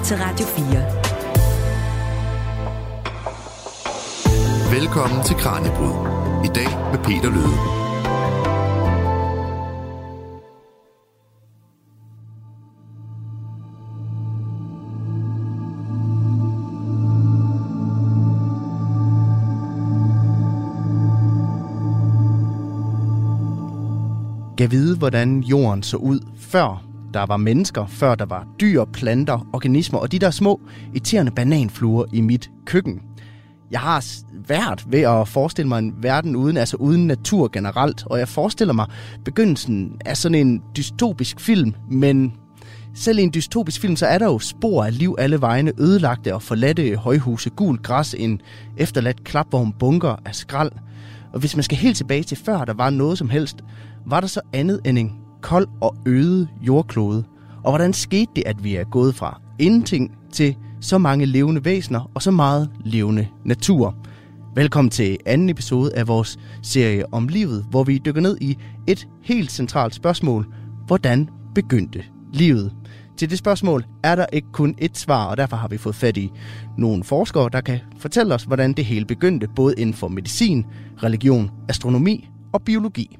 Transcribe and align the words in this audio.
lytter 0.00 0.04
til 0.04 0.16
Radio 0.16 0.46
4. 0.46 0.66
Velkommen 4.80 5.24
til 5.24 5.36
Kranjebrud. 5.36 5.94
I 6.44 6.48
dag 6.54 6.68
med 6.92 6.98
Peter 7.04 7.30
Løde. 7.30 7.80
Gav 24.56 24.70
vide, 24.70 24.98
hvordan 24.98 25.40
jorden 25.40 25.82
så 25.82 25.96
ud 25.96 26.20
før 26.38 26.89
der 27.14 27.26
var 27.26 27.36
mennesker, 27.36 27.86
før 27.86 28.14
der 28.14 28.26
var 28.26 28.46
dyr, 28.60 28.84
planter, 28.84 29.46
organismer 29.52 29.98
og 29.98 30.12
de 30.12 30.18
der 30.18 30.30
små 30.30 30.60
irriterende 30.94 31.32
bananfluer 31.32 32.04
i 32.12 32.20
mit 32.20 32.50
køkken. 32.66 33.00
Jeg 33.70 33.80
har 33.80 34.00
svært 34.00 34.84
ved 34.88 35.00
at 35.00 35.28
forestille 35.28 35.68
mig 35.68 35.78
en 35.78 35.94
verden 36.02 36.36
uden, 36.36 36.56
altså 36.56 36.76
uden 36.76 37.06
natur 37.06 37.48
generelt, 37.52 38.06
og 38.06 38.18
jeg 38.18 38.28
forestiller 38.28 38.74
mig 38.74 38.86
begyndelsen 39.24 39.92
af 40.04 40.16
sådan 40.16 40.46
en 40.46 40.62
dystopisk 40.76 41.40
film, 41.40 41.74
men 41.90 42.32
selv 42.94 43.18
i 43.18 43.22
en 43.22 43.34
dystopisk 43.34 43.80
film, 43.80 43.96
så 43.96 44.06
er 44.06 44.18
der 44.18 44.26
jo 44.26 44.38
spor 44.38 44.84
af 44.84 44.98
liv 44.98 45.14
alle 45.18 45.40
vegne, 45.40 45.72
ødelagte 45.78 46.34
og 46.34 46.42
forladte 46.42 46.96
højhuse, 46.96 47.50
gul 47.50 47.78
græs, 47.78 48.14
en 48.14 48.40
efterladt 48.76 49.24
klapvogn, 49.24 49.72
bunker 49.72 50.16
af 50.24 50.34
skrald. 50.34 50.72
Og 51.32 51.40
hvis 51.40 51.56
man 51.56 51.62
skal 51.62 51.78
helt 51.78 51.96
tilbage 51.96 52.22
til 52.22 52.36
før 52.36 52.64
der 52.64 52.74
var 52.74 52.90
noget 52.90 53.18
som 53.18 53.28
helst, 53.28 53.56
var 54.06 54.20
der 54.20 54.26
så 54.26 54.40
andet 54.52 54.80
end 54.84 54.98
en 54.98 55.19
kold 55.42 55.68
og 55.80 55.96
øde 56.06 56.48
jordklode? 56.62 57.24
Og 57.64 57.70
hvordan 57.70 57.92
skete 57.92 58.32
det, 58.36 58.42
at 58.46 58.64
vi 58.64 58.76
er 58.76 58.84
gået 58.84 59.14
fra 59.14 59.40
ingenting 59.58 60.12
til 60.32 60.56
så 60.80 60.98
mange 60.98 61.26
levende 61.26 61.64
væsener 61.64 62.10
og 62.14 62.22
så 62.22 62.30
meget 62.30 62.70
levende 62.84 63.26
natur? 63.44 63.96
Velkommen 64.54 64.90
til 64.90 65.18
anden 65.26 65.48
episode 65.48 65.94
af 65.94 66.08
vores 66.08 66.38
serie 66.62 67.14
om 67.14 67.28
livet, 67.28 67.66
hvor 67.70 67.84
vi 67.84 67.98
dykker 67.98 68.20
ned 68.20 68.38
i 68.40 68.56
et 68.86 69.08
helt 69.22 69.52
centralt 69.52 69.94
spørgsmål. 69.94 70.46
Hvordan 70.86 71.28
begyndte 71.54 72.04
livet? 72.32 72.72
Til 73.16 73.30
det 73.30 73.38
spørgsmål 73.38 73.84
er 74.02 74.16
der 74.16 74.26
ikke 74.32 74.48
kun 74.52 74.74
et 74.78 74.98
svar, 74.98 75.26
og 75.26 75.36
derfor 75.36 75.56
har 75.56 75.68
vi 75.68 75.78
fået 75.78 75.94
fat 75.94 76.16
i 76.16 76.30
nogle 76.78 77.04
forskere, 77.04 77.48
der 77.52 77.60
kan 77.60 77.78
fortælle 77.98 78.34
os, 78.34 78.42
hvordan 78.42 78.72
det 78.72 78.84
hele 78.84 79.04
begyndte, 79.04 79.48
både 79.56 79.74
inden 79.78 79.94
for 79.94 80.08
medicin, 80.08 80.66
religion, 81.02 81.50
astronomi 81.68 82.28
og 82.52 82.62
biologi. 82.62 83.19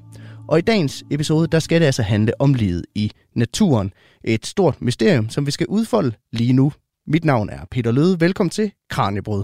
Og 0.51 0.57
i 0.57 0.61
dagens 0.61 1.03
episode, 1.11 1.47
der 1.47 1.59
skal 1.59 1.81
det 1.81 1.85
altså 1.85 2.03
handle 2.03 2.41
om 2.41 2.53
livet 2.53 2.85
i 2.95 3.11
naturen. 3.35 3.93
Et 4.23 4.45
stort 4.45 4.81
mysterium, 4.81 5.29
som 5.29 5.45
vi 5.45 5.51
skal 5.51 5.67
udfolde 5.67 6.11
lige 6.31 6.53
nu. 6.53 6.71
Mit 7.07 7.25
navn 7.25 7.49
er 7.49 7.65
Peter 7.71 7.91
Løde. 7.91 8.19
Velkommen 8.19 8.49
til 8.49 8.71
Kranjebrød. 8.89 9.43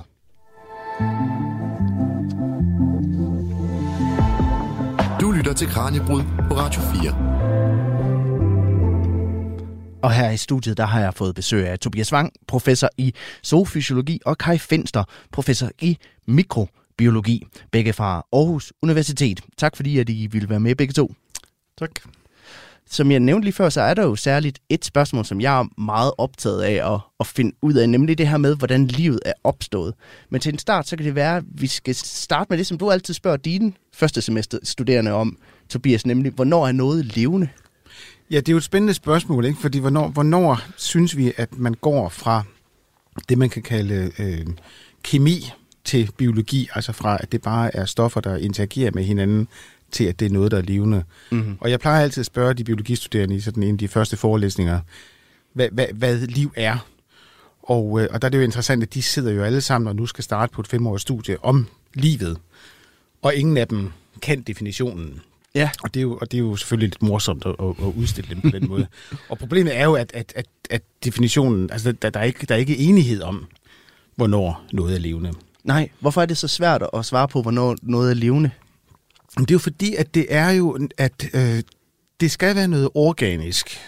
Du 5.21 5.31
lytter 5.31 5.53
til 5.53 5.67
Kranjebrud 5.67 6.21
på 6.49 6.53
Radio 6.57 6.81
4. 6.81 7.27
Og 10.03 10.13
her 10.13 10.31
i 10.31 10.37
studiet, 10.37 10.77
der 10.77 10.85
har 10.85 10.99
jeg 10.99 11.13
fået 11.13 11.35
besøg 11.35 11.67
af 11.67 11.79
Tobias 11.79 12.13
Wang, 12.13 12.31
professor 12.47 12.89
i 12.97 13.13
zoofysiologi, 13.45 14.19
og 14.25 14.37
Kai 14.37 14.57
Fenster, 14.57 15.03
professor 15.31 15.69
i 15.81 15.97
mikro 16.27 16.67
biologi, 16.97 17.47
begge 17.71 17.93
fra 17.93 18.25
Aarhus 18.33 18.73
Universitet. 18.81 19.41
Tak 19.57 19.75
fordi, 19.75 19.99
at 19.99 20.09
I 20.09 20.27
ville 20.31 20.49
være 20.49 20.59
med 20.59 20.75
begge 20.75 20.93
to. 20.93 21.13
Tak. 21.77 21.91
Som 22.89 23.11
jeg 23.11 23.19
nævnte 23.19 23.45
lige 23.45 23.53
før, 23.53 23.69
så 23.69 23.81
er 23.81 23.93
der 23.93 24.03
jo 24.03 24.15
særligt 24.15 24.59
et 24.69 24.85
spørgsmål, 24.85 25.25
som 25.25 25.41
jeg 25.41 25.59
er 25.59 25.81
meget 25.81 26.11
optaget 26.17 26.61
af 26.61 26.93
at, 26.93 26.99
at 27.19 27.27
finde 27.27 27.55
ud 27.61 27.73
af, 27.73 27.89
nemlig 27.89 28.17
det 28.17 28.27
her 28.27 28.37
med, 28.37 28.55
hvordan 28.55 28.87
livet 28.87 29.19
er 29.25 29.33
opstået. 29.43 29.93
Men 30.29 30.41
til 30.41 30.53
en 30.53 30.59
start, 30.59 30.87
så 30.87 30.97
kan 30.97 31.05
det 31.05 31.15
være, 31.15 31.37
at 31.37 31.43
vi 31.47 31.67
skal 31.67 31.95
starte 31.95 32.47
med 32.49 32.57
det, 32.57 32.67
som 32.67 32.77
du 32.77 32.91
altid 32.91 33.13
spørger 33.13 33.37
dine 33.37 33.73
første 33.93 34.21
semester 34.21 34.57
studerende 34.63 35.11
om, 35.11 35.37
Tobias, 35.69 36.05
nemlig, 36.05 36.31
hvornår 36.31 36.67
er 36.67 36.71
noget 36.71 37.17
levende? 37.17 37.49
Ja, 38.31 38.35
det 38.35 38.49
er 38.49 38.53
jo 38.53 38.57
et 38.57 38.63
spændende 38.63 38.93
spørgsmål, 38.93 39.45
ikke? 39.45 39.59
fordi 39.59 39.79
hvornår, 39.79 40.07
hvornår 40.07 40.61
synes 40.77 41.17
vi, 41.17 41.33
at 41.37 41.57
man 41.57 41.73
går 41.73 42.09
fra 42.09 42.43
det, 43.29 43.37
man 43.37 43.49
kan 43.49 43.63
kalde 43.63 44.11
øh, 44.19 44.45
kemi, 45.03 45.51
til 45.87 46.09
biologi, 46.17 46.69
altså 46.75 46.91
fra 46.91 47.17
at 47.19 47.31
det 47.31 47.41
bare 47.41 47.75
er 47.75 47.85
stoffer, 47.85 48.21
der 48.21 48.37
interagerer 48.37 48.91
med 48.93 49.03
hinanden, 49.03 49.47
til 49.91 50.03
at 50.03 50.19
det 50.19 50.25
er 50.25 50.29
noget, 50.29 50.51
der 50.51 50.57
er 50.57 50.61
levende. 50.61 51.03
Mm-hmm. 51.31 51.57
Og 51.59 51.69
jeg 51.69 51.79
plejer 51.79 52.03
altid 52.03 52.21
at 52.21 52.25
spørge 52.25 52.53
de 52.53 52.63
biologistuderende 52.63 53.35
i 53.35 53.39
sådan 53.39 53.63
en 53.63 53.71
af 53.71 53.77
de 53.77 53.87
første 53.87 54.17
forelæsninger, 54.17 54.79
hvad, 55.53 55.69
hvad, 55.71 55.87
hvad 55.93 56.17
liv 56.17 56.51
er. 56.55 56.87
Og, 57.63 58.01
øh, 58.01 58.07
og 58.11 58.21
der 58.21 58.25
er 58.27 58.29
det 58.29 58.37
jo 58.37 58.43
interessant, 58.43 58.83
at 58.83 58.93
de 58.93 59.01
sidder 59.01 59.31
jo 59.31 59.43
alle 59.43 59.61
sammen 59.61 59.87
og 59.87 59.95
nu 59.95 60.05
skal 60.05 60.23
starte 60.23 60.53
på 60.53 60.61
et 60.61 60.67
femårigt 60.67 61.01
studie 61.01 61.43
om 61.43 61.67
livet. 61.93 62.37
Og 63.21 63.35
ingen 63.35 63.57
af 63.57 63.67
dem 63.67 63.91
kan 64.21 64.41
definitionen. 64.41 65.21
Ja. 65.55 65.69
Og 65.83 65.93
det 65.93 65.99
er 65.99 66.01
jo, 66.01 66.17
og 66.21 66.31
det 66.31 66.37
er 66.37 66.41
jo 66.41 66.55
selvfølgelig 66.55 66.89
lidt 66.89 67.01
morsomt 67.01 67.45
at, 67.45 67.55
at, 67.59 67.69
at 67.69 67.93
udstille 67.95 68.29
dem 68.29 68.41
på 68.41 68.49
den 68.49 68.67
måde. 68.67 68.87
Og 69.29 69.37
problemet 69.37 69.77
er 69.77 69.83
jo, 69.83 69.93
at, 69.93 70.11
at, 70.13 70.33
at, 70.35 70.45
at 70.69 70.81
definitionen, 71.03 71.71
altså 71.71 71.91
der, 71.91 72.09
der, 72.09 72.19
er 72.19 72.23
ikke, 72.23 72.45
der 72.45 72.55
er 72.55 72.59
ikke 72.59 72.77
enighed 72.77 73.21
om, 73.21 73.45
hvornår 74.15 74.65
noget 74.71 74.95
er 74.95 74.99
levende. 74.99 75.33
Nej, 75.67 75.89
hvorfor 75.99 76.21
er 76.21 76.25
det 76.25 76.37
så 76.37 76.47
svært 76.47 76.83
at 76.93 77.05
svare 77.05 77.27
på, 77.27 77.41
hvornår 77.41 77.75
noget 77.81 78.09
er 78.09 78.13
levende? 78.13 78.51
Det 79.37 79.51
er 79.51 79.55
jo 79.55 79.59
fordi, 79.59 79.95
at 79.95 80.15
det 80.15 80.25
er 80.29 80.49
jo, 80.49 80.87
at 80.97 81.29
øh, 81.33 81.63
det 82.19 82.31
skal 82.31 82.55
være 82.55 82.67
noget 82.67 82.89
organisk. 82.93 83.79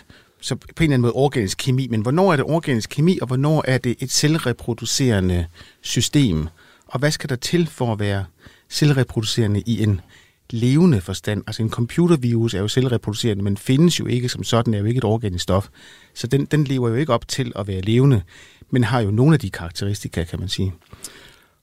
Så 0.42 0.56
på 0.56 0.66
en 0.66 0.72
eller 0.80 0.94
anden 0.94 1.02
måde 1.02 1.14
organisk 1.14 1.58
kemi. 1.58 1.88
Men 1.88 2.02
hvornår 2.02 2.32
er 2.32 2.36
det 2.36 2.46
organisk 2.46 2.90
kemi, 2.90 3.20
og 3.22 3.28
hvornår 3.28 3.64
er 3.68 3.78
det 3.78 3.96
et 4.00 4.12
selvreproducerende 4.12 5.46
system? 5.82 6.48
Og 6.88 7.00
hvad 7.00 7.12
skal 7.12 7.30
der 7.30 7.36
til 7.36 7.68
for 7.68 7.94
at 7.94 8.00
være 8.00 8.26
selvreproducerende 8.70 9.62
i 9.66 9.84
en 9.84 10.02
levende 10.50 11.02
forstand? 11.02 11.44
Altså 11.48 11.64
en 11.64 11.70
computervirus 11.70 12.54
er 12.54 12.60
jo 12.60 12.68
selvreproducerende, 12.68 13.44
men 13.44 13.58
findes 13.58 14.00
jo 14.00 14.06
ikke 14.06 14.30
som 14.30 14.44
sådan, 14.44 14.74
er 14.74 14.78
jo 14.78 14.86
ikke 14.86 14.98
et 14.98 15.04
organisk 15.04 15.44
stof. 15.44 15.68
Så 16.14 16.28
den, 16.28 16.46
den 16.46 16.64
lever 16.64 16.90
jo 16.90 16.96
ikke 16.96 17.14
op 17.14 17.28
til 17.28 17.52
at 17.56 17.68
være 17.68 17.82
levende, 17.82 18.22
men 18.70 18.84
har 18.84 19.00
jo 19.00 19.12
nogle 19.12 19.34
af 19.34 19.40
de 19.40 19.50
karakteristika, 19.50 20.24
kan 20.24 20.40
man 20.40 20.50
sige. 20.50 20.74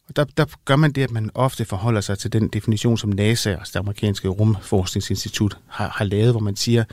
Og 0.09 0.17
der, 0.17 0.25
der 0.25 0.45
gør 0.65 0.77
man 0.77 0.93
det, 0.93 1.03
at 1.03 1.11
man 1.11 1.31
ofte 1.35 1.65
forholder 1.65 2.01
sig 2.01 2.19
til 2.19 2.33
den 2.33 2.49
definition, 2.49 2.99
som 2.99 3.11
NASA, 3.11 3.51
altså 3.51 3.71
det 3.75 3.79
amerikanske 3.79 4.29
rumforskningsinstitut, 4.29 5.59
har, 5.67 5.89
har 5.89 6.05
lavet, 6.05 6.33
hvor 6.33 6.41
man 6.41 6.57
siger, 6.57 6.85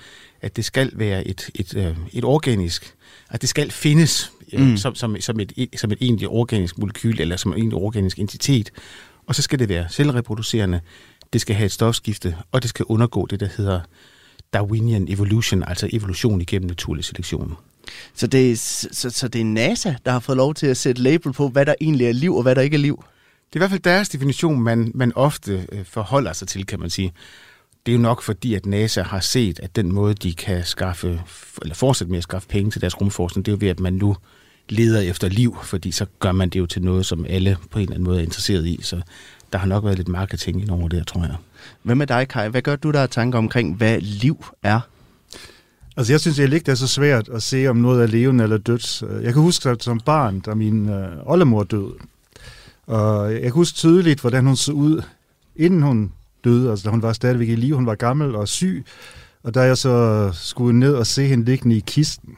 at 0.42 0.56
det 0.56 0.66
skal 0.66 0.92
være 0.94 1.28
et, 1.28 1.50
et, 1.56 1.76
øh, 1.76 1.98
et 2.14 2.24
organisk, 2.24 2.96
at 3.30 3.42
det 3.42 3.50
skal 3.50 3.72
findes 3.72 4.32
øh, 4.54 4.62
mm. 4.62 4.78
som, 4.78 4.96
som, 4.96 5.16
som, 5.20 5.40
et, 5.40 5.70
som 5.76 5.92
et 5.92 5.98
egentlig 6.02 6.28
organisk 6.28 6.78
molekyl, 6.78 7.22
eller 7.22 7.38
som 7.38 7.52
en 7.52 7.58
egentlig 7.58 7.78
organisk 7.78 8.20
entitet. 8.20 8.72
Og 9.28 9.36
så 9.36 9.42
skal 9.42 9.60
det 9.60 9.70
være 9.70 9.90
selvreproducerende, 9.90 10.82
det 11.34 11.42
skal 11.42 11.56
have 11.56 11.66
et 11.66 11.72
stofskifte, 11.72 12.38
og 12.52 12.62
det 12.62 12.70
skal 12.70 12.86
undergå 12.86 13.26
det, 13.26 13.40
der 13.40 13.50
hedder 13.58 13.82
Darwinian 14.54 15.08
evolution, 15.10 15.64
altså 15.64 15.90
evolution 15.94 16.42
igennem 16.42 16.68
naturlig 16.68 17.06
selektion. 17.06 17.58
Så 18.14 18.28
det, 18.28 18.60
så, 18.60 19.10
så 19.10 19.28
det 19.28 19.42
er 19.42 19.46
NASA, 19.46 19.94
der 20.06 20.12
har 20.12 20.20
fået 20.20 20.38
lov 20.38 20.54
til 20.54 20.68
at 20.68 20.78
sætte 20.78 21.02
label 21.02 21.34
på, 21.34 21.48
hvad 21.48 21.66
der 21.66 21.76
egentlig 21.82 22.08
er 22.08 22.12
liv, 22.12 22.36
og 22.36 22.42
hvad 22.42 22.56
der 22.56 22.62
ikke 22.62 22.76
er 22.76 22.80
liv? 22.80 23.04
Det 23.50 23.56
er 23.56 23.58
i 23.58 23.60
hvert 23.60 23.70
fald 23.70 23.82
deres 23.82 24.10
definition, 24.10 24.62
man, 24.62 24.92
man 24.96 25.12
ofte 25.16 25.68
øh, 25.72 25.86
forholder 25.86 26.34
sig 26.34 26.48
til, 26.48 26.66
kan 26.66 26.80
man 26.80 26.90
sige. 26.90 27.14
Det 27.86 27.92
er 27.92 27.96
jo 27.96 28.02
nok 28.02 28.22
fordi, 28.22 28.54
at 28.54 28.66
NASA 28.66 29.04
har 29.04 29.20
set, 29.20 29.60
at 29.60 29.76
den 29.76 29.92
måde, 29.92 30.14
de 30.14 30.34
kan 30.34 30.66
skaffe, 30.66 31.22
eller 31.62 31.76
fortsætte 31.76 32.12
med 32.12 32.18
at 32.18 32.24
skaffe 32.24 32.48
penge 32.48 32.72
til 32.72 32.82
deres 32.82 33.02
rumforskning, 33.02 33.46
det 33.46 33.52
er 33.52 33.56
jo 33.56 33.58
ved, 33.62 33.70
at 33.70 33.80
man 33.80 33.94
nu 33.94 34.16
leder 34.70 35.02
efter 35.02 35.30
liv, 35.30 35.58
fordi 35.64 35.92
så 35.92 36.06
gør 36.20 36.32
man 36.32 36.50
det 36.50 36.60
jo 36.60 36.66
til 36.66 36.82
noget, 36.82 37.06
som 37.06 37.26
alle 37.30 37.58
på 37.72 37.80
en 37.80 37.84
eller 37.84 37.94
anden 37.94 38.04
måde 38.04 38.20
er 38.20 38.24
interesseret 38.24 38.66
i. 38.66 38.80
Så 38.82 39.02
der 39.54 39.60
har 39.60 39.68
nok 39.68 39.84
været 39.84 39.98
lidt 39.98 40.08
marketing 40.08 40.62
i 40.62 40.70
over 40.70 40.88
det, 40.88 41.08
tror 41.08 41.22
jeg. 41.22 41.36
Hvad 41.84 41.96
med 41.96 42.08
dig, 42.08 42.28
Kai? 42.28 42.50
Hvad 42.50 42.62
gør 42.62 42.76
du 42.76 42.92
der 42.92 43.06
tanker 43.06 43.38
omkring, 43.38 43.76
hvad 43.76 44.02
liv 44.02 44.46
er? 44.64 44.80
Altså 45.98 46.14
jeg 46.14 46.20
synes 46.20 46.40
egentlig 46.40 46.56
ikke, 46.56 46.66
det 46.66 46.72
er 46.72 46.76
så 46.76 46.88
svært 46.88 47.30
at 47.30 47.44
se, 47.44 47.68
om 47.68 47.76
noget 47.76 48.04
er 48.04 48.08
levende 48.08 48.44
eller 48.44 48.58
dødt. 48.58 49.04
Jeg 49.24 49.34
kan 49.34 49.42
huske 49.42 49.70
at 49.70 49.84
som 49.84 50.00
barn, 50.00 50.40
da 50.40 50.54
min 50.54 50.90
øh, 50.90 51.08
oldemor 51.26 51.64
døde. 51.64 51.94
Og 52.88 53.34
jeg 53.34 53.42
kan 53.42 53.52
huske 53.52 53.76
tydeligt, 53.76 54.22
hvordan 54.22 54.46
hun 54.46 54.56
så 54.56 54.72
ud, 54.72 55.02
inden 55.56 55.82
hun 55.82 56.12
døde. 56.44 56.70
Altså 56.70 56.84
da 56.84 56.90
hun 56.90 57.02
var 57.02 57.14
stadigvæk 57.14 57.50
i 57.50 57.56
live. 57.56 57.76
Hun 57.76 57.86
var 57.86 57.96
gammel 57.96 58.36
og 58.36 58.48
syg. 58.48 58.86
Og 59.44 59.54
da 59.54 59.62
jeg 59.62 59.78
så 59.78 60.30
skulle 60.34 60.80
ned 60.80 60.94
og 60.96 61.08
se 61.08 61.28
hende 61.28 61.46
liggende 61.46 61.78
i 61.78 61.84
kisten. 61.88 62.38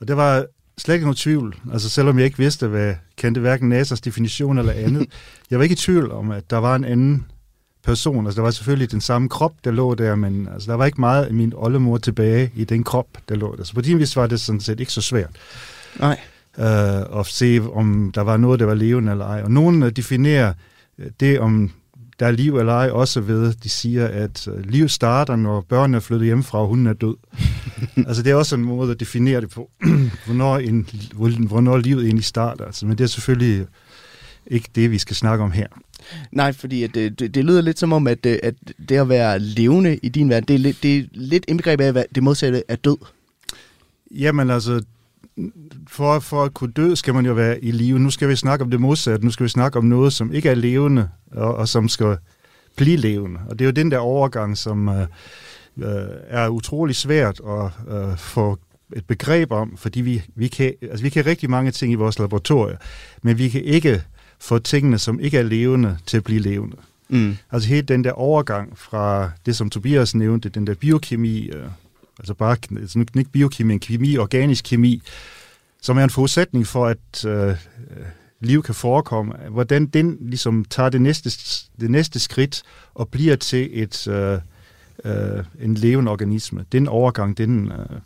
Og 0.00 0.08
det 0.08 0.16
var 0.16 0.44
slet 0.78 0.94
ikke 0.94 1.06
nogen 1.06 1.16
tvivl. 1.16 1.56
Altså 1.72 1.90
selvom 1.90 2.18
jeg 2.18 2.24
ikke 2.24 2.38
vidste, 2.38 2.66
hvad 2.66 2.94
kendte 3.16 3.40
hverken 3.40 3.72
NASA's 3.72 4.00
definition 4.04 4.58
eller 4.58 4.72
andet. 4.72 5.06
Jeg 5.50 5.58
var 5.58 5.62
ikke 5.62 5.72
i 5.72 5.76
tvivl 5.76 6.10
om, 6.12 6.30
at 6.30 6.50
der 6.50 6.56
var 6.56 6.76
en 6.76 6.84
anden 6.84 7.26
person. 7.84 8.26
Altså, 8.26 8.36
der 8.36 8.42
var 8.42 8.50
selvfølgelig 8.50 8.90
den 8.90 9.00
samme 9.00 9.28
krop, 9.28 9.52
der 9.64 9.70
lå 9.70 9.94
der, 9.94 10.14
men 10.14 10.48
altså, 10.54 10.70
der 10.70 10.76
var 10.76 10.86
ikke 10.86 11.00
meget 11.00 11.24
af 11.24 11.34
min 11.34 11.52
oldemor 11.56 11.98
tilbage 11.98 12.50
i 12.54 12.64
den 12.64 12.84
krop, 12.84 13.06
der 13.28 13.34
lå 13.34 13.56
der. 13.56 13.64
Så 13.64 13.74
på 13.74 13.80
din 13.80 13.98
vis 13.98 14.16
var 14.16 14.26
det 14.26 14.40
sådan 14.40 14.60
set 14.60 14.80
ikke 14.80 14.92
så 14.92 15.00
svært. 15.00 15.30
Nej. 16.00 16.20
Uh, 16.58 17.20
at 17.20 17.26
se, 17.26 17.60
om 17.72 18.12
der 18.14 18.20
var 18.20 18.36
noget, 18.36 18.60
der 18.60 18.66
var 18.66 18.74
levende 18.74 19.12
eller 19.12 19.26
ej. 19.26 19.42
Og 19.42 19.50
nogen 19.50 19.82
uh, 19.82 19.88
definerer 19.88 20.52
øh, 20.98 21.06
det, 21.20 21.40
om 21.40 21.70
der 22.20 22.26
er 22.26 22.30
liv 22.30 22.58
eller 22.58 22.72
ej, 22.72 22.90
også 22.90 23.20
ved, 23.20 23.54
de 23.54 23.68
siger, 23.68 24.08
at 24.08 24.48
øh, 24.48 24.64
liv 24.64 24.88
starter, 24.88 25.36
når 25.36 25.60
børnene 25.60 25.96
er 25.96 26.00
flyttet 26.00 26.26
hjemmefra, 26.26 26.58
og 26.58 26.66
hunden 26.66 26.86
er 26.86 26.92
død. 26.92 27.14
altså 28.08 28.22
det 28.22 28.30
er 28.30 28.34
også 28.34 28.54
en 28.54 28.64
måde 28.64 28.90
at 28.90 29.00
definere 29.00 29.40
det 29.40 29.50
på, 29.50 29.70
hvornår, 30.26 30.58
en, 30.58 30.88
hvornår 31.46 31.76
livet 31.76 32.04
egentlig 32.04 32.24
starter. 32.24 32.64
Altså, 32.64 32.86
men 32.86 32.98
det 32.98 33.04
er 33.04 33.08
selvfølgelig 33.08 33.66
ikke 34.46 34.68
det, 34.74 34.90
vi 34.90 34.98
skal 34.98 35.16
snakke 35.16 35.44
om 35.44 35.52
her. 35.52 35.66
Nej, 36.32 36.52
fordi 36.52 36.82
at 36.82 36.94
det, 36.94 37.18
det, 37.18 37.34
det 37.34 37.44
lyder 37.44 37.60
lidt 37.60 37.78
som 37.78 37.92
om, 37.92 38.06
at, 38.06 38.26
øh, 38.26 38.38
at 38.42 38.54
det 38.88 38.96
at 38.96 39.08
være 39.08 39.38
levende 39.38 39.96
i 39.96 40.08
din 40.08 40.28
verden, 40.28 40.48
det 40.48 40.54
er 40.54 40.58
lidt, 40.58 40.82
det 40.82 40.98
er 40.98 41.02
lidt 41.12 41.44
indbegreb 41.48 41.80
af, 41.80 41.96
at 41.96 42.06
det 42.14 42.22
modsatte 42.22 42.62
er 42.68 42.76
død. 42.76 42.96
Jamen 44.10 44.50
altså, 44.50 44.82
for, 45.88 46.18
for 46.18 46.44
at 46.44 46.54
kunne 46.54 46.72
dø, 46.72 46.94
skal 46.94 47.14
man 47.14 47.26
jo 47.26 47.32
være 47.32 47.64
i 47.64 47.70
live. 47.70 47.98
Nu 47.98 48.10
skal 48.10 48.28
vi 48.28 48.36
snakke 48.36 48.64
om 48.64 48.70
det 48.70 48.80
modsatte. 48.80 49.24
Nu 49.24 49.30
skal 49.30 49.44
vi 49.44 49.48
snakke 49.48 49.78
om 49.78 49.84
noget, 49.84 50.12
som 50.12 50.32
ikke 50.32 50.48
er 50.48 50.54
levende, 50.54 51.08
og, 51.32 51.54
og 51.54 51.68
som 51.68 51.88
skal 51.88 52.16
blive 52.76 52.96
levende. 52.96 53.40
Og 53.48 53.58
det 53.58 53.64
er 53.64 53.66
jo 53.66 53.72
den 53.72 53.90
der 53.90 53.98
overgang, 53.98 54.58
som 54.58 54.88
øh, 54.88 55.00
øh, 55.78 55.86
er 56.28 56.48
utrolig 56.48 56.96
svært 56.96 57.40
at 57.48 57.94
øh, 57.94 58.16
få 58.18 58.58
et 58.96 59.06
begreb 59.06 59.52
om, 59.52 59.76
fordi 59.76 60.00
vi, 60.00 60.22
vi, 60.34 60.48
kan, 60.48 60.72
altså 60.82 61.02
vi 61.02 61.08
kan 61.08 61.26
rigtig 61.26 61.50
mange 61.50 61.70
ting 61.70 61.92
i 61.92 61.94
vores 61.94 62.18
laboratorier, 62.18 62.76
men 63.22 63.38
vi 63.38 63.48
kan 63.48 63.64
ikke 63.64 64.02
få 64.42 64.58
tingene, 64.58 64.98
som 64.98 65.20
ikke 65.20 65.38
er 65.38 65.42
levende, 65.42 65.98
til 66.06 66.16
at 66.16 66.24
blive 66.24 66.40
levende. 66.40 66.76
Mm. 67.08 67.36
Altså 67.50 67.68
helt 67.68 67.88
den 67.88 68.04
der 68.04 68.12
overgang 68.12 68.78
fra 68.78 69.30
det, 69.46 69.56
som 69.56 69.70
Tobias 69.70 70.14
nævnte, 70.14 70.48
den 70.48 70.66
der 70.66 70.74
biokemi, 70.74 71.48
øh, 71.48 71.66
altså 72.18 72.34
bare 72.34 72.56
altså 72.76 72.98
ikke 72.98 73.30
biokemi, 73.30 73.68
men 73.68 73.80
kemi, 73.80 74.16
organisk 74.16 74.64
kemi, 74.64 75.02
som 75.82 75.98
er 75.98 76.04
en 76.04 76.10
forudsætning 76.10 76.66
for, 76.66 76.86
at 76.86 77.24
øh, 77.24 77.56
liv 78.40 78.62
kan 78.62 78.74
forekomme. 78.74 79.34
Hvordan 79.50 79.86
den 79.86 80.16
ligesom 80.20 80.64
tager 80.64 80.88
det 80.88 81.02
næste, 81.02 81.30
det 81.80 81.90
næste 81.90 82.18
skridt 82.18 82.62
og 82.94 83.08
bliver 83.08 83.36
til 83.36 83.82
et, 83.82 84.08
øh, 84.08 84.38
øh, 85.04 85.44
en 85.60 85.74
levende 85.74 86.10
organisme. 86.12 86.64
Den 86.72 86.88
overgang, 86.88 87.38
den, 87.38 87.72
øh, 87.72 88.00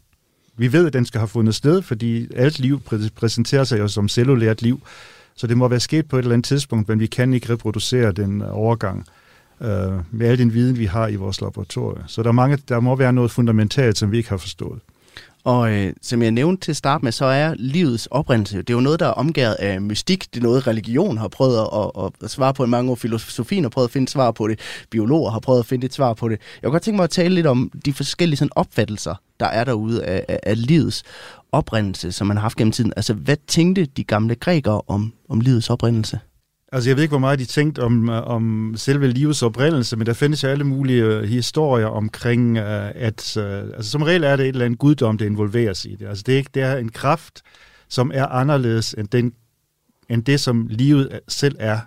vi 0.56 0.72
ved, 0.72 0.86
at 0.86 0.92
den 0.92 1.06
skal 1.06 1.18
have 1.18 1.28
fundet 1.28 1.54
sted, 1.54 1.82
fordi 1.82 2.28
alt 2.34 2.58
liv 2.58 2.80
præ- 2.92 3.08
præsenterer 3.16 3.64
sig 3.64 3.78
jo 3.78 3.88
som 3.88 4.08
cellulært 4.08 4.62
liv. 4.62 4.80
Så 5.36 5.46
det 5.46 5.56
må 5.56 5.68
være 5.68 5.80
sket 5.80 6.08
på 6.08 6.16
et 6.16 6.22
eller 6.22 6.34
andet 6.34 6.46
tidspunkt, 6.46 6.88
men 6.88 7.00
vi 7.00 7.06
kan 7.06 7.34
ikke 7.34 7.52
reproducere 7.52 8.12
den 8.12 8.42
øh, 8.42 8.48
overgang 8.50 9.06
øh, 9.60 9.68
med 10.10 10.26
al 10.26 10.38
den 10.38 10.54
viden, 10.54 10.78
vi 10.78 10.84
har 10.84 11.08
i 11.08 11.16
vores 11.16 11.40
laboratorier. 11.40 12.04
Så 12.06 12.22
der, 12.22 12.28
er 12.28 12.32
mange, 12.32 12.58
der 12.68 12.80
må 12.80 12.96
være 12.96 13.12
noget 13.12 13.30
fundamentalt, 13.30 13.98
som 13.98 14.12
vi 14.12 14.16
ikke 14.16 14.28
har 14.28 14.36
forstået. 14.36 14.80
Og 15.46 15.72
øh, 15.72 15.92
som 16.02 16.22
jeg 16.22 16.30
nævnte 16.30 16.64
til 16.64 16.72
at 16.72 16.76
starte 16.76 17.04
med, 17.04 17.12
så 17.12 17.24
er 17.24 17.54
livets 17.58 18.06
oprindelse, 18.06 18.58
det 18.58 18.70
er 18.70 18.74
jo 18.74 18.80
noget, 18.80 19.00
der 19.00 19.06
er 19.06 19.10
omgået 19.10 19.54
af 19.58 19.80
mystik. 19.80 20.34
Det 20.34 20.40
er 20.40 20.42
noget, 20.42 20.66
religion 20.66 21.18
har 21.18 21.28
prøvet 21.28 21.58
at, 21.58 21.90
at, 22.04 22.12
at 22.22 22.30
svare 22.30 22.54
på 22.54 22.64
i 22.64 22.66
mange 22.66 22.90
år. 22.90 22.94
Filosofien 22.94 23.64
har 23.64 23.68
prøvet 23.68 23.88
at 23.88 23.92
finde 23.92 24.08
svar 24.08 24.30
på 24.30 24.48
det. 24.48 24.60
Biologer 24.90 25.30
har 25.30 25.38
prøvet 25.38 25.58
at 25.58 25.66
finde 25.66 25.86
et 25.86 25.94
svar 25.94 26.14
på 26.14 26.28
det. 26.28 26.40
Jeg 26.62 26.62
kunne 26.62 26.72
godt 26.72 26.82
tænke 26.82 26.96
mig 26.96 27.04
at 27.04 27.10
tale 27.10 27.34
lidt 27.34 27.46
om 27.46 27.70
de 27.84 27.92
forskellige 27.92 28.36
sådan, 28.36 28.50
opfattelser, 28.56 29.14
der 29.40 29.46
er 29.46 29.64
derude 29.64 30.04
af, 30.04 30.24
af, 30.28 30.40
af 30.42 30.66
livets 30.66 31.02
oprindelse, 31.52 32.12
som 32.12 32.26
man 32.26 32.36
har 32.36 32.42
haft 32.42 32.58
gennem 32.58 32.72
tiden. 32.72 32.92
Altså, 32.96 33.14
hvad 33.14 33.36
tænkte 33.46 33.84
de 33.84 34.04
gamle 34.04 34.34
grækere 34.34 34.82
om, 34.88 35.12
om 35.28 35.40
livets 35.40 35.70
oprindelse? 35.70 36.20
Altså, 36.72 36.90
jeg 36.90 36.96
ved 36.96 37.02
ikke, 37.02 37.12
hvor 37.12 37.18
meget 37.18 37.38
de 37.38 37.44
tænkte 37.44 37.82
om, 37.82 38.08
øh, 38.08 38.26
om 38.26 38.74
selve 38.76 39.08
livets 39.08 39.42
oprindelse, 39.42 39.96
men 39.96 40.06
der 40.06 40.12
findes 40.12 40.42
jo 40.42 40.48
alle 40.48 40.64
mulige 40.64 41.04
øh, 41.04 41.22
historier 41.22 41.86
omkring, 41.86 42.58
øh, 42.58 42.90
at 42.94 43.36
altså, 43.36 43.90
som 43.90 44.02
regel 44.02 44.24
er 44.24 44.36
det 44.36 44.44
et 44.44 44.48
eller 44.48 44.64
andet 44.64 44.78
guddom, 44.78 45.18
der 45.18 45.26
involveres 45.26 45.84
i 45.84 45.94
det. 45.94 46.06
Altså, 46.06 46.24
det 46.26 46.34
er, 46.34 46.38
ikke, 46.38 46.50
det 46.54 46.62
er 46.62 46.76
en 46.76 46.88
kraft, 46.88 47.42
som 47.88 48.10
er 48.14 48.26
anderledes 48.26 48.94
end, 48.98 49.08
den, 49.08 49.32
end 50.08 50.24
det, 50.24 50.40
som 50.40 50.66
livet 50.70 51.20
selv 51.28 51.56
er, 51.58 51.78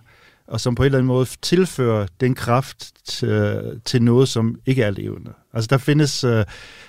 og 0.47 0.61
som 0.61 0.75
på 0.75 0.83
en 0.83 0.85
eller 0.85 0.97
anden 0.97 1.07
måde 1.07 1.27
tilfører 1.41 2.07
den 2.19 2.35
kraft 2.35 2.91
til, 3.05 3.61
til 3.85 4.01
noget, 4.01 4.29
som 4.29 4.55
ikke 4.65 4.83
er 4.83 4.89
levende. 4.91 5.31
Altså, 5.53 5.67
der 5.67 5.77
findes... 5.77 6.23
Uh, 6.23 6.41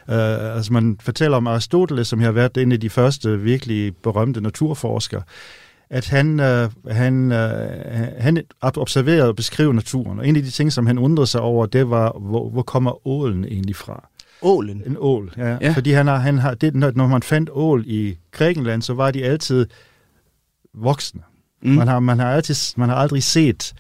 altså 0.09 0.73
man 0.73 0.99
fortæller 1.01 1.37
om 1.37 1.47
Aristoteles, 1.47 2.09
som 2.09 2.21
har 2.21 2.33
været 2.33 2.57
en 2.57 2.73
af 2.73 2.81
de 2.81 2.91
første 2.91 3.39
virkelig 3.39 3.97
berømte 3.97 4.41
naturforskere, 4.41 5.23
at 5.91 6.09
han, 6.09 6.41
uh, 6.41 6.93
han, 6.93 7.33
uh, 7.33 7.39
han 8.19 8.43
observerede 8.63 9.29
og 9.29 9.37
beskrev 9.37 9.73
naturen. 9.73 10.19
Og 10.19 10.29
en 10.29 10.37
af 10.37 10.43
de 10.43 10.51
ting, 10.51 10.73
som 10.73 10.87
han 10.87 10.99
undrede 10.99 11.27
sig 11.27 11.41
over, 11.41 11.67
det 11.67 11.91
var, 11.91 12.19
hvor, 12.19 12.51
hvor 12.51 12.63
kommer 12.63 13.07
ålen 13.07 13.45
egentlig 13.45 13.77
fra? 13.77 14.09
Ålen? 14.43 14.83
En 14.87 14.97
ål, 14.99 15.33
ja. 15.37 15.57
ja. 15.61 15.73
Fordi 15.73 15.91
han 15.93 16.07
har, 16.07 16.17
han 16.17 16.39
har, 16.39 16.55
det, 16.55 16.75
når 16.75 17.07
man 17.07 17.23
fandt 17.23 17.51
ål 17.53 17.85
i 17.87 18.19
Grækenland, 18.31 18.83
så 18.83 18.95
var 18.95 19.11
de 19.11 19.25
altid 19.25 19.67
voksne. 20.75 21.21
Mm. 21.63 21.71
Man, 21.71 21.89
har, 21.89 22.01
man, 22.01 22.19
har 22.19 22.33
altid, 22.33 22.55
man 22.77 22.89
har 22.89 22.97
aldrig 22.97 23.23
set 23.23 23.75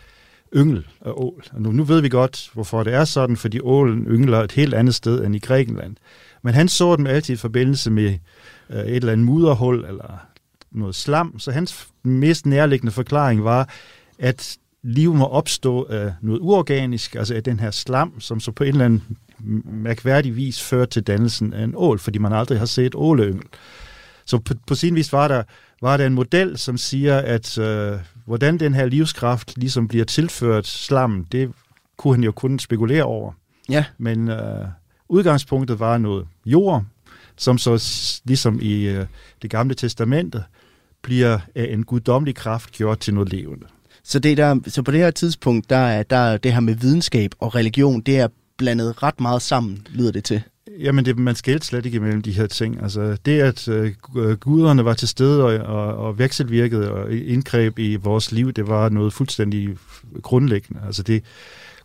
yngel 0.56 0.86
af 1.00 1.10
ål. 1.14 1.44
Og 1.52 1.62
nu, 1.62 1.72
nu 1.72 1.84
ved 1.84 2.00
vi 2.00 2.08
godt, 2.08 2.50
hvorfor 2.54 2.82
det 2.82 2.94
er 2.94 3.04
sådan, 3.04 3.36
fordi 3.36 3.60
ålen 3.62 4.06
yngler 4.06 4.40
et 4.40 4.52
helt 4.52 4.74
andet 4.74 4.94
sted 4.94 5.24
end 5.24 5.36
i 5.36 5.38
Grækenland. 5.38 5.96
Men 6.42 6.54
han 6.54 6.68
så 6.68 6.96
dem 6.96 7.06
altid 7.06 7.34
i 7.34 7.36
forbindelse 7.36 7.90
med 7.90 8.18
øh, 8.70 8.80
et 8.80 8.96
eller 8.96 9.12
andet 9.12 9.26
mudderhul 9.26 9.84
eller 9.84 10.29
noget 10.72 10.94
slam, 10.94 11.38
så 11.38 11.50
hans 11.50 11.88
mest 12.02 12.46
nærliggende 12.46 12.92
forklaring 12.92 13.44
var, 13.44 13.68
at 14.18 14.58
liv 14.82 15.14
må 15.14 15.24
opstå 15.24 15.84
af 15.84 16.14
noget 16.20 16.40
uorganisk, 16.40 17.14
altså 17.14 17.34
af 17.34 17.42
den 17.42 17.60
her 17.60 17.70
slam, 17.70 18.20
som 18.20 18.40
så 18.40 18.52
på 18.52 18.64
en 18.64 18.68
eller 18.68 18.84
anden 18.84 19.02
mærkværdig 19.64 20.36
vis 20.36 20.62
fører 20.62 20.84
til 20.84 21.02
dannelsen 21.02 21.52
af 21.52 21.64
en 21.64 21.72
ål, 21.76 21.98
fordi 21.98 22.18
man 22.18 22.32
aldrig 22.32 22.58
har 22.58 22.66
set 22.66 22.94
åleyngel. 22.94 23.44
Så 24.24 24.38
på, 24.38 24.54
på 24.66 24.74
sin 24.74 24.94
vis 24.94 25.12
var 25.12 25.28
der, 25.28 25.42
var 25.82 25.96
der 25.96 26.06
en 26.06 26.14
model, 26.14 26.58
som 26.58 26.78
siger, 26.78 27.18
at 27.18 27.58
øh, 27.58 27.98
hvordan 28.24 28.58
den 28.58 28.74
her 28.74 28.86
livskraft 28.86 29.58
ligesom 29.58 29.88
bliver 29.88 30.04
tilført 30.04 30.66
slam, 30.66 31.24
det 31.24 31.52
kunne 31.96 32.14
han 32.14 32.24
jo 32.24 32.32
kun 32.32 32.58
spekulere 32.58 33.04
over. 33.04 33.32
Ja. 33.68 33.84
Men 33.98 34.28
øh, 34.28 34.66
udgangspunktet 35.08 35.80
var 35.80 35.98
noget 35.98 36.26
jord, 36.46 36.84
som 37.36 37.58
så 37.58 37.82
ligesom 38.24 38.58
i 38.62 38.82
øh, 38.82 39.06
det 39.42 39.50
gamle 39.50 39.74
testamente 39.74 40.44
bliver 41.02 41.38
af 41.54 41.72
en 41.72 41.84
guddommelig 41.84 42.34
kraft 42.34 42.72
gjort 42.72 42.98
til 42.98 43.14
noget 43.14 43.32
levende. 43.32 43.66
Så, 44.04 44.18
det 44.18 44.36
der, 44.36 44.60
så 44.66 44.82
på 44.82 44.90
det 44.90 45.00
her 45.00 45.10
tidspunkt, 45.10 45.70
der 45.70 45.76
er, 45.76 46.02
der 46.02 46.16
er 46.16 46.36
det 46.36 46.52
her 46.52 46.60
med 46.60 46.74
videnskab 46.74 47.30
og 47.38 47.54
religion, 47.54 48.00
det 48.00 48.18
er 48.18 48.28
blandet 48.58 49.02
ret 49.02 49.20
meget 49.20 49.42
sammen, 49.42 49.86
lyder 49.90 50.12
det 50.12 50.24
til. 50.24 50.42
Jamen, 50.78 51.04
det, 51.04 51.18
man 51.18 51.34
skældte 51.34 51.66
slet 51.66 51.86
ikke 51.86 51.96
imellem 51.96 52.22
de 52.22 52.32
her 52.32 52.46
ting. 52.46 52.82
Altså, 52.82 53.16
det, 53.24 53.40
at 53.40 53.68
øh, 53.68 53.92
guderne 54.36 54.84
var 54.84 54.94
til 54.94 55.08
stede 55.08 55.44
og, 55.44 55.52
og, 55.76 55.96
og 55.96 56.18
vekselvirkede 56.18 56.92
og 56.92 57.12
indgreb 57.12 57.78
i 57.78 57.96
vores 57.96 58.32
liv, 58.32 58.52
det 58.52 58.68
var 58.68 58.88
noget 58.88 59.12
fuldstændig 59.12 59.76
grundlæggende. 60.22 60.80
Altså, 60.86 61.02
det, 61.02 61.24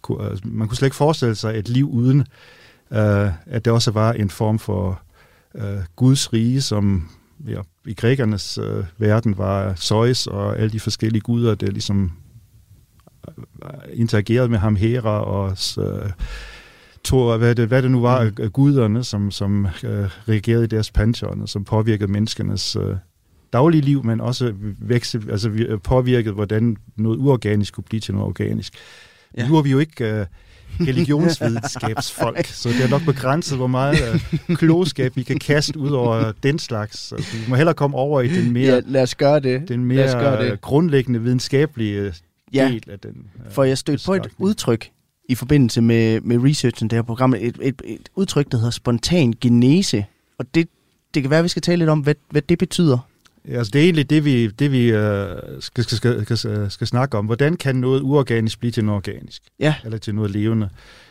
altså, 0.10 0.42
man 0.46 0.68
kunne 0.68 0.78
slet 0.78 0.88
ikke 0.88 0.96
forestille 0.96 1.36
sig 1.36 1.60
et 1.60 1.70
liv 1.70 1.90
uden, 1.90 2.20
øh, 2.92 3.30
at 3.46 3.66
det 3.66 3.74
også 3.74 3.92
var 3.92 4.14
en 4.14 4.30
form 4.30 4.60
for 4.60 5.02
øh, 5.56 5.78
Guds 5.96 6.34
rige, 6.34 6.62
som 6.62 7.10
ja, 7.48 7.62
i 7.88 7.94
grækernes 7.94 8.58
øh, 8.58 8.84
verden 8.98 9.38
var 9.38 9.76
Zeus 9.76 10.28
og 10.28 10.60
alle 10.60 10.70
de 10.70 10.80
forskellige 10.80 11.22
guder, 11.22 11.56
der 11.56 11.72
ligesom 11.72 12.12
øh, 13.28 13.74
interagerede 13.94 14.50
med 14.50 14.58
ham, 14.58 14.76
Hera 14.76 15.24
og 15.24 15.58
øh, 15.78 16.10
Thor, 17.04 17.38
hvad 17.38 17.56
det, 17.56 17.68
hvad 17.68 17.82
det 17.82 17.92
nu 17.92 18.02
var 18.02 18.24
mm. 18.24 18.34
af 18.40 18.54
guderne, 18.54 19.04
som, 19.04 19.32
som 19.32 19.66
øh, 19.66 20.10
reagerede 20.30 20.64
i 20.64 20.68
deres 20.68 20.92
pantheon, 20.92 21.48
som 21.48 21.64
påvirkede 21.64 22.12
menneskenes 22.12 22.76
øh, 22.76 22.96
daglige 23.54 23.82
liv, 23.82 24.06
men 24.06 24.22
også 24.22 24.54
vækse, 24.80 25.22
altså, 25.30 25.50
øh, 25.50 25.80
påvirkede, 25.82 26.34
hvordan 26.34 26.78
noget 26.96 27.18
uorganisk 27.18 27.74
kunne 27.74 27.84
blive 27.84 28.00
til 28.00 28.14
noget 28.14 28.28
organisk. 28.28 28.74
Ja. 29.38 29.48
Nu 29.48 29.58
er 29.58 29.62
vi 29.62 29.72
jo 29.72 29.80
ikke 29.80 30.20
øh, 30.20 30.26
religionsvidenskabsfolk, 30.80 32.46
så 32.46 32.70
det 32.70 32.84
er 32.84 32.90
nok 32.90 33.06
begrænset, 33.06 33.58
hvor 33.58 33.68
meget 33.68 33.98
øh, 34.14 34.56
klogskab 34.56 35.16
vi 35.16 35.24
kan 35.24 35.40
kaste 35.40 35.80
ud 35.80 35.90
over 35.90 36.32
den 36.44 36.60
slags. 36.60 37.12
Altså, 37.12 37.38
vi 37.38 37.44
må 37.48 37.56
hellere 37.56 37.74
komme 37.74 37.98
over 37.98 38.22
i 38.22 38.28
den 38.28 38.52
mere, 38.54 38.74
ja, 38.74 38.82
lad 38.86 39.02
os 39.02 39.16
gøre 39.16 39.40
det. 39.40 39.68
Den 39.68 39.86
mere 39.86 40.12
gøre 40.12 40.46
det. 40.46 40.62
grundlæggende 40.62 41.22
videnskabelige 41.22 42.14
ja, 42.54 42.68
del 42.68 42.84
af 42.92 43.00
den. 43.00 43.28
Øh, 43.46 43.52
for 43.52 43.64
jeg 43.64 43.78
stødte 43.78 44.06
på 44.06 44.14
et 44.14 44.28
udtryk 44.38 44.90
i 45.30 45.36
forbindelse 45.36 45.82
med, 45.82 46.22
med 46.22 46.44
researchen 46.44 46.90
det 46.90 46.98
her 46.98 47.04
program, 47.04 47.34
et, 47.34 47.58
et, 47.62 47.82
et 47.86 48.10
udtryk, 48.16 48.52
der 48.52 48.58
hedder 48.58 48.72
spontan 48.72 49.34
genese. 49.42 50.06
Og 50.38 50.46
det, 50.56 50.70
det 51.14 51.24
kan 51.24 51.30
være, 51.30 51.40
at 51.40 51.44
vi 51.44 51.50
skal 51.50 51.62
tale 51.62 51.78
lidt 51.78 51.90
om, 51.90 52.00
hvad, 52.00 52.16
hvad 52.30 52.42
det 52.42 52.58
betyder. 52.58 52.98
Ja, 53.48 53.58
altså 53.58 53.72
det 53.72 53.80
er 53.80 53.84
egentlig 53.84 54.10
det, 54.10 54.26
vi, 54.26 54.48
det, 54.48 54.72
vi 54.72 54.94
uh, 54.94 55.00
skal, 55.60 55.84
skal, 55.84 56.38
skal, 56.38 56.72
skal 56.72 56.88
snakke 56.88 57.18
om. 57.18 57.26
Hvordan 57.26 57.58
kan 57.58 57.76
noget 57.76 58.02
uorganisk 58.02 58.60
blive 58.60 58.72
til 58.72 58.86
noget 58.86 58.98
organisk? 58.98 59.42
Ja. 59.60 59.76
Eller 59.86 59.98
til 59.98 60.16
noget 60.16 60.32
levende? 60.32 60.70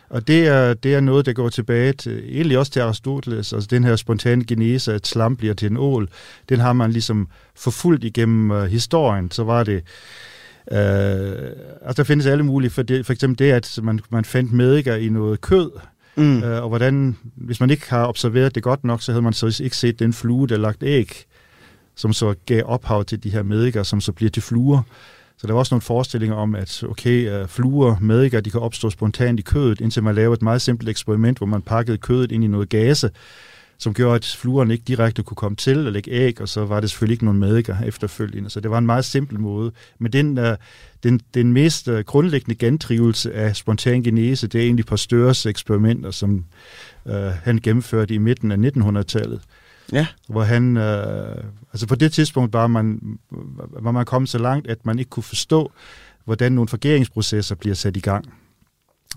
Og 0.09 0.27
det 0.27 0.47
er, 0.47 0.73
det 0.73 0.93
er 0.93 0.99
noget, 0.99 1.25
der 1.25 1.33
går 1.33 1.49
tilbage 1.49 1.93
til, 1.93 2.23
egentlig 2.29 2.57
også 2.57 2.71
til 2.71 2.79
Aristoteles, 2.79 3.53
altså 3.53 3.67
den 3.67 3.83
her 3.83 3.95
spontane 3.95 4.45
genese, 4.45 4.93
at 4.93 5.07
slam 5.07 5.35
bliver 5.35 5.53
til 5.53 5.71
en 5.71 5.77
ål, 5.77 6.09
den 6.49 6.59
har 6.59 6.73
man 6.73 6.91
ligesom 6.91 7.27
forfulgt 7.55 8.03
igennem 8.03 8.51
uh, 8.51 8.63
historien. 8.63 9.31
Så 9.31 9.43
var 9.43 9.63
det, 9.63 9.83
uh, 10.71 10.77
altså 11.81 11.93
der 11.97 12.03
findes 12.03 12.25
alle 12.25 12.43
mulige, 12.43 12.69
for, 12.69 12.81
det, 12.81 13.05
for 13.05 13.13
eksempel 13.13 13.39
det, 13.39 13.51
at 13.51 13.79
man, 13.83 13.99
man 14.09 14.25
fandt 14.25 14.51
mediker 14.51 14.95
i 14.95 15.09
noget 15.09 15.41
kød, 15.41 15.71
mm. 16.15 16.37
uh, 16.37 16.49
og 16.49 16.69
hvordan, 16.69 17.17
hvis 17.35 17.59
man 17.59 17.69
ikke 17.69 17.89
har 17.89 18.07
observeret 18.07 18.55
det 18.55 18.63
godt 18.63 18.83
nok, 18.83 19.01
så 19.01 19.11
havde 19.11 19.21
man 19.21 19.33
så 19.33 19.61
ikke 19.63 19.77
set 19.77 19.99
den 19.99 20.13
flue, 20.13 20.47
der 20.47 20.57
lagt 20.57 20.83
æg 20.83 21.25
som 21.95 22.13
så 22.13 22.35
gav 22.45 22.63
ophav 22.65 23.05
til 23.05 23.23
de 23.23 23.29
her 23.29 23.43
mediker, 23.43 23.83
som 23.83 24.01
så 24.01 24.11
bliver 24.11 24.29
til 24.29 24.43
fluer. 24.43 24.81
Så 25.37 25.47
der 25.47 25.53
var 25.53 25.59
også 25.59 25.73
nogle 25.73 25.81
forestillinger 25.81 26.35
om, 26.35 26.55
at 26.55 26.83
okay, 26.83 27.31
øh, 27.31 27.47
fluer, 27.47 27.95
mediker, 28.01 28.41
de 28.41 28.51
kan 28.51 28.59
opstå 28.59 28.89
spontant 28.89 29.39
i 29.39 29.43
kødet, 29.43 29.81
indtil 29.81 30.03
man 30.03 30.15
lavede 30.15 30.33
et 30.33 30.41
meget 30.41 30.61
simpelt 30.61 30.89
eksperiment, 30.89 31.37
hvor 31.37 31.47
man 31.47 31.61
pakkede 31.61 31.97
kødet 31.97 32.31
ind 32.31 32.43
i 32.43 32.47
noget 32.47 32.69
gase, 32.69 33.09
som 33.77 33.93
gjorde, 33.93 34.15
at 34.15 34.35
fluerne 34.39 34.73
ikke 34.73 34.83
direkte 34.87 35.23
kunne 35.23 35.35
komme 35.35 35.55
til 35.55 35.87
at 35.87 35.93
lægge 35.93 36.11
æg, 36.11 36.41
og 36.41 36.49
så 36.49 36.65
var 36.65 36.79
det 36.79 36.89
selvfølgelig 36.89 37.13
ikke 37.13 37.25
nogen 37.25 37.39
mediker 37.39 37.81
efterfølgende. 37.85 38.49
Så 38.49 38.59
det 38.59 38.71
var 38.71 38.77
en 38.77 38.85
meget 38.85 39.05
simpel 39.05 39.39
måde. 39.39 39.71
Men 39.99 40.13
den, 40.13 40.37
øh, 40.37 40.57
den, 41.03 41.21
den 41.33 41.53
mest 41.53 41.87
øh, 41.87 42.03
grundlæggende 42.05 42.55
gentrivelse 42.55 43.33
af 43.33 43.55
spontan 43.55 44.03
genese, 44.03 44.47
det 44.47 44.61
er 44.61 44.65
egentlig 44.65 44.85
Pasteurs 44.85 45.45
eksperimenter, 45.45 46.11
som 46.11 46.45
øh, 47.07 47.31
han 47.43 47.59
gennemførte 47.63 48.13
i 48.13 48.17
midten 48.17 48.51
af 48.51 48.57
1900-tallet. 48.69 49.41
Ja. 49.93 50.07
Hvor 50.27 50.43
han, 50.43 50.77
øh, 50.77 51.43
altså 51.73 51.87
på 51.87 51.95
det 51.95 52.13
tidspunkt 52.13 52.53
var 52.53 52.67
man, 52.67 52.99
var 53.79 53.91
man 53.91 54.05
kommet 54.05 54.29
så 54.29 54.37
langt, 54.37 54.67
at 54.67 54.85
man 54.85 54.99
ikke 54.99 55.09
kunne 55.09 55.23
forstå, 55.23 55.71
hvordan 56.25 56.51
nogle 56.51 56.67
forgeringsprocesser 56.67 57.55
bliver 57.55 57.75
sat 57.75 57.97
i 57.97 57.99
gang. 57.99 58.33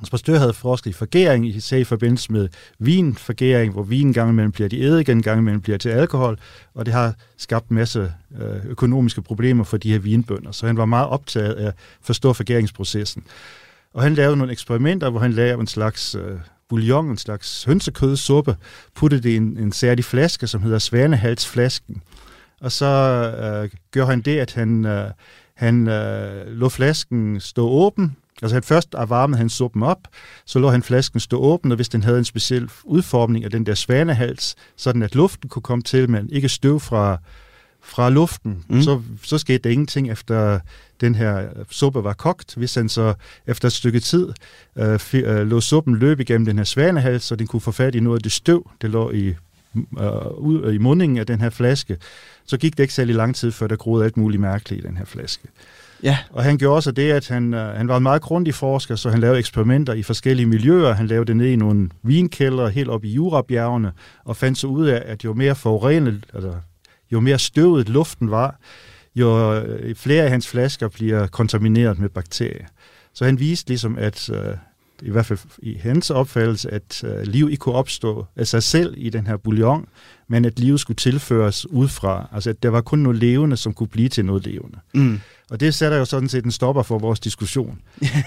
Spastør 0.05 0.39
havde 0.39 0.53
forsket 0.53 0.91
i 0.91 0.93
forgering, 0.93 1.47
især 1.47 1.77
i 1.77 1.85
forbindelse 1.85 2.33
med 2.33 2.49
vinforgering, 2.79 3.73
hvor 3.73 3.83
vin 3.83 4.13
gang 4.13 4.31
imellem 4.31 4.53
bliver 4.53 4.69
til 4.69 4.85
eddike, 4.85 5.13
en 5.13 5.23
gang 5.23 5.41
imellem 5.41 5.61
bliver 5.61 5.79
til 5.79 5.89
alkohol, 5.89 6.39
og 6.75 6.87
det 6.87 6.95
har 6.95 7.15
skabt 7.37 7.69
en 7.69 7.75
masse 7.75 8.13
øh, 8.41 8.65
økonomiske 8.67 9.23
problemer 9.23 9.65
for 9.65 9.77
de 9.77 9.93
her 9.93 9.99
vinbønder. 9.99 10.53
Så 10.53 10.67
han 10.67 10.77
var 10.77 10.85
meget 10.85 11.09
optaget 11.09 11.55
af 11.55 11.67
at 11.67 11.75
forstå 12.03 12.33
forgeringsprocessen. 12.33 13.25
Og 13.95 14.03
han 14.03 14.15
lavede 14.15 14.37
nogle 14.37 14.53
eksperimenter, 14.53 15.11
hvor 15.11 15.21
han 15.21 15.33
lavede 15.33 15.61
en 15.61 15.67
slags 15.67 16.15
øh, 16.15 16.39
bouillon, 16.69 17.11
en 17.11 17.19
slags 17.19 17.65
hønsekødsuppe, 17.65 18.57
puttede 18.95 19.23
det 19.23 19.31
i 19.31 19.37
en, 19.37 19.59
en 19.59 19.73
særlig 19.73 20.05
flaske, 20.05 20.47
som 20.47 20.63
hedder 20.63 20.79
svanehalsflasken. 20.79 22.03
Og 22.61 22.73
så 22.73 22.87
øh, 22.87 23.71
gør 23.91 24.07
han 24.07 24.21
det, 24.21 24.39
at 24.39 24.55
han, 24.55 24.85
øh, 24.87 25.11
han 25.55 25.89
øh, 25.89 26.47
lå 26.47 26.69
flasken 26.69 27.41
stå 27.41 27.69
åben, 27.69 28.17
Altså 28.43 28.55
han 28.55 28.63
først 28.63 28.95
varmede 29.09 29.39
han 29.39 29.49
suppen 29.49 29.83
op, 29.83 29.99
så 30.47 30.59
lå 30.59 30.71
han 30.71 30.83
flasken 30.83 31.21
stå 31.21 31.39
åben, 31.41 31.73
og 31.73 31.77
hvis 31.77 31.89
den 31.89 32.03
havde 32.03 32.19
en 32.19 32.25
speciel 32.25 32.71
udformning 32.85 33.45
af 33.45 33.51
den 33.51 33.67
der 33.67 33.75
svanehals, 33.75 34.55
sådan 34.77 35.03
at 35.03 35.15
luften 35.15 35.49
kunne 35.49 35.63
komme 35.63 35.83
til, 35.83 36.11
men 36.11 36.31
ikke 36.31 36.49
støv 36.49 36.81
fra, 36.81 37.19
fra 37.89 38.11
luften, 38.11 38.65
mm. 38.69 38.83
så, 38.83 39.01
så 39.23 39.39
skete 39.39 39.59
der 39.59 39.71
ingenting 39.71 40.11
efter 40.11 40.61
den 41.01 41.15
her 41.15 41.49
suppe 41.71 42.05
var 42.05 42.13
kogt. 42.13 42.55
Hvis 42.55 42.75
han 42.75 42.89
så 42.89 43.15
efter 43.47 43.67
et 43.67 43.73
stykke 43.73 44.01
tid 44.01 44.29
øh, 44.77 44.95
f- 44.95 45.17
øh, 45.17 45.47
lå 45.47 45.61
suppen 45.61 45.97
løbe 45.97 46.23
igennem 46.23 46.45
den 46.45 46.57
her 46.57 46.65
svanehals, 46.65 47.25
så 47.25 47.37
den 47.37 47.47
kunne 47.47 47.61
få 47.61 47.73
fat 47.73 47.95
i 47.95 48.01
noget 48.01 48.19
af 48.19 48.23
det 48.23 48.33
støv, 48.33 48.71
det 48.83 48.91
lå 48.91 49.11
i, 49.11 49.27
øh, 49.77 50.39
ud, 50.39 50.73
i 50.73 50.79
mundingen 50.79 51.19
af 51.19 51.27
den 51.27 51.41
her 51.41 51.51
flaske, 51.51 51.97
så 52.47 52.57
gik 52.57 52.77
det 52.77 52.85
ikke 52.85 52.95
særlig 52.95 53.15
lang 53.15 53.37
tid, 53.37 53.53
før 53.53 53.67
der 53.67 53.77
groede 53.77 54.05
alt 54.05 54.17
muligt 54.17 54.41
mærkeligt 54.41 54.85
i 54.85 54.89
den 54.89 54.97
her 54.97 55.05
flaske. 55.05 55.49
Ja. 56.03 56.19
Og 56.31 56.45
han 56.45 56.59
gjorde 56.59 56.77
også 56.77 56.91
det, 56.91 57.11
at 57.13 57.29
han, 57.29 57.55
øh, 57.55 57.75
han 57.77 57.89
var 57.89 57.97
en 57.97 58.03
meget 58.03 58.23
grundig 58.23 58.55
forsker, 58.55 58.97
så 58.97 59.11
han 59.11 59.21
lavede 59.21 59.39
eksperimenter 59.39 59.93
i 59.93 60.03
forskellige 60.03 60.47
miljøer. 60.47 60.93
Han 60.93 61.07
lavede 61.07 61.27
det 61.27 61.37
ned 61.37 61.47
i 61.47 61.57
nogle 61.57 61.91
vinkældre 62.03 62.71
helt 62.71 62.89
op 62.89 63.05
i 63.05 63.13
Jurabjergene, 63.13 63.93
og 64.25 64.37
fandt 64.37 64.59
så 64.59 64.67
ud 64.67 64.87
af, 64.87 65.03
at 65.07 65.25
jo 65.25 65.35
mere 65.35 65.55
forurenet, 65.55 66.27
altså 66.35 66.53
jo 67.13 67.21
mere 67.21 67.39
støvet 67.39 67.89
luften 67.89 68.31
var, 68.31 68.61
jo 69.15 69.55
øh, 69.55 69.95
flere 69.95 70.25
af 70.25 70.31
hans 70.31 70.49
flasker 70.49 70.89
bliver 70.89 71.27
kontamineret 71.27 71.99
med 71.99 72.09
bakterier. 72.09 72.67
Så 73.15 73.25
han 73.25 73.41
viste 73.41 73.71
ligesom, 73.71 73.99
at 73.99 74.31
øh, 74.31 74.57
i 75.03 75.11
hvert 75.11 75.27
fald 75.27 75.39
i 75.59 75.75
hans 75.75 76.11
opfattelse, 76.11 76.71
at 76.71 77.05
øh, 77.05 77.23
liv 77.23 77.49
ikke 77.51 77.61
kunne 77.61 77.75
opstå 77.75 78.27
af 78.37 78.47
sig 78.47 78.63
selv 78.63 78.95
i 78.97 79.11
den 79.11 79.27
her 79.27 79.37
bouillon, 79.37 79.87
men 80.29 80.45
at 80.45 80.59
livet 80.59 80.81
skulle 80.81 80.97
tilføres 80.97 81.71
udefra. 81.71 82.29
Altså 82.33 82.51
at 82.51 82.63
der 82.63 82.69
var 82.69 82.81
kun 82.81 82.99
noget 82.99 83.19
levende, 83.19 83.57
som 83.57 83.73
kunne 83.75 83.89
blive 83.89 84.09
til 84.09 84.25
noget 84.25 84.47
levende. 84.47 84.79
Mm. 84.95 85.21
Og 85.51 85.61
det 85.61 85.75
sætter 85.75 85.99
jo 85.99 86.05
sådan 86.05 86.29
set 86.29 86.45
en 86.45 86.51
stopper 86.51 86.83
for 86.83 86.99
vores 86.99 87.21
diskussion. 87.21 87.79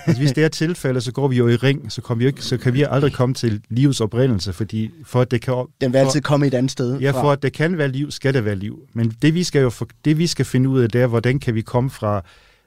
altså, 0.05 0.22
hvis 0.22 0.31
det 0.31 0.43
er 0.43 0.48
tilfælde, 0.48 1.01
så 1.01 1.12
går 1.12 1.27
vi 1.27 1.38
jo 1.38 1.48
i 1.48 1.55
ring, 1.55 1.91
så, 1.91 2.13
vi 2.13 2.25
ikke, 2.25 2.41
så 2.41 2.58
kan 2.58 2.74
vi 2.74 2.86
aldrig 2.89 3.13
komme 3.13 3.36
til 3.36 3.62
livets 3.70 4.01
oprindelse, 4.01 4.53
fordi 4.53 4.91
for 5.05 5.22
at 5.22 5.31
det 5.31 5.41
kan... 5.41 5.53
Den 5.53 5.93
vil 5.93 6.00
for, 6.00 6.05
altid 6.05 6.22
komme 6.22 6.48
et 6.48 6.53
andet 6.53 6.72
sted 6.72 7.00
Ja, 7.00 7.12
fra. 7.12 7.22
for 7.22 7.31
at 7.31 7.43
det 7.43 7.53
kan 7.53 7.77
være 7.77 7.88
liv, 7.88 8.12
skal 8.12 8.34
det 8.34 8.46
være 8.46 8.55
liv. 8.55 8.79
Men 8.93 9.13
det 9.22 9.34
vi 9.34 9.43
skal 9.43 9.62
jo 9.62 9.70
for, 9.70 9.88
det 10.05 10.17
vi 10.17 10.27
skal 10.27 10.46
finde 10.46 10.70
ud 10.70 10.81
af, 10.81 10.89
det 10.89 11.01
er, 11.01 11.08
hvordan 11.08 11.39
kan 11.39 11.55
vi 11.55 11.62
komme 11.62 11.89
fra 11.89 12.24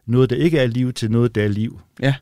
noget, 0.06 0.30
der 0.30 0.36
ikke 0.36 0.58
er 0.58 0.66
liv, 0.66 0.92
til 0.92 1.10
noget, 1.10 1.34
der 1.34 1.44
er 1.44 1.48
liv. 1.48 1.80
Ja. 2.00 2.14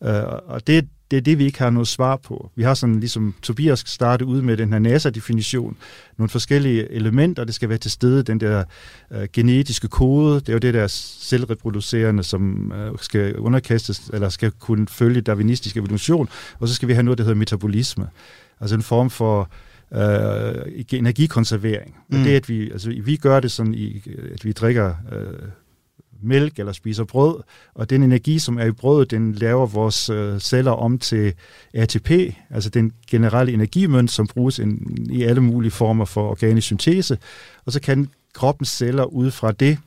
Uh, 0.00 0.08
og 0.46 0.66
det, 0.66 0.88
det 1.10 1.16
er 1.16 1.20
det, 1.20 1.38
vi 1.38 1.44
ikke 1.44 1.58
har 1.58 1.70
noget 1.70 1.88
svar 1.88 2.16
på. 2.16 2.50
Vi 2.56 2.62
har 2.62 2.74
sådan, 2.74 3.00
ligesom 3.00 3.34
Tobias 3.42 3.82
starte 3.86 4.24
ud 4.24 4.42
med 4.42 4.56
den 4.56 4.72
her 4.72 4.78
NASA-definition, 4.78 5.76
nogle 6.18 6.28
forskellige 6.28 6.92
elementer, 6.92 7.44
det 7.44 7.54
skal 7.54 7.68
være 7.68 7.78
til 7.78 7.90
stede, 7.90 8.22
den 8.22 8.40
der 8.40 8.64
uh, 9.10 9.22
genetiske 9.32 9.88
kode, 9.88 10.34
det 10.34 10.48
er 10.48 10.52
jo 10.52 10.58
det 10.58 10.74
der 10.74 10.86
selvreproducerende, 10.86 12.22
som 12.22 12.72
uh, 12.92 12.98
skal 13.00 13.36
underkastes, 13.36 14.10
eller 14.12 14.28
skal 14.28 14.50
kunne 14.50 14.86
følge 14.88 15.20
darwinistisk 15.20 15.76
evolution, 15.76 16.28
og 16.58 16.68
så 16.68 16.74
skal 16.74 16.88
vi 16.88 16.92
have 16.92 17.02
noget, 17.02 17.18
der 17.18 17.24
hedder 17.24 17.38
metabolisme, 17.38 18.06
altså 18.60 18.76
en 18.76 18.82
form 18.82 19.10
for 19.10 19.50
uh, 19.90 20.98
energikonservering. 20.98 21.96
Mm. 22.08 22.18
Og 22.18 22.24
det, 22.24 22.30
at 22.30 22.48
vi, 22.48 22.70
altså, 22.70 22.94
vi 23.04 23.16
gør 23.16 23.40
det 23.40 23.50
sådan, 23.50 23.74
i, 23.74 24.02
at 24.32 24.44
vi 24.44 24.52
drikker 24.52 24.94
uh, 25.12 25.48
mælk 26.22 26.58
eller 26.58 26.72
spiser 26.72 27.04
brød, 27.04 27.42
og 27.74 27.90
den 27.90 28.02
energi, 28.02 28.38
som 28.38 28.58
er 28.58 28.64
i 28.64 28.72
brødet, 28.72 29.10
den 29.10 29.34
laver 29.34 29.66
vores 29.66 30.10
øh, 30.10 30.40
celler 30.40 30.70
om 30.70 30.98
til 30.98 31.34
ATP, 31.74 32.10
altså 32.50 32.70
den 32.70 32.92
generelle 33.10 33.52
energimønt, 33.52 34.10
som 34.10 34.26
bruges 34.26 34.58
in, 34.58 34.96
i 35.10 35.22
alle 35.22 35.40
mulige 35.40 35.70
former 35.70 36.04
for 36.04 36.30
organisk 36.30 36.66
syntese, 36.66 37.18
og 37.66 37.72
så 37.72 37.80
kan 37.80 38.08
kroppens 38.34 38.68
celler 38.68 39.04
ud 39.04 39.30
fra 39.30 39.52
det, 39.52 39.78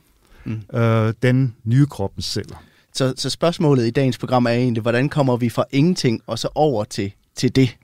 mm. 0.44 0.78
øh, 0.78 1.14
den 1.22 1.54
nye 1.64 1.86
kroppens 1.86 2.24
celler. 2.24 2.56
Så, 2.94 3.14
så 3.16 3.30
spørgsmålet 3.30 3.86
i 3.86 3.90
dagens 3.90 4.18
program 4.18 4.46
er 4.46 4.50
egentlig, 4.50 4.82
hvordan 4.82 5.08
kommer 5.08 5.36
vi 5.36 5.48
fra 5.48 5.64
ingenting 5.70 6.22
og 6.26 6.38
så 6.38 6.48
over 6.54 6.84
til, 6.84 7.12
til 7.36 7.56
det? 7.56 7.76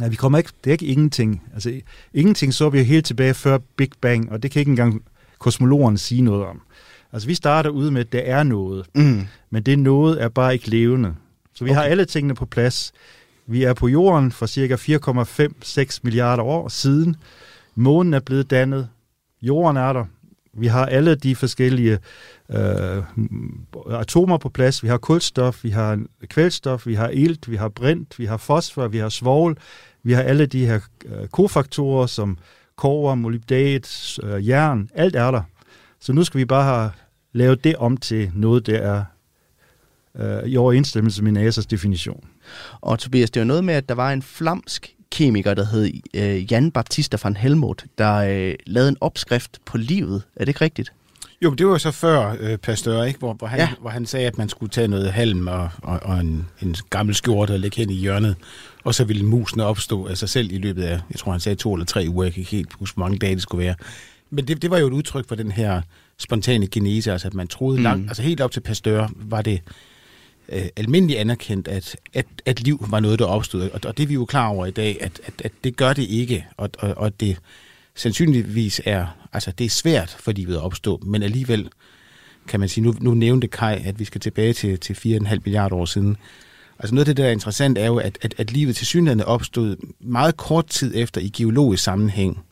Ja, 0.00 0.08
vi 0.08 0.16
kommer 0.16 0.38
ikke, 0.38 0.50
det 0.64 0.70
er 0.70 0.72
ikke 0.72 0.86
ingenting. 0.86 1.42
Altså, 1.54 1.80
ingenting 2.14 2.54
så 2.54 2.68
vi 2.68 2.82
helt 2.82 3.06
tilbage 3.06 3.34
før 3.34 3.58
Big 3.76 3.90
Bang, 4.00 4.32
og 4.32 4.42
det 4.42 4.50
kan 4.50 4.60
ikke 4.60 4.70
engang 4.70 5.02
kosmologerne 5.38 5.98
sige 5.98 6.22
noget 6.22 6.44
om. 6.46 6.60
Altså 7.12 7.28
vi 7.28 7.34
starter 7.34 7.70
ud 7.70 7.90
med, 7.90 8.00
at 8.00 8.12
der 8.12 8.20
er 8.20 8.42
noget, 8.42 8.86
mm. 8.94 9.26
men 9.50 9.62
det 9.62 9.78
noget 9.78 10.22
er 10.22 10.28
bare 10.28 10.52
ikke 10.52 10.70
levende. 10.70 11.14
Så 11.54 11.64
vi 11.64 11.70
okay. 11.70 11.80
har 11.80 11.84
alle 11.84 12.04
tingene 12.04 12.34
på 12.34 12.46
plads. 12.46 12.92
Vi 13.46 13.62
er 13.62 13.74
på 13.74 13.88
jorden 13.88 14.32
for 14.32 14.46
cirka 14.46 14.76
4,5-6 14.76 15.98
milliarder 16.02 16.42
år 16.42 16.68
siden. 16.68 17.16
Månen 17.74 18.14
er 18.14 18.20
blevet 18.20 18.50
dannet. 18.50 18.88
Jorden 19.42 19.76
er 19.76 19.92
der. 19.92 20.04
Vi 20.52 20.66
har 20.66 20.86
alle 20.86 21.14
de 21.14 21.36
forskellige 21.36 21.98
øh, 22.50 23.02
atomer 23.90 24.38
på 24.38 24.48
plads. 24.48 24.82
Vi 24.82 24.88
har 24.88 24.98
kulstof, 24.98 25.64
vi 25.64 25.70
har 25.70 26.00
kvælstof, 26.26 26.86
vi 26.86 26.94
har 26.94 27.08
ilt, 27.08 27.50
vi 27.50 27.56
har 27.56 27.68
brint, 27.68 28.18
vi 28.18 28.24
har 28.24 28.36
fosfor, 28.36 28.88
vi 28.88 28.98
har 28.98 29.08
svovl. 29.08 29.58
Vi 30.02 30.12
har 30.12 30.22
alle 30.22 30.46
de 30.46 30.66
her 30.66 30.80
øh, 31.04 31.28
kofaktorer 31.28 32.06
som 32.06 32.38
kover, 32.76 33.14
molybdat, 33.14 34.18
øh, 34.22 34.48
jern. 34.48 34.90
Alt 34.94 35.16
er 35.16 35.30
der. 35.30 35.42
Så 36.00 36.12
nu 36.12 36.24
skal 36.24 36.38
vi 36.38 36.44
bare 36.44 36.64
have 36.64 36.90
lavet 37.32 37.64
det 37.64 37.76
om 37.76 37.96
til 37.96 38.30
noget, 38.34 38.66
der 38.66 38.78
er 38.78 39.04
øh, 40.18 40.48
i 40.48 40.56
overensstemmelse 40.56 41.24
med 41.24 41.48
NASA's 41.48 41.66
definition. 41.70 42.24
Og 42.80 42.98
Tobias, 42.98 43.30
det 43.30 43.40
var 43.40 43.46
noget 43.46 43.64
med, 43.64 43.74
at 43.74 43.88
der 43.88 43.94
var 43.94 44.12
en 44.12 44.22
flamsk 44.22 44.94
kemiker, 45.10 45.54
der 45.54 45.64
hed 45.64 45.90
øh, 46.14 46.52
Jan 46.52 46.70
Baptista 46.70 47.16
van 47.24 47.36
Helmont, 47.36 47.84
der 47.98 48.14
øh, 48.14 48.54
lavede 48.66 48.88
en 48.88 48.96
opskrift 49.00 49.58
på 49.66 49.78
livet. 49.78 50.22
Er 50.36 50.40
det 50.40 50.48
ikke 50.48 50.60
rigtigt? 50.60 50.92
Jo, 51.42 51.54
det 51.54 51.66
var 51.66 51.72
jo 51.72 51.78
så 51.78 51.90
før 51.90 52.36
øh, 52.40 52.58
Pasteur, 52.58 53.04
ikke? 53.04 53.18
Hvor, 53.18 53.32
hvor, 53.32 53.46
han, 53.46 53.58
ja. 53.58 53.68
hvor 53.80 53.90
han 53.90 54.06
sagde, 54.06 54.26
at 54.26 54.38
man 54.38 54.48
skulle 54.48 54.70
tage 54.70 54.88
noget 54.88 55.12
halm 55.12 55.48
og, 55.48 55.70
og, 55.82 56.00
og 56.02 56.20
en, 56.20 56.46
en 56.62 56.76
gammel 56.90 57.14
skjorte 57.14 57.52
og 57.52 57.58
lægge 57.58 57.76
hen 57.76 57.90
i 57.90 57.94
hjørnet, 57.94 58.36
og 58.84 58.94
så 58.94 59.04
ville 59.04 59.24
musene 59.24 59.64
opstå 59.64 60.06
af 60.06 60.18
sig 60.18 60.28
selv 60.28 60.52
i 60.52 60.58
løbet 60.58 60.82
af, 60.82 61.00
jeg 61.10 61.18
tror 61.18 61.32
han 61.32 61.40
sagde 61.40 61.56
to 61.56 61.74
eller 61.74 61.86
tre 61.86 62.06
uger, 62.08 62.24
jeg 62.24 62.32
kan 62.32 62.40
ikke 62.40 62.50
helt 62.50 62.72
huske, 62.72 62.96
hvor 62.96 63.04
mange 63.04 63.18
dage 63.18 63.34
det 63.34 63.42
skulle 63.42 63.64
være. 63.64 63.74
Men 64.30 64.48
det, 64.48 64.62
det 64.62 64.70
var 64.70 64.78
jo 64.78 64.86
et 64.86 64.92
udtryk 64.92 65.28
for 65.28 65.34
den 65.34 65.50
her 65.50 65.82
spontane 66.18 66.66
genese, 66.66 67.12
altså 67.12 67.26
at 67.28 67.34
man 67.34 67.48
troede 67.48 67.76
mm. 67.76 67.82
langt, 67.82 68.10
altså 68.10 68.22
helt 68.22 68.40
op 68.40 68.50
til 68.50 68.60
Pasteur 68.60 69.10
var 69.14 69.42
det 69.42 69.60
øh, 70.48 70.66
almindeligt 70.76 71.20
anerkendt, 71.20 71.68
at, 71.68 71.96
at, 72.14 72.26
at 72.46 72.60
liv 72.60 72.86
var 72.90 73.00
noget, 73.00 73.18
der 73.18 73.24
opstod, 73.24 73.70
og, 73.70 73.80
og 73.84 73.96
det 73.96 74.02
er 74.02 74.06
vi 74.06 74.14
jo 74.14 74.24
klar 74.24 74.48
over 74.48 74.66
i 74.66 74.70
dag, 74.70 74.98
at, 75.00 75.20
at, 75.26 75.32
at 75.44 75.52
det 75.64 75.76
gør 75.76 75.92
det 75.92 76.02
ikke, 76.02 76.46
og, 76.56 76.70
og, 76.78 76.94
og 76.96 77.20
det 77.20 77.38
sandsynligvis 77.94 78.80
er, 78.84 79.06
altså 79.32 79.52
det 79.58 79.64
er 79.64 79.70
svært 79.70 80.16
for 80.20 80.32
livet 80.32 80.54
at 80.54 80.62
opstå, 80.62 81.02
men 81.06 81.22
alligevel 81.22 81.68
kan 82.48 82.60
man 82.60 82.68
sige, 82.68 82.84
nu, 82.84 82.94
nu 83.00 83.14
nævnte 83.14 83.48
Kai, 83.48 83.82
at 83.84 83.98
vi 83.98 84.04
skal 84.04 84.20
tilbage 84.20 84.52
til, 84.52 84.80
til 84.80 84.94
4,5 84.94 85.38
milliarder 85.44 85.76
år 85.76 85.84
siden. 85.84 86.16
Altså 86.78 86.94
noget 86.94 87.08
af 87.08 87.14
det, 87.14 87.22
der 87.22 87.28
er 87.28 87.32
interessant, 87.32 87.78
er 87.78 87.86
jo, 87.86 87.96
at, 87.96 88.18
at, 88.22 88.34
at 88.38 88.52
livet 88.52 88.76
til 88.76 88.86
synligheden 88.86 89.20
opstod 89.20 89.76
meget 90.00 90.36
kort 90.36 90.66
tid 90.66 90.92
efter 90.96 91.20
i 91.20 91.28
geologisk 91.28 91.82
sammenhæng, 91.82 92.44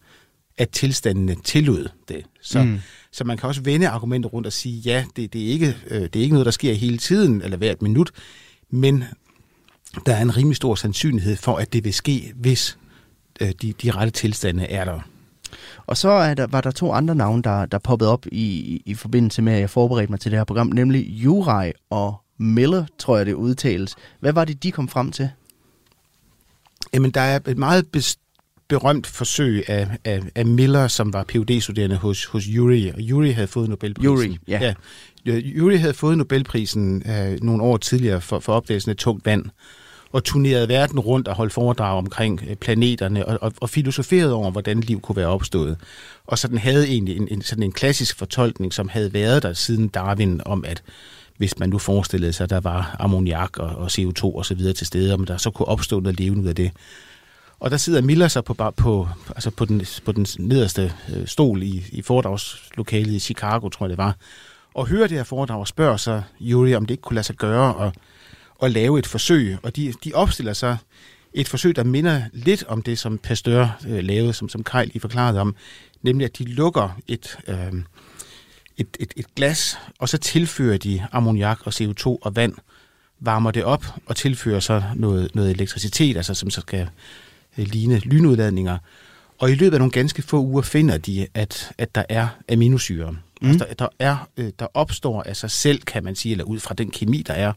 at 0.59 0.71
tilstandene 0.71 1.37
tillod 1.45 1.89
det. 2.09 2.23
Så, 2.41 2.63
mm. 2.63 2.79
så 3.13 3.25
man 3.25 3.37
kan 3.37 3.49
også 3.49 3.63
vende 3.63 3.89
argumenter 3.89 4.29
rundt 4.29 4.47
og 4.47 4.53
sige, 4.53 4.81
ja, 4.81 5.05
det, 5.17 5.33
det, 5.33 5.43
er 5.43 5.53
ikke, 5.53 5.77
øh, 5.91 6.01
det 6.01 6.17
er 6.17 6.21
ikke 6.21 6.35
noget, 6.35 6.47
der 6.47 6.51
sker 6.51 6.75
hele 6.75 6.99
tiden, 6.99 7.43
eller 7.43 7.57
hvert 7.57 7.83
minut, 7.83 8.11
men 8.71 9.05
der 10.07 10.15
er 10.15 10.23
en 10.23 10.37
rimelig 10.37 10.57
stor 10.57 10.75
sandsynlighed 10.75 11.37
for, 11.37 11.57
at 11.57 11.73
det 11.73 11.85
vil 11.85 11.95
ske, 11.95 12.33
hvis 12.37 12.79
øh, 13.41 13.53
de, 13.63 13.73
de 13.73 13.91
rette 13.91 14.11
tilstande 14.11 14.65
er 14.65 14.85
der. 14.85 15.01
Og 15.87 15.97
så 15.97 16.09
er 16.09 16.35
der, 16.35 16.47
var 16.47 16.61
der 16.61 16.71
to 16.71 16.93
andre 16.93 17.15
navne, 17.15 17.43
der, 17.43 17.67
der 17.67 17.79
poppede 17.79 18.13
op 18.13 18.27
i, 18.33 18.83
i 18.87 18.95
forbindelse 18.95 19.43
med, 19.43 19.53
at 19.53 19.61
jeg 19.61 19.71
forberedte 19.71 20.13
mig 20.13 20.21
til 20.21 20.31
det 20.31 20.39
her 20.39 20.45
program, 20.45 20.67
nemlig 20.67 21.09
Jurai 21.09 21.73
og 21.91 22.17
Miller, 22.39 22.87
tror 22.99 23.17
jeg 23.17 23.27
det 23.27 23.33
udtales. 23.33 23.95
Hvad 24.21 24.33
var 24.33 24.45
det, 24.45 24.63
de 24.63 24.73
kom 24.73 24.89
frem 24.89 25.13
til? 25.13 25.31
Jamen, 26.95 27.11
der 27.11 27.21
er 27.21 27.41
et 27.47 27.59
meget 27.59 27.87
bes- 27.97 28.26
berømt 28.69 29.07
forsøg 29.07 29.65
af, 29.69 29.89
af, 30.05 30.23
af 30.35 30.47
Miller, 30.47 30.89
som 30.89 31.13
var 31.13 31.25
phd 31.29 31.61
studerende 31.61 31.97
hos, 31.97 32.25
hos 32.25 32.45
Yuri, 32.45 32.89
og 32.89 32.99
Yuri 33.01 33.31
havde 33.31 33.49
fået 33.49 33.69
Nobelprisen. 33.69 34.17
Yuri, 34.17 34.39
ja. 34.49 34.75
ja. 35.27 35.41
Yuri 35.41 35.77
havde 35.77 35.95
fået 35.95 36.19
Nobelprisen 36.19 37.03
øh, 37.11 37.39
nogle 37.43 37.63
år 37.63 37.77
tidligere 37.77 38.21
for, 38.21 38.39
for 38.39 38.53
opdagelsen 38.53 38.91
af 38.91 38.97
tungt 38.97 39.27
vand, 39.27 39.45
og 40.13 40.25
turnerede 40.25 40.69
verden 40.69 41.01
rundt 41.01 41.29
og 41.29 41.35
holdt 41.35 41.53
foredrag 41.53 41.99
omkring 41.99 42.41
øh, 42.49 42.57
planeterne, 42.57 43.27
og, 43.27 43.39
og, 43.41 43.53
og 43.61 43.71
filosoferede 43.71 44.35
over, 44.35 44.51
hvordan 44.51 44.81
liv 44.81 45.01
kunne 45.01 45.17
være 45.17 45.27
opstået. 45.27 45.77
Og 46.27 46.39
så 46.39 46.49
den 46.49 46.59
havde 46.59 46.89
egentlig 46.89 47.17
en, 47.17 47.29
en, 47.31 47.43
sådan 47.43 47.63
en 47.63 47.73
klassisk 47.73 48.19
fortolkning, 48.19 48.73
som 48.73 48.89
havde 48.89 49.13
været 49.13 49.43
der 49.43 49.53
siden 49.53 49.89
Darwin, 49.89 50.41
om 50.45 50.65
at 50.65 50.83
hvis 51.37 51.59
man 51.59 51.69
nu 51.69 51.79
forestillede 51.79 52.33
sig, 52.33 52.45
at 52.45 52.51
der 52.51 52.61
var 52.61 52.97
ammoniak 52.99 53.59
og, 53.59 53.69
og 53.69 53.87
CO2 53.87 54.25
og 54.25 54.47
så 54.47 54.55
videre 54.55 54.73
til 54.73 54.87
stede, 54.87 55.15
om 55.15 55.25
der 55.25 55.37
så 55.37 55.51
kunne 55.51 55.69
opstå 55.69 56.01
noget 56.01 56.21
levende 56.21 56.43
ud 56.43 56.49
af 56.49 56.55
det. 56.55 56.71
Og 57.61 57.71
der 57.71 57.77
sidder 57.77 58.03
Miller 58.03 58.29
så 58.29 58.41
på, 58.41 58.73
på, 58.77 59.09
altså 59.29 59.51
på, 59.51 59.65
den, 59.65 59.87
på 60.05 60.13
den 60.13 60.27
nederste 60.39 60.93
øh, 61.17 61.27
stol 61.27 61.63
i, 61.63 61.85
i 61.93 62.03
foredragslokalet 62.03 63.13
i 63.13 63.19
Chicago, 63.19 63.69
tror 63.69 63.87
jeg 63.87 63.91
det 63.91 63.99
var, 63.99 64.17
og 64.75 64.87
hører 64.87 65.07
det 65.07 65.17
her 65.17 65.25
foredrag 65.25 65.59
og 65.59 65.69
spørger 65.69 65.97
så 65.97 66.23
Yuri, 66.43 66.75
om 66.75 66.87
det 66.87 66.95
ikke 66.95 67.03
kunne 67.03 67.15
lade 67.15 67.27
sig 67.27 67.37
gøre 67.37 67.87
at, 67.87 67.95
at 68.63 68.71
lave 68.71 68.99
et 68.99 69.07
forsøg. 69.07 69.57
Og 69.63 69.77
de, 69.77 69.93
de 70.05 70.13
opstiller 70.15 70.53
så 70.53 70.77
et 71.35 71.49
forsøg, 71.49 71.77
der 71.77 71.85
minder 71.85 72.23
lidt 72.33 72.65
om 72.65 72.83
det, 72.83 72.99
som 72.99 73.19
Pasteur 73.19 73.79
øh, 73.89 74.05
lavede, 74.05 74.33
som, 74.33 74.49
som 74.49 74.65
Kai 74.65 74.87
lige 74.87 75.01
forklarede 75.01 75.41
om, 75.41 75.55
nemlig 76.03 76.25
at 76.25 76.39
de 76.39 76.45
lukker 76.45 76.99
et, 77.09 77.39
øh, 77.49 77.73
et, 78.77 78.97
et, 79.01 79.13
et 79.17 79.35
glas, 79.35 79.79
og 79.99 80.09
så 80.09 80.19
tilfører 80.19 80.79
de 80.79 81.07
ammoniak 81.13 81.67
og 81.67 81.73
CO2 81.75 82.07
og 82.07 82.37
vand, 82.37 82.55
varmer 83.21 83.51
det 83.51 83.65
op 83.65 83.87
og 84.07 84.17
tilfører 84.17 84.61
så 84.61 84.83
noget, 84.95 85.35
noget 85.35 85.51
elektricitet, 85.51 86.17
altså 86.17 86.35
som 86.35 86.51
så 86.51 86.61
skal 86.61 86.89
øh, 87.59 87.67
ligne 87.67 87.99
lynudladninger. 87.99 88.79
Og 89.39 89.51
i 89.51 89.55
løbet 89.55 89.75
af 89.75 89.81
nogle 89.81 89.93
ganske 89.93 90.23
få 90.23 90.41
uger 90.41 90.63
finder 90.63 90.99
de, 90.99 91.27
at, 91.35 91.73
at 91.79 91.95
der 91.95 92.05
er 92.09 92.29
aminosyre. 92.53 93.17
Mm. 93.43 93.49
Altså, 93.49 93.67
der, 93.69 93.75
der, 93.75 93.89
er, 93.99 94.29
øh, 94.37 94.53
der 94.59 94.67
opstår 94.75 95.23
af 95.23 95.37
sig 95.37 95.51
selv, 95.51 95.81
kan 95.83 96.05
man 96.05 96.17
sige, 96.17 96.33
eller 96.33 96.45
ud 96.45 96.61
fra 96.61 96.75
den 96.75 96.91
kemi, 96.91 97.23
der 97.23 97.35
er, 97.35 97.53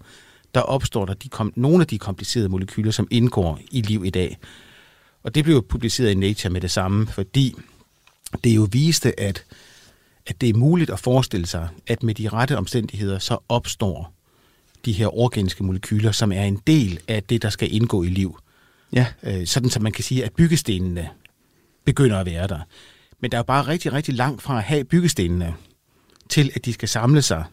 der 0.56 0.62
opstår 0.62 1.06
der 1.06 1.14
de 1.14 1.30
kom, 1.30 1.54
nogle 1.56 1.82
af 1.82 1.88
de 1.88 1.98
komplicerede 1.98 2.50
molekyler, 2.50 2.92
som 2.92 3.08
indgår 3.12 3.60
i 3.72 3.82
liv 3.82 4.06
i 4.06 4.10
dag. 4.10 4.38
Og 5.24 5.36
det 5.36 5.44
blev 5.44 5.56
jo 5.56 5.66
publiceret 5.70 6.12
i 6.12 6.14
Nature 6.14 6.54
med 6.54 6.62
det 6.62 6.72
samme, 6.72 7.08
fordi 7.08 7.56
det 8.44 8.56
jo 8.56 8.68
viste, 8.72 9.20
at, 9.20 9.46
at 10.28 10.42
det 10.42 10.50
er 10.50 10.54
muligt 10.54 10.90
at 10.90 11.00
forestille 11.00 11.46
sig, 11.46 11.68
at 11.88 12.04
med 12.04 12.16
de 12.16 12.30
rette 12.30 12.58
omstændigheder, 12.58 13.20
så 13.20 13.38
opstår 13.50 14.14
de 14.86 14.92
her 14.92 15.18
organiske 15.18 15.64
molekyler, 15.64 16.12
som 16.12 16.32
er 16.32 16.44
en 16.44 16.62
del 16.68 17.00
af 17.08 17.24
det, 17.24 17.42
der 17.42 17.50
skal 17.50 17.74
indgå 17.74 18.04
i 18.04 18.10
liv. 18.10 18.38
Ja. 18.94 19.06
Øh, 19.24 19.48
sådan, 19.48 19.70
så 19.70 19.80
man 19.80 19.92
kan 19.92 20.04
sige, 20.04 20.26
at 20.26 20.34
byggestenene 20.34 21.10
begynder 21.86 22.20
at 22.20 22.26
være 22.26 22.48
der. 22.48 22.60
Men 23.20 23.32
der 23.32 23.38
er 23.38 23.40
jo 23.40 23.44
bare 23.44 23.68
rigtig, 23.68 23.94
rigtig 23.94 24.14
langt 24.14 24.42
fra 24.42 24.58
at 24.58 24.64
have 24.64 24.84
byggestenene, 24.84 25.56
til 26.30 26.52
at 26.56 26.66
de 26.66 26.74
skal 26.74 26.90
samle 26.90 27.22
sig 27.22 27.44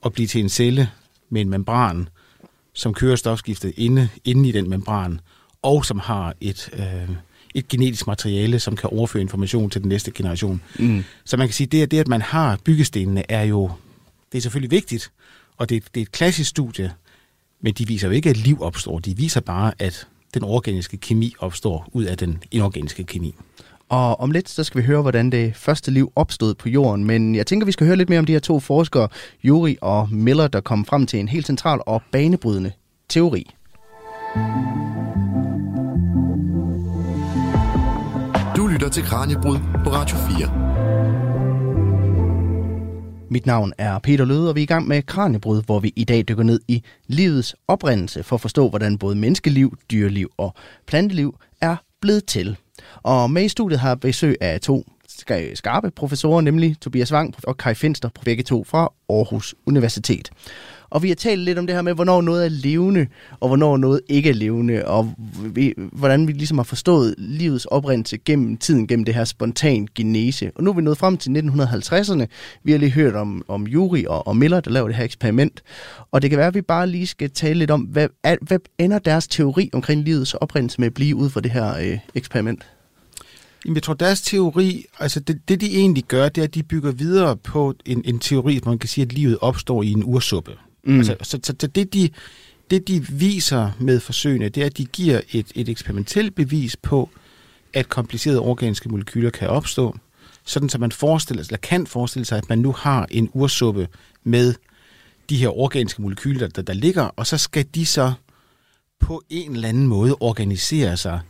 og 0.00 0.12
blive 0.12 0.26
til 0.26 0.40
en 0.40 0.48
celle 0.48 0.90
med 1.30 1.40
en 1.40 1.48
membran, 1.48 2.08
som 2.72 2.94
kører 2.94 3.16
stofskiftet 3.16 3.72
inde, 3.76 4.08
inde 4.24 4.48
i 4.48 4.52
den 4.52 4.70
membran, 4.70 5.20
og 5.62 5.84
som 5.84 5.98
har 5.98 6.34
et, 6.40 6.70
øh, 6.72 7.16
et 7.54 7.68
genetisk 7.68 8.06
materiale, 8.06 8.60
som 8.60 8.76
kan 8.76 8.90
overføre 8.90 9.22
information 9.22 9.70
til 9.70 9.80
den 9.80 9.88
næste 9.88 10.10
generation. 10.10 10.62
Mm. 10.78 11.04
Så 11.24 11.36
man 11.36 11.48
kan 11.48 11.54
sige, 11.54 11.66
at 11.66 11.72
det, 11.72 11.90
det, 11.90 11.98
at 11.98 12.08
man 12.08 12.22
har 12.22 12.58
byggestenene, 12.64 13.30
er 13.30 13.42
jo 13.42 13.70
det 14.32 14.38
er 14.38 14.42
selvfølgelig 14.42 14.70
vigtigt, 14.70 15.10
og 15.56 15.68
det, 15.68 15.84
det 15.94 16.00
er 16.00 16.02
et 16.02 16.12
klassisk 16.12 16.50
studie, 16.50 16.92
men 17.60 17.74
de 17.74 17.86
viser 17.86 18.08
jo 18.08 18.14
ikke, 18.14 18.30
at 18.30 18.36
liv 18.36 18.62
opstår. 18.62 18.98
De 18.98 19.16
viser 19.16 19.40
bare, 19.40 19.72
at 19.78 20.06
den 20.34 20.44
organiske 20.44 20.96
kemi 20.96 21.34
opstår 21.38 21.88
ud 21.92 22.04
af 22.04 22.18
den 22.18 22.42
inorganiske 22.50 23.04
kemi. 23.04 23.34
Og 23.88 24.20
om 24.20 24.30
lidt, 24.30 24.48
så 24.48 24.64
skal 24.64 24.80
vi 24.80 24.86
høre, 24.86 25.02
hvordan 25.02 25.32
det 25.32 25.56
første 25.56 25.90
liv 25.90 26.12
opstod 26.16 26.54
på 26.54 26.68
jorden. 26.68 27.04
Men 27.04 27.34
jeg 27.34 27.46
tænker, 27.46 27.66
vi 27.66 27.72
skal 27.72 27.86
høre 27.86 27.96
lidt 27.96 28.08
mere 28.08 28.18
om 28.18 28.24
de 28.24 28.32
her 28.32 28.40
to 28.40 28.60
forskere, 28.60 29.08
Yuri 29.44 29.76
og 29.80 30.08
Miller, 30.12 30.48
der 30.48 30.60
kom 30.60 30.84
frem 30.84 31.06
til 31.06 31.20
en 31.20 31.28
helt 31.28 31.46
central 31.46 31.80
og 31.86 32.02
banebrydende 32.12 32.72
teori. 33.08 33.50
Du 38.56 38.66
lytter 38.66 38.88
til 38.92 39.02
Kranjebrud 39.02 39.58
på 39.84 39.90
Radio 39.90 40.16
4. 40.16 40.67
Mit 43.30 43.46
navn 43.46 43.72
er 43.78 43.98
Peter 43.98 44.24
Løde, 44.24 44.48
og 44.48 44.54
vi 44.54 44.60
er 44.60 44.62
i 44.62 44.66
gang 44.66 44.88
med 44.88 45.02
Kranjebrud, 45.02 45.62
hvor 45.62 45.80
vi 45.80 45.92
i 45.96 46.04
dag 46.04 46.24
dykker 46.28 46.42
ned 46.42 46.60
i 46.68 46.82
livets 47.06 47.54
oprindelse 47.68 48.22
for 48.22 48.36
at 48.36 48.40
forstå, 48.40 48.68
hvordan 48.68 48.98
både 48.98 49.16
menneskeliv, 49.16 49.78
dyreliv 49.90 50.30
og 50.36 50.54
planteliv 50.86 51.38
er 51.60 51.76
blevet 52.00 52.26
til. 52.26 52.56
Og 52.96 53.30
med 53.30 53.44
i 53.44 53.48
studiet 53.48 53.80
har 53.80 53.94
besøg 53.94 54.36
af 54.40 54.60
to 54.60 54.84
skarpe 55.54 55.90
professorer, 55.90 56.40
nemlig 56.40 56.76
Tobias 56.80 57.12
Wang 57.12 57.34
og 57.44 57.56
Kai 57.56 57.74
Finster, 57.74 58.08
begge 58.24 58.42
to 58.42 58.64
fra 58.64 58.92
Aarhus 59.08 59.54
Universitet. 59.66 60.30
Og 60.90 61.02
vi 61.02 61.08
har 61.08 61.14
talt 61.14 61.40
lidt 61.40 61.58
om 61.58 61.66
det 61.66 61.74
her 61.74 61.82
med, 61.82 61.94
hvornår 61.94 62.20
noget 62.20 62.44
er 62.44 62.48
levende, 62.48 63.06
og 63.40 63.48
hvornår 63.48 63.76
noget 63.76 64.00
ikke 64.08 64.30
er 64.30 64.34
levende, 64.34 64.84
og 64.84 65.14
vi, 65.44 65.74
hvordan 65.92 66.26
vi 66.28 66.32
ligesom 66.32 66.58
har 66.58 66.64
forstået 66.64 67.14
livets 67.18 67.64
oprindelse 67.64 68.18
gennem 68.18 68.56
tiden, 68.56 68.86
gennem 68.86 69.04
det 69.04 69.14
her 69.14 69.24
spontan 69.24 69.88
genese. 69.94 70.50
Og 70.54 70.64
nu 70.64 70.70
er 70.70 70.74
vi 70.74 70.82
nået 70.82 70.98
frem 70.98 71.16
til 71.16 71.30
1950'erne. 71.30 72.26
Vi 72.64 72.72
har 72.72 72.78
lige 72.78 72.90
hørt 72.90 73.14
om, 73.14 73.44
om 73.48 73.66
Yuri 73.66 74.04
og, 74.08 74.26
og 74.26 74.36
Miller, 74.36 74.60
der 74.60 74.70
laver 74.70 74.88
det 74.88 74.96
her 74.96 75.04
eksperiment. 75.04 75.62
Og 76.12 76.22
det 76.22 76.30
kan 76.30 76.38
være, 76.38 76.48
at 76.48 76.54
vi 76.54 76.62
bare 76.62 76.86
lige 76.86 77.06
skal 77.06 77.30
tale 77.30 77.58
lidt 77.58 77.70
om, 77.70 77.80
hvad, 77.80 78.08
hvad 78.42 78.58
ender 78.78 78.98
deres 78.98 79.28
teori 79.28 79.70
omkring 79.72 80.02
livets 80.02 80.34
oprindelse 80.34 80.80
med 80.80 80.86
at 80.86 80.94
blive 80.94 81.16
ud 81.16 81.30
fra 81.30 81.40
det 81.40 81.50
her 81.50 81.76
øh, 81.76 81.98
eksperiment? 82.14 82.66
Jamen, 83.64 83.74
jeg 83.74 83.82
tror, 83.82 83.94
deres 83.94 84.20
teori, 84.20 84.84
altså 84.98 85.20
det, 85.20 85.48
det 85.48 85.60
de 85.60 85.76
egentlig 85.76 86.04
gør, 86.04 86.28
det 86.28 86.40
er, 86.40 86.44
at 86.44 86.54
de 86.54 86.62
bygger 86.62 86.92
videre 86.92 87.36
på 87.36 87.74
en, 87.86 88.02
en 88.04 88.18
teori, 88.18 88.58
hvor 88.62 88.70
man 88.70 88.78
kan 88.78 88.88
sige, 88.88 89.04
at 89.04 89.12
livet 89.12 89.38
opstår 89.40 89.82
i 89.82 89.92
en 89.92 90.02
ursuppe. 90.04 90.52
Mm. 90.84 90.98
Altså, 90.98 91.16
så, 91.22 91.38
så, 91.42 91.54
så 91.60 91.66
det, 91.66 91.94
de, 91.94 92.10
det, 92.70 92.88
de 92.88 93.06
viser 93.08 93.70
med 93.80 94.00
forsøgene, 94.00 94.48
det 94.48 94.62
er, 94.62 94.66
at 94.66 94.78
de 94.78 94.84
giver 94.84 95.20
et, 95.32 95.46
et 95.54 95.68
eksperimentelt 95.68 96.34
bevis 96.34 96.76
på, 96.76 97.10
at 97.72 97.88
komplicerede 97.88 98.40
organiske 98.40 98.88
molekyler 98.88 99.30
kan 99.30 99.48
opstå, 99.48 99.96
sådan 100.44 100.68
så 100.68 100.78
man 100.78 100.92
forestiller, 100.92 101.44
eller 101.44 101.56
kan 101.56 101.86
forestille 101.86 102.24
sig, 102.24 102.38
at 102.38 102.48
man 102.48 102.58
nu 102.58 102.72
har 102.72 103.06
en 103.10 103.30
ursuppe 103.32 103.88
med 104.24 104.54
de 105.30 105.36
her 105.36 105.58
organiske 105.58 106.02
molekyler, 106.02 106.48
der, 106.48 106.62
der 106.62 106.72
ligger, 106.72 107.02
og 107.02 107.26
så 107.26 107.38
skal 107.38 107.66
de 107.74 107.86
så 107.86 108.12
på 109.00 109.22
en 109.30 109.54
eller 109.54 109.68
anden 109.68 109.86
måde 109.86 110.16
organisere 110.20 110.96
sig, 110.96 111.20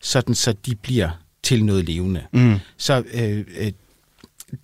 sådan 0.00 0.34
så 0.34 0.52
de 0.66 0.74
bliver 0.74 1.10
til 1.42 1.64
noget 1.64 1.84
levende. 1.84 2.26
Mm. 2.32 2.58
Så 2.76 3.02
øh, 3.14 3.44
øh, 3.58 3.72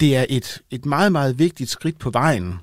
det 0.00 0.16
er 0.16 0.26
et, 0.28 0.62
et 0.70 0.86
meget, 0.86 1.12
meget 1.12 1.38
vigtigt 1.38 1.70
skridt 1.70 1.98
på 1.98 2.10
vejen, 2.10 2.54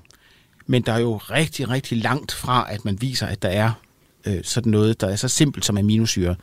men 0.66 0.82
der 0.82 0.92
er 0.92 0.98
jo 0.98 1.16
rigtig, 1.16 1.68
rigtig 1.68 1.98
langt 1.98 2.32
fra, 2.32 2.66
at 2.72 2.84
man 2.84 3.00
viser, 3.00 3.26
at 3.26 3.42
der 3.42 3.48
er 3.48 3.72
øh, 4.26 4.44
sådan 4.44 4.70
noget, 4.70 5.00
der 5.00 5.08
er 5.08 5.16
så 5.16 5.28
simpelt 5.28 5.64
som 5.64 5.76
aminosyre, 5.76 6.36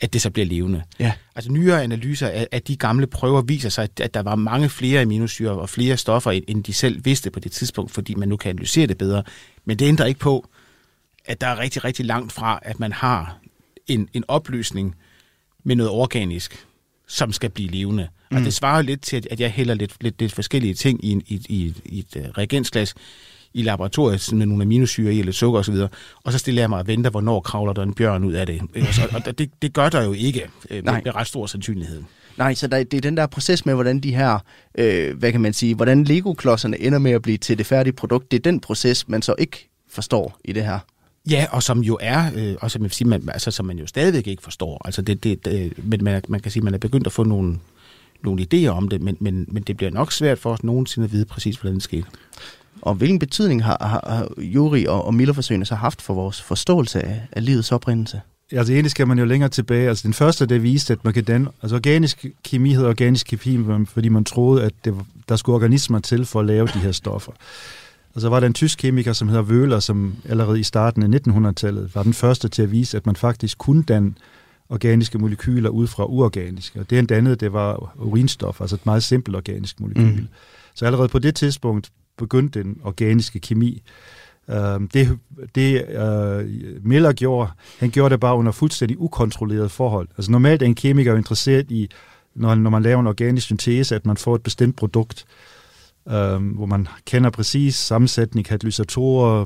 at 0.00 0.12
det 0.12 0.22
så 0.22 0.30
bliver 0.30 0.46
levende. 0.46 0.82
Ja. 0.98 1.12
Altså 1.34 1.52
nyere 1.52 1.82
analyser 1.82 2.28
af, 2.28 2.48
af 2.52 2.62
de 2.62 2.76
gamle 2.76 3.06
prøver 3.06 3.42
viser 3.42 3.68
sig, 3.68 3.84
at, 3.84 4.00
at 4.00 4.14
der 4.14 4.20
var 4.22 4.34
mange 4.34 4.68
flere 4.68 5.02
aminosyre 5.02 5.50
og 5.50 5.68
flere 5.68 5.96
stoffer, 5.96 6.40
end 6.48 6.64
de 6.64 6.72
selv 6.72 7.04
vidste 7.04 7.30
på 7.30 7.40
det 7.40 7.52
tidspunkt, 7.52 7.90
fordi 7.90 8.14
man 8.14 8.28
nu 8.28 8.36
kan 8.36 8.50
analysere 8.50 8.86
det 8.86 8.98
bedre. 8.98 9.22
Men 9.64 9.78
det 9.78 9.86
ændrer 9.86 10.06
ikke 10.06 10.20
på, 10.20 10.48
at 11.24 11.40
der 11.40 11.46
er 11.46 11.58
rigtig, 11.58 11.84
rigtig 11.84 12.06
langt 12.06 12.32
fra, 12.32 12.58
at 12.62 12.80
man 12.80 12.92
har 12.92 13.38
en, 13.86 14.08
en 14.12 14.24
opløsning 14.28 14.96
med 15.64 15.76
noget 15.76 15.92
organisk, 15.92 16.66
som 17.08 17.32
skal 17.32 17.50
blive 17.50 17.70
levende. 17.70 18.08
Mm. 18.30 18.36
Og 18.36 18.42
det 18.42 18.54
svarer 18.54 18.82
lidt 18.82 19.02
til, 19.02 19.26
at 19.30 19.40
jeg 19.40 19.50
hælder 19.50 19.74
lidt, 19.74 19.92
lidt, 20.00 20.20
lidt 20.20 20.32
forskellige 20.32 20.74
ting 20.74 21.04
i, 21.04 21.12
i, 21.26 21.40
i, 21.48 21.74
i 21.84 21.98
et 21.98 22.16
uh, 22.16 22.22
reagensglas 22.38 22.94
i 23.54 23.62
laboratoriet 23.62 24.32
med 24.32 24.46
nogle 24.46 24.62
aminosyre 24.62 25.14
i, 25.14 25.18
eller 25.18 25.32
sukker 25.32 25.60
osv., 25.60 25.74
og 26.24 26.32
så 26.32 26.38
stiller 26.38 26.62
jeg 26.62 26.70
mig 26.70 26.78
og 26.78 26.86
venter, 26.86 27.10
hvornår 27.10 27.40
kravler 27.40 27.72
der 27.72 27.82
en 27.82 27.94
bjørn 27.94 28.24
ud 28.24 28.32
af 28.32 28.46
det. 28.46 28.60
og, 29.12 29.22
og 29.26 29.38
det, 29.38 29.50
det 29.62 29.72
gør 29.72 29.88
der 29.88 30.02
jo 30.02 30.12
ikke 30.12 30.48
øh, 30.70 30.84
med, 30.84 30.92
med 31.04 31.14
ret 31.14 31.26
stor 31.26 31.46
sandsynlighed. 31.46 32.02
Nej, 32.36 32.54
så 32.54 32.66
der, 32.66 32.84
det 32.84 32.96
er 32.96 33.00
den 33.00 33.16
der 33.16 33.26
proces 33.26 33.66
med, 33.66 33.74
hvordan 33.74 34.00
de 34.00 34.14
her, 34.14 34.38
øh, 34.78 35.18
hvad 35.18 35.32
kan 35.32 35.40
man 35.40 35.52
sige, 35.52 35.74
hvordan 35.74 36.04
Lego-klodserne 36.04 36.80
ender 36.80 36.98
med 36.98 37.12
at 37.12 37.22
blive 37.22 37.38
til 37.38 37.58
det 37.58 37.66
færdige 37.66 37.92
produkt, 37.92 38.30
det 38.30 38.36
er 38.36 38.42
den 38.42 38.60
proces, 38.60 39.08
man 39.08 39.22
så 39.22 39.34
ikke 39.38 39.68
forstår 39.90 40.38
i 40.44 40.52
det 40.52 40.64
her. 40.64 40.78
Ja, 41.30 41.46
og 41.50 41.62
som 41.62 41.80
jo 41.80 41.98
er, 42.00 42.30
øh, 42.36 42.56
og 42.60 42.70
som, 42.70 42.90
sige, 42.90 43.08
man, 43.08 43.28
altså, 43.28 43.50
som 43.50 43.66
man 43.66 43.78
jo 43.78 43.86
stadigvæk 43.86 44.26
ikke 44.26 44.42
forstår. 44.42 44.82
Altså 44.84 45.02
det, 45.02 45.24
det, 45.24 45.44
det, 45.44 45.72
men 45.84 46.04
man, 46.04 46.22
man 46.28 46.40
kan 46.40 46.52
sige, 46.52 46.62
man 46.62 46.74
er 46.74 46.78
begyndt 46.78 47.06
at 47.06 47.12
få 47.12 47.24
nogle, 47.24 47.58
nogle 48.22 48.46
idéer 48.52 48.68
om 48.68 48.88
det, 48.88 49.02
men, 49.02 49.16
men, 49.20 49.46
men 49.48 49.62
det 49.62 49.76
bliver 49.76 49.90
nok 49.90 50.12
svært 50.12 50.38
for 50.38 50.52
os 50.52 50.64
nogensinde 50.64 51.04
at 51.04 51.12
vide 51.12 51.24
præcis, 51.24 51.56
hvordan 51.56 51.74
det 51.74 51.82
skete. 51.82 52.06
Og 52.82 52.94
hvilken 52.94 53.18
betydning 53.18 53.64
har, 53.64 53.76
har, 53.80 54.10
har 54.10 54.42
Juri 54.42 54.86
og, 54.86 55.04
og 55.04 55.14
Miller-forsøgene 55.14 55.66
så 55.66 55.74
haft 55.74 56.02
for 56.02 56.14
vores 56.14 56.42
forståelse 56.42 57.02
af, 57.02 57.20
af 57.32 57.44
livets 57.44 57.72
oprindelse? 57.72 58.20
altså 58.52 58.72
egentlig 58.72 58.90
skal 58.90 59.06
man 59.06 59.18
jo 59.18 59.24
længere 59.24 59.50
tilbage. 59.50 59.88
Altså 59.88 60.02
den 60.02 60.14
første, 60.14 60.46
der 60.46 60.58
viste, 60.58 60.92
at 60.92 61.04
man 61.04 61.14
kan 61.14 61.24
danne... 61.24 61.48
Altså 61.62 61.76
organisk 61.76 62.26
kemi 62.44 62.72
hedder 62.72 62.88
organisk 62.88 63.26
kemi, 63.26 63.84
fordi 63.86 64.08
man 64.08 64.24
troede, 64.24 64.64
at 64.64 64.72
det, 64.84 64.94
der 65.28 65.36
skulle 65.36 65.54
organismer 65.54 65.98
til 65.98 66.24
for 66.24 66.40
at 66.40 66.46
lave 66.46 66.66
de 66.66 66.78
her 66.78 66.92
stoffer. 66.92 67.32
Og 68.18 68.22
så 68.22 68.28
var 68.28 68.40
der 68.40 68.46
en 68.46 68.54
tysk 68.54 68.78
kemiker, 68.78 69.12
som 69.12 69.28
hedder 69.28 69.44
Wöhler, 69.44 69.80
som 69.80 70.16
allerede 70.28 70.60
i 70.60 70.62
starten 70.62 71.14
af 71.14 71.20
1900-tallet 71.28 71.94
var 71.94 72.02
den 72.02 72.14
første 72.14 72.48
til 72.48 72.62
at 72.62 72.72
vise, 72.72 72.96
at 72.96 73.06
man 73.06 73.16
faktisk 73.16 73.58
kunne 73.58 73.82
danne 73.82 74.14
organiske 74.68 75.18
molekyler 75.18 75.70
ud 75.70 75.86
fra 75.86 76.04
uorganiske. 76.04 76.80
Og 76.80 76.90
det 76.90 76.96
han 76.96 77.06
dannede, 77.06 77.36
det 77.36 77.52
var 77.52 77.94
urinstof, 77.96 78.60
altså 78.60 78.76
et 78.76 78.86
meget 78.86 79.02
simpelt 79.02 79.36
organisk 79.36 79.80
molekyl. 79.80 80.20
Mm. 80.20 80.28
Så 80.74 80.86
allerede 80.86 81.08
på 81.08 81.18
det 81.18 81.34
tidspunkt 81.34 81.90
begyndte 82.16 82.62
den 82.62 82.78
organiske 82.84 83.38
kemi. 83.38 83.82
Uh, 84.48 84.54
det 84.94 85.18
det 85.54 85.84
uh, 85.88 86.86
Miller 86.86 87.12
gjorde, 87.12 87.50
han 87.78 87.90
gjorde 87.90 88.12
det 88.12 88.20
bare 88.20 88.36
under 88.36 88.52
fuldstændig 88.52 89.00
ukontrolleret 89.00 89.70
forhold. 89.70 90.08
Altså 90.16 90.30
normalt 90.30 90.62
er 90.62 90.66
en 90.66 90.74
kemiker 90.74 91.16
interesseret 91.16 91.70
i, 91.70 91.90
når, 92.34 92.54
når 92.54 92.70
man 92.70 92.82
laver 92.82 93.00
en 93.00 93.06
organisk 93.06 93.46
syntese, 93.46 93.94
at 93.94 94.06
man 94.06 94.16
får 94.16 94.34
et 94.34 94.42
bestemt 94.42 94.76
produkt, 94.76 95.26
uh, 96.10 96.56
hvor 96.56 96.66
man 96.66 96.88
kender 97.06 97.30
præcis 97.30 97.74
sammensætning, 97.74 98.46
katalysatorer, 98.46 99.44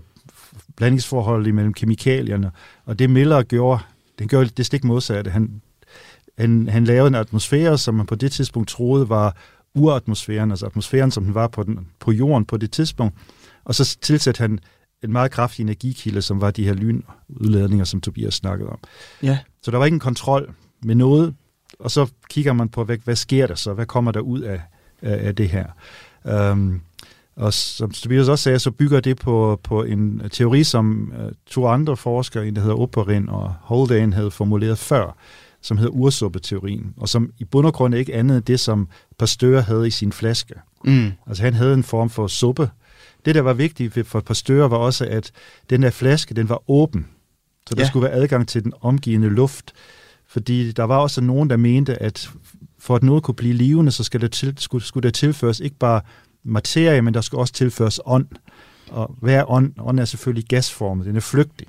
blandingsforhold 0.76 1.46
imellem 1.46 1.72
kemikalierne. 1.72 2.50
Og 2.84 2.98
det 2.98 3.10
Miller 3.10 3.42
gjorde, 3.42 3.82
den 4.18 4.28
gjorde 4.28 4.46
det 4.46 4.66
stik 4.66 4.84
modsatte. 4.84 5.30
Han, 5.30 5.62
han, 6.38 6.68
han 6.68 6.84
lavede 6.84 7.08
en 7.08 7.14
atmosfære, 7.14 7.78
som 7.78 7.94
man 7.94 8.06
på 8.06 8.14
det 8.14 8.32
tidspunkt 8.32 8.68
troede 8.68 9.08
var 9.08 9.36
uratmosfæren, 9.74 10.50
altså 10.50 10.66
atmosfæren, 10.66 11.10
som 11.10 11.24
den 11.24 11.34
var 11.34 11.48
på, 11.48 11.62
den, 11.62 11.88
på 12.00 12.12
jorden 12.12 12.44
på 12.44 12.56
det 12.56 12.70
tidspunkt. 12.70 13.14
Og 13.64 13.74
så 13.74 13.98
tilsatte 14.00 14.40
han 14.40 14.58
en 15.04 15.12
meget 15.12 15.30
kraftig 15.30 15.62
energikilde, 15.62 16.22
som 16.22 16.40
var 16.40 16.50
de 16.50 16.64
her 16.64 16.74
lynudladninger, 16.74 17.84
som 17.84 18.00
Tobias 18.00 18.34
snakkede 18.34 18.68
om. 18.68 18.78
Ja. 19.22 19.38
Så 19.62 19.70
der 19.70 19.78
var 19.78 19.84
ikke 19.84 19.94
en 19.94 20.00
kontrol 20.00 20.54
med 20.82 20.94
noget, 20.94 21.34
og 21.78 21.90
så 21.90 22.06
kigger 22.30 22.52
man 22.52 22.68
på, 22.68 22.84
hvad, 22.84 22.98
hvad 23.04 23.16
sker 23.16 23.46
der 23.46 23.54
så? 23.54 23.72
Hvad 23.72 23.86
kommer 23.86 24.12
der 24.12 24.20
ud 24.20 24.40
af, 24.40 24.60
af 25.02 25.36
det 25.36 25.48
her? 25.48 25.66
Um, 26.24 26.80
og 27.36 27.52
som 27.54 27.90
Tobias 27.90 28.28
også 28.28 28.42
sagde, 28.42 28.58
så 28.58 28.70
bygger 28.70 29.00
det 29.00 29.16
på, 29.18 29.60
på 29.62 29.82
en 29.82 30.22
teori, 30.32 30.64
som 30.64 31.12
uh, 31.18 31.32
to 31.46 31.66
andre 31.66 31.96
forskere, 31.96 32.48
en 32.48 32.56
der 32.56 32.62
hedder 32.62 32.76
Opperin 32.76 33.28
og 33.28 33.54
Haldane, 33.68 34.14
havde 34.14 34.30
formuleret 34.30 34.78
før, 34.78 35.16
som 35.62 35.76
hedder 35.76 35.92
ursuppeteorien, 35.92 36.94
og 36.96 37.08
som 37.08 37.30
i 37.38 37.44
bund 37.44 37.66
og 37.66 37.74
grund 37.74 37.94
ikke 37.94 38.14
andet 38.14 38.36
end 38.36 38.44
det, 38.44 38.60
som 38.60 38.88
Pasteur 39.18 39.60
havde 39.60 39.86
i 39.86 39.90
sin 39.90 40.12
flaske. 40.12 40.54
Mm. 40.84 41.12
Altså 41.26 41.42
han 41.42 41.54
havde 41.54 41.74
en 41.74 41.82
form 41.82 42.10
for 42.10 42.26
suppe. 42.26 42.70
Det, 43.24 43.34
der 43.34 43.40
var 43.40 43.52
vigtigt 43.52 44.06
for 44.06 44.20
Pasteur, 44.20 44.68
var 44.68 44.76
også, 44.76 45.06
at 45.06 45.30
den 45.70 45.82
der 45.82 45.90
flaske, 45.90 46.34
den 46.34 46.48
var 46.48 46.70
åben. 46.70 47.06
Så 47.68 47.74
der 47.74 47.82
Ja. 47.82 47.88
skulle 47.88 48.04
være 48.04 48.12
adgang 48.12 48.48
til 48.48 48.64
den 48.64 48.72
omgivende 48.80 49.28
luft. 49.28 49.72
Fordi 50.28 50.72
der 50.72 50.84
var 50.84 50.98
også 50.98 51.20
nogen, 51.20 51.50
der 51.50 51.56
mente, 51.56 52.02
at 52.02 52.30
for 52.82 52.96
at 52.96 53.02
noget 53.02 53.22
kunne 53.22 53.34
blive 53.34 53.54
levende, 53.54 53.92
så 53.92 54.04
skal 54.04 54.20
der 54.20 54.28
til, 54.28 54.54
skulle, 54.58 54.84
skulle 54.84 55.02
der 55.02 55.10
tilføres 55.10 55.60
ikke 55.60 55.76
bare 55.76 56.00
materie, 56.44 57.02
men 57.02 57.14
der 57.14 57.20
skulle 57.20 57.40
også 57.40 57.52
tilføres 57.52 58.00
ånd. 58.04 58.26
Og 58.90 59.16
hver 59.20 59.50
ånd, 59.50 59.72
ånd 59.78 60.00
er 60.00 60.04
selvfølgelig 60.04 60.48
gasformet, 60.48 61.06
den 61.06 61.16
er 61.16 61.20
flygtig. 61.20 61.66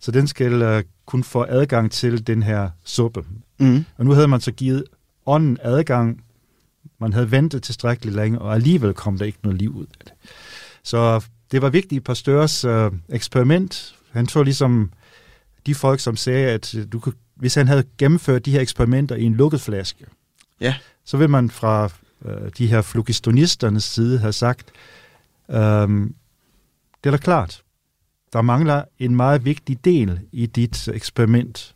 Så 0.00 0.10
den 0.10 0.26
skal 0.26 0.76
uh, 0.76 0.82
kun 1.06 1.24
få 1.24 1.46
adgang 1.48 1.92
til 1.92 2.26
den 2.26 2.42
her 2.42 2.70
suppe. 2.84 3.24
Mm. 3.58 3.84
Og 3.96 4.04
nu 4.04 4.12
havde 4.12 4.28
man 4.28 4.40
så 4.40 4.52
givet 4.52 4.84
ånden 5.26 5.58
adgang. 5.62 6.20
Man 7.00 7.12
havde 7.12 7.30
ventet 7.30 7.62
tilstrækkeligt 7.62 8.16
længe, 8.16 8.38
og 8.38 8.54
alligevel 8.54 8.94
kom 8.94 9.18
der 9.18 9.24
ikke 9.24 9.38
noget 9.42 9.58
liv 9.58 9.76
ud 9.76 9.86
af 9.86 10.04
det. 10.04 10.12
Så 10.82 11.24
det 11.52 11.62
var 11.62 11.70
vigtigt 11.70 11.98
i 11.98 12.00
Pasteurs 12.00 12.64
øh, 12.64 12.90
eksperiment. 13.08 13.94
Han 14.10 14.26
tog 14.26 14.44
ligesom 14.44 14.90
de 15.66 15.74
folk, 15.74 16.00
som 16.00 16.16
sagde, 16.16 16.48
at 16.48 16.74
øh, 16.74 16.86
du 16.92 16.98
kunne, 16.98 17.14
hvis 17.34 17.54
han 17.54 17.68
havde 17.68 17.84
gennemført 17.98 18.46
de 18.46 18.50
her 18.50 18.60
eksperimenter 18.60 19.16
i 19.16 19.22
en 19.22 19.34
lukket 19.34 19.60
flaske, 19.60 20.04
Ja. 20.60 20.74
så 21.04 21.16
vil 21.16 21.30
man 21.30 21.50
fra 21.50 21.90
øh, 22.24 22.50
de 22.58 22.66
her 22.66 22.82
flogistonisternes 22.82 23.84
side 23.84 24.18
have 24.18 24.32
sagt, 24.32 24.72
øh, 25.50 25.56
det 27.04 27.06
er 27.06 27.10
da 27.10 27.16
klart, 27.16 27.62
der 28.32 28.42
mangler 28.42 28.84
en 28.98 29.16
meget 29.16 29.44
vigtig 29.44 29.84
del 29.84 30.20
i 30.32 30.46
dit 30.46 30.88
eksperiment, 30.88 31.74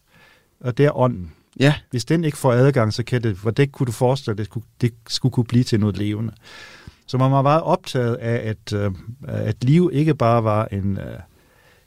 og 0.60 0.78
det 0.78 0.86
er 0.86 0.96
ånden. 0.96 1.32
Ja. 1.60 1.74
Hvis 1.90 2.04
den 2.04 2.24
ikke 2.24 2.38
får 2.38 2.52
adgang, 2.52 2.92
så 2.92 3.02
kan 3.02 3.22
det, 3.22 3.36
hvordan 3.36 3.68
kunne 3.68 3.86
du 3.86 3.92
forestille 3.92 4.32
dig, 4.32 4.38
det 4.38 4.46
skulle, 4.46 4.66
det 4.80 4.94
skulle 5.08 5.32
kunne 5.32 5.44
blive 5.44 5.64
til 5.64 5.80
noget 5.80 5.96
levende? 5.96 6.32
Så 7.06 7.18
man 7.18 7.32
var 7.32 7.42
meget 7.42 7.62
optaget 7.62 8.14
af, 8.14 8.48
at, 8.48 8.72
øh, 8.72 8.90
at 9.28 9.64
liv 9.64 9.90
ikke 9.92 10.14
bare 10.14 10.44
var 10.44 10.64
en, 10.72 10.98
øh, 10.98 11.18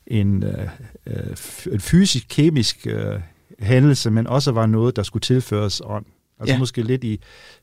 en, 0.08 0.44
øh, 0.44 0.68
øh, 1.06 1.38
en 1.72 1.80
fysisk, 1.80 2.26
kemisk 2.30 2.88
øh, 2.88 3.20
hændelse, 3.60 4.12
men 4.12 4.28
også 4.28 4.52
var 4.52 4.66
noget, 4.66 4.96
der 4.96 5.04
skulle 5.04 5.22
tilføres 5.22 5.82
ånd. 5.86 6.06
Altså 6.40 6.52
Ja. 6.52 6.56
ja. 6.56 6.60
måske 6.60 6.82
lidt 6.84 7.04
i, 7.04 7.20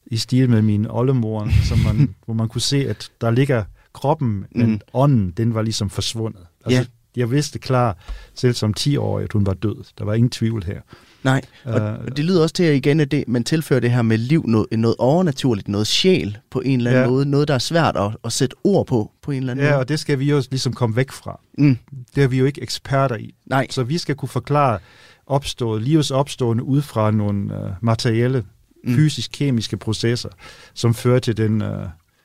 i 0.07 0.17
stil 0.17 0.51
med 0.51 0.63
min 0.63 0.87
oldemor, 0.91 1.49
som 1.69 1.79
man, 1.79 2.15
hvor 2.25 2.35
man 2.35 2.49
kunne 2.49 2.61
se, 2.61 2.89
at 2.89 3.11
der 3.21 3.31
ligger 3.31 3.65
kroppen, 3.95 4.45
men 4.55 4.67
Mm. 4.67 4.71
mm. 4.73 4.81
ånden, 4.93 5.31
den 5.31 5.55
var 5.55 5.63
ligesom 5.63 5.91
forsvundet. 5.91 6.43
Altså, 6.65 6.81
Ja. 6.81 6.87
Jeg 7.17 7.31
vidste 7.31 7.59
klar, 7.59 7.99
selv 8.35 8.55
som 8.55 8.75
10-årig, 8.81 9.25
at 9.25 9.33
hun 9.33 9.47
var 9.47 9.55
død. 9.55 9.85
Der 9.99 10.05
var 10.05 10.15
ingen 10.15 10.31
tvivl 10.31 10.65
her. 10.65 10.81
Nej, 11.25 11.41
og, 11.65 11.81
Øh, 11.81 11.99
og 12.07 12.17
det 12.17 12.25
lyder 12.25 12.43
også 12.43 12.55
til 12.55 12.63
at 12.65 12.77
igen, 12.77 13.01
at 13.01 13.11
det, 13.11 13.25
man 13.29 13.45
tilfører 13.45 13.81
det 13.81 13.91
her 13.91 14.03
med 14.03 14.19
liv, 14.19 14.45
noget, 14.47 14.67
noget 14.79 14.97
overnaturligt, 14.99 15.69
noget 15.69 15.87
sjæl 15.87 16.39
på 16.51 16.61
en 16.61 16.79
eller 16.81 16.91
anden 16.91 17.03
Ja. 17.05 17.11
måde, 17.11 17.27
noget, 17.31 17.49
der 17.49 17.55
er 17.55 17.59
svært 17.59 17.97
at, 17.97 18.17
at 18.25 18.33
sætte 18.33 18.57
ord 18.65 18.87
på, 18.87 19.11
på 19.23 19.31
en 19.31 19.37
eller 19.39 19.51
anden 19.53 19.65
Ja, 19.67 19.71
måde. 19.71 19.79
og 19.81 19.89
det 19.89 20.01
skal 20.01 20.19
vi 20.19 20.25
jo 20.31 20.43
ligesom 20.51 20.73
komme 20.73 20.97
væk 20.97 21.11
fra. 21.13 21.41
Mm, 21.59 21.79
Det 22.15 22.25
er 22.25 22.29
vi 22.29 22.39
jo 22.39 22.45
ikke 22.45 22.63
eksperter 22.63 23.17
i. 23.17 23.35
nej, 23.47 23.67
Så 23.71 23.83
vi 23.83 23.99
skal 23.99 24.15
kunne 24.15 24.29
forklare 24.29 24.79
opstået, 25.27 25.83
livets 25.83 26.11
opstående 26.11 26.63
ud 26.65 26.83
fra 26.83 27.11
nogle 27.11 27.55
uh, 27.65 27.71
materielle, 27.81 28.45
Mm. 28.85 28.95
fysisk-kemiske 28.95 29.77
processer, 29.77 30.29
som 30.75 30.95
fører 30.95 31.19
til 31.19 31.37
den 31.37 31.63
uh, 31.63 31.69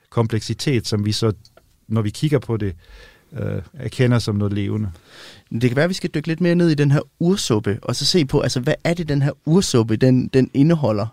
kompleksitet, 0.09 0.87
som 0.87 1.05
vi 1.05 1.11
så, 1.11 1.33
når 1.87 2.01
vi 2.01 2.09
kigger 2.09 2.39
på 2.39 2.57
det, 2.57 2.75
uh, 3.31 3.39
erkender 3.73 4.19
som 4.19 4.35
noget 4.35 4.53
levende. 4.53 4.91
det 5.51 5.61
kan 5.61 5.75
være, 5.75 5.83
at 5.83 5.89
vi 5.89 5.93
skal 5.93 6.09
dykke 6.09 6.27
lidt 6.27 6.41
mere 6.41 6.55
ned 6.55 6.69
i 6.69 6.75
den 6.75 6.91
her 6.91 7.01
ursuppe, 7.19 7.79
og 7.81 7.95
så 7.95 8.05
se 8.05 8.25
på, 8.25 8.39
altså, 8.39 8.59
hvad 8.59 8.75
er 8.83 8.93
det, 8.93 9.09
den 9.09 9.21
her 9.21 9.31
ursuppe, 9.45 9.95
den, 9.95 10.27
den 10.27 10.49
indeholder? 10.53 11.07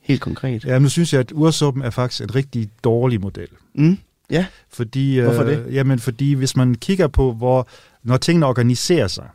Helt 0.00 0.20
konkret. 0.20 0.64
Ja, 0.64 0.78
nu 0.78 0.88
synes 0.88 1.12
jeg, 1.12 1.20
at 1.20 1.32
ursuppen 1.34 1.82
er 1.82 1.90
faktisk 1.90 2.22
en 2.22 2.34
rigtig 2.34 2.70
dårlig 2.84 3.20
model. 3.20 3.48
Mm, 3.74 3.98
ja, 4.30 4.46
Fordi, 4.70 5.18
Hvorfor 5.18 5.42
øh, 5.42 5.48
det? 5.48 5.74
Jamen, 5.74 5.98
fordi 5.98 6.32
hvis 6.32 6.56
man 6.56 6.74
kigger 6.74 7.08
på, 7.08 7.32
hvor, 7.32 7.68
når 8.02 8.16
tingene 8.16 8.46
organiserer 8.46 9.06
sig, 9.06 9.28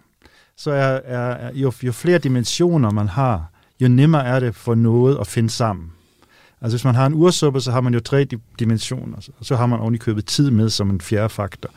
så 0.58 0.72
er, 0.72 1.00
er, 1.06 1.32
er 1.32 1.52
jo, 1.54 1.72
jo 1.84 1.92
flere 1.92 2.18
dimensioner 2.18 2.92
man 2.92 3.08
har, 3.08 3.52
jo 3.82 3.88
nemmere 3.88 4.26
er 4.26 4.40
det 4.40 4.56
for 4.56 4.76
noget 4.76 5.18
at 5.20 5.28
finde 5.28 5.50
sammen. 5.50 5.92
Altså 6.62 6.78
hvis 6.78 6.86
man 6.86 6.96
har 6.96 7.06
en 7.06 7.14
ursuppe, 7.14 7.62
så 7.62 7.72
har 7.72 7.82
man 7.82 7.94
jo 7.94 8.00
tre 8.00 8.26
di- 8.34 8.38
dimensioner, 8.60 9.18
og 9.40 9.46
så 9.46 9.56
har 9.56 9.66
man 9.66 9.80
oven 9.80 9.96
i 9.96 9.98
købet 9.98 10.26
tid 10.26 10.52
med 10.52 10.70
som 10.70 10.90
en 10.90 11.02
fjerde 11.02 11.30
faktor. 11.30 11.70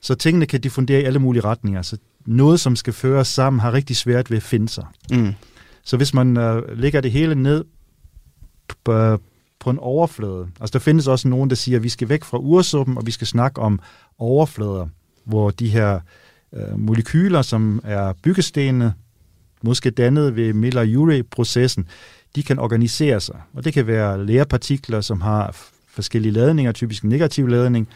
Så 0.00 0.14
tingene 0.14 0.46
kan 0.46 0.60
diffundere 0.60 1.00
i 1.00 1.04
alle 1.04 1.18
mulige 1.18 1.44
retninger. 1.44 1.82
Så 1.82 1.96
noget, 2.26 2.60
som 2.60 2.76
skal 2.76 2.92
føres 2.92 3.28
sammen, 3.28 3.60
har 3.60 3.72
rigtig 3.72 3.96
svært 3.96 4.30
ved 4.30 4.36
at 4.36 4.42
finde 4.42 4.68
sig. 4.68 4.84
mm, 5.12 5.32
Så 5.84 5.96
hvis 5.96 6.14
man 6.14 6.36
øh, 6.36 6.78
lægger 6.78 7.00
det 7.00 7.12
hele 7.12 7.34
ned 7.34 7.64
på, 8.84 9.18
på 9.60 9.70
en 9.70 9.78
overflade, 9.78 10.48
altså 10.60 10.72
der 10.72 10.78
findes 10.78 11.06
også 11.06 11.28
nogen, 11.28 11.50
der 11.50 11.56
siger, 11.56 11.76
at 11.78 11.82
vi 11.82 11.88
skal 11.88 12.08
væk 12.08 12.24
fra 12.24 12.38
ursuppen, 12.38 12.98
og 12.98 13.06
vi 13.06 13.10
skal 13.10 13.26
snakke 13.26 13.60
om 13.60 13.80
overflader, 14.18 14.86
hvor 15.24 15.50
de 15.50 15.68
her 15.68 16.00
øh, 16.54 16.78
molekyler, 16.78 17.42
som 17.42 17.80
er 17.84 18.12
byggestenene, 18.22 18.94
måske 19.62 19.90
dannet 19.90 20.36
ved 20.36 20.52
Miller-Urey-processen, 20.52 21.88
de 22.36 22.42
kan 22.42 22.58
organisere 22.58 23.20
sig. 23.20 23.40
Og 23.54 23.64
det 23.64 23.72
kan 23.72 23.86
være 23.86 24.26
lærepartikler, 24.26 25.00
som 25.00 25.20
har 25.20 25.56
forskellige 25.88 26.32
ladninger, 26.32 26.72
typisk 26.72 27.04
negativ 27.04 27.48
ladning, 27.48 27.88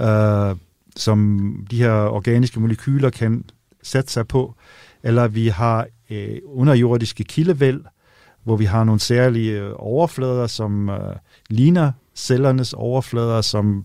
øh, 0.00 0.56
som 0.96 1.50
de 1.70 1.76
her 1.76 1.92
organiske 1.92 2.60
molekyler 2.60 3.10
kan 3.10 3.44
sætte 3.82 4.12
sig 4.12 4.28
på. 4.28 4.54
Eller 5.02 5.28
vi 5.28 5.48
har 5.48 5.86
øh, 6.10 6.38
underjordiske 6.44 7.24
kildevæld, 7.24 7.80
hvor 8.44 8.56
vi 8.56 8.64
har 8.64 8.84
nogle 8.84 9.00
særlige 9.00 9.60
øh, 9.60 9.72
overflader, 9.76 10.46
som 10.46 10.88
øh, 10.88 11.16
ligner 11.48 11.92
cellernes 12.14 12.72
overflader, 12.72 13.40
som 13.40 13.84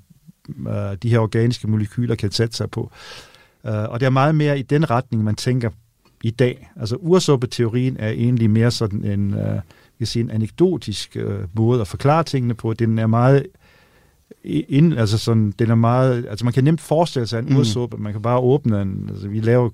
øh, 0.68 0.98
de 1.04 1.10
her 1.10 1.20
organiske 1.20 1.68
molekyler 1.68 2.16
kan 2.16 2.32
sætte 2.32 2.58
sig 2.58 2.72
på. 2.72 2.92
Øh, 3.66 3.84
og 3.90 4.00
det 4.00 4.06
er 4.06 4.10
meget 4.10 4.36
mere 4.36 4.60
i 4.60 4.62
den 4.62 4.90
retning, 4.90 5.24
man 5.24 5.36
tænker 5.36 5.70
i 6.24 6.30
dag. 6.30 6.70
Altså 6.80 6.96
ursuppeteorien 6.96 7.96
er 8.00 8.10
egentlig 8.10 8.50
mere 8.50 8.72
sådan 8.72 9.06
en, 9.06 9.34
øh, 9.34 9.60
kan 9.98 10.08
sige, 10.08 10.24
en 10.24 10.32
anekdotisk 10.32 11.18
øh, 11.18 11.40
måde 11.54 11.82
at 11.82 11.88
forklare 11.88 12.24
tingene 12.24 12.54
på. 12.54 12.74
Den 12.74 13.00
er 13.00 13.08
meget 13.08 13.46
ind, 14.44 14.94
altså 15.00 15.18
sådan, 15.18 15.54
den 15.60 15.70
er 15.70 15.76
meget, 15.76 16.26
altså 16.30 16.46
man 16.46 16.54
kan 16.54 16.64
nemt 16.64 16.82
forestille 16.82 17.28
sig 17.28 17.40
en 17.40 17.46
Mm. 17.50 17.56
ursuppe. 17.58 17.98
Man 17.98 18.12
kan 18.12 18.22
bare 18.22 18.40
åbne 18.40 18.82
en, 18.82 19.06
altså 19.10 19.28
vi 19.28 19.40
laver 19.40 19.70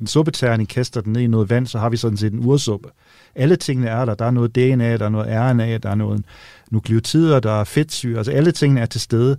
en 0.00 0.06
suppeterning, 0.06 0.68
kaster 0.68 1.00
den 1.00 1.12
ned 1.12 1.20
i 1.22 1.26
noget 1.26 1.50
vand, 1.50 1.66
så 1.66 1.78
har 1.78 1.88
vi 1.88 1.96
sådan 1.96 2.16
set 2.16 2.32
en 2.32 2.44
ursuppe. 2.44 2.88
Alle 3.34 3.56
tingene 3.56 3.88
er 3.88 4.04
der. 4.04 4.14
Der 4.14 4.24
er 4.24 4.30
noget 4.30 4.54
DNA, 4.54 4.96
der 4.96 5.04
er 5.04 5.08
noget 5.08 5.26
RNA, 5.28 5.78
der 5.78 5.90
er 5.90 5.94
noget 5.94 6.24
nukleotider, 6.70 7.40
der 7.40 7.52
er 7.60 7.64
fedtsyre. 7.64 8.16
Altså 8.18 8.32
alle 8.32 8.52
tingene 8.52 8.80
er 8.80 8.86
til 8.86 9.00
stede, 9.00 9.36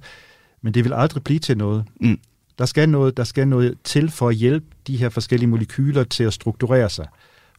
men 0.61 0.73
det 0.73 0.83
vil 0.83 0.93
aldrig 0.93 1.23
blive 1.23 1.39
til 1.39 1.57
noget. 1.57 1.83
Mm. 2.01 2.19
Der 2.59 2.65
skal, 2.65 2.89
noget, 2.89 3.17
der 3.17 3.23
skal 3.23 3.47
noget 3.47 3.77
til 3.83 4.11
for 4.11 4.29
at 4.29 4.35
hjælpe 4.35 4.65
de 4.87 4.97
her 4.97 5.09
forskellige 5.09 5.49
molekyler 5.49 6.03
til 6.03 6.23
at 6.23 6.33
strukturere 6.33 6.89
sig. 6.89 7.07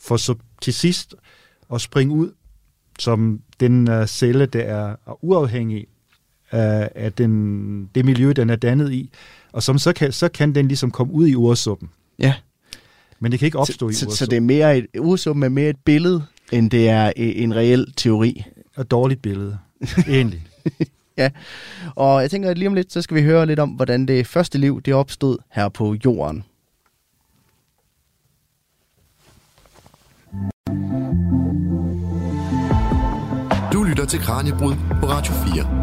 For 0.01 0.17
så 0.17 0.35
til 0.61 0.75
sidst 0.75 1.15
at 1.73 1.81
springe 1.81 2.15
ud 2.15 2.33
som 2.99 3.41
den 3.61 3.89
uh, 3.89 4.07
celle, 4.07 4.47
der 4.47 4.61
er 4.61 4.97
uafhængig 5.25 5.87
af, 6.53 7.13
den, 7.13 7.91
det 7.95 8.05
miljø, 8.05 8.33
den 8.33 8.51
er 8.51 8.57
dannet 8.57 8.93
i, 8.93 9.11
og 9.53 9.63
som 9.63 9.79
så 9.79 9.93
kan, 9.93 10.13
så 10.13 10.29
kan 10.29 10.55
den 10.55 10.69
ligesom 10.69 10.91
komme 10.91 11.13
ud 11.13 11.27
i 11.27 11.35
ursuppen. 11.35 11.91
Ja. 12.19 12.35
Men 13.21 13.33
det 13.33 13.39
kan 13.39 13.47
ikke 13.47 13.59
opstå 13.59 13.89
så, 13.89 13.91
i 13.91 13.95
så, 13.95 14.07
ursuppen. 14.07 14.17
så 14.17 14.27
det 14.27 14.37
er 14.37 14.41
mere 14.41 14.79
et, 14.79 14.87
ursuppen 14.99 15.43
er 15.43 15.49
mere 15.49 15.71
et 15.71 15.77
billede, 15.85 16.25
end 16.53 16.71
det 16.71 16.89
er 16.89 17.13
en 17.17 17.57
reel 17.57 17.93
teori. 17.97 18.45
Et 18.81 18.91
dårligt 18.91 19.23
billede, 19.23 19.59
egentlig. 20.09 20.47
ja, 21.17 21.31
og 21.97 22.23
jeg 22.23 22.31
tænker, 22.31 22.51
at 22.51 22.59
lige 22.59 22.69
om 22.69 22.75
lidt, 22.75 22.93
så 22.93 23.03
skal 23.03 23.17
vi 23.17 23.23
høre 23.23 23.47
lidt 23.47 23.59
om, 23.59 23.71
hvordan 23.71 24.07
det 24.07 24.27
første 24.27 24.59
liv, 24.59 24.83
det 24.83 24.95
opstod 24.95 25.39
her 25.51 25.69
på 25.69 25.97
jorden. 26.05 26.45
Du 33.73 33.83
lytter 33.83 34.05
til 34.09 34.21
Kranjebrud 34.21 34.75
på 35.01 35.07
Radio 35.07 35.33
4. 35.33 35.81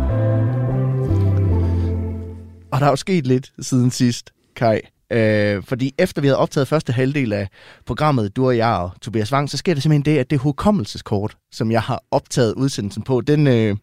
Og 2.71 2.79
der 2.79 2.85
er 2.85 2.89
jo 2.89 2.95
sket 2.95 3.27
lidt 3.27 3.53
siden 3.59 3.91
sidst, 3.91 4.33
Kai. 4.55 4.79
Øh, 5.11 5.63
fordi 5.63 5.95
efter 5.97 6.21
vi 6.21 6.27
havde 6.27 6.37
optaget 6.37 6.67
første 6.67 6.93
halvdel 6.93 7.33
af 7.33 7.47
programmet, 7.85 8.35
du 8.35 8.45
og 8.45 8.57
jeg 8.57 8.75
og 8.75 8.91
Tobias 9.01 9.33
Wang, 9.33 9.49
så 9.49 9.57
sker 9.57 9.73
det 9.73 9.83
simpelthen 9.83 10.13
det, 10.13 10.19
at 10.19 10.29
det 10.29 10.39
hukommelseskort, 10.39 11.37
som 11.51 11.71
jeg 11.71 11.81
har 11.81 12.03
optaget 12.11 12.53
udsendelsen 12.53 13.03
på, 13.03 13.21
den, 13.21 13.47
øh, 13.47 13.77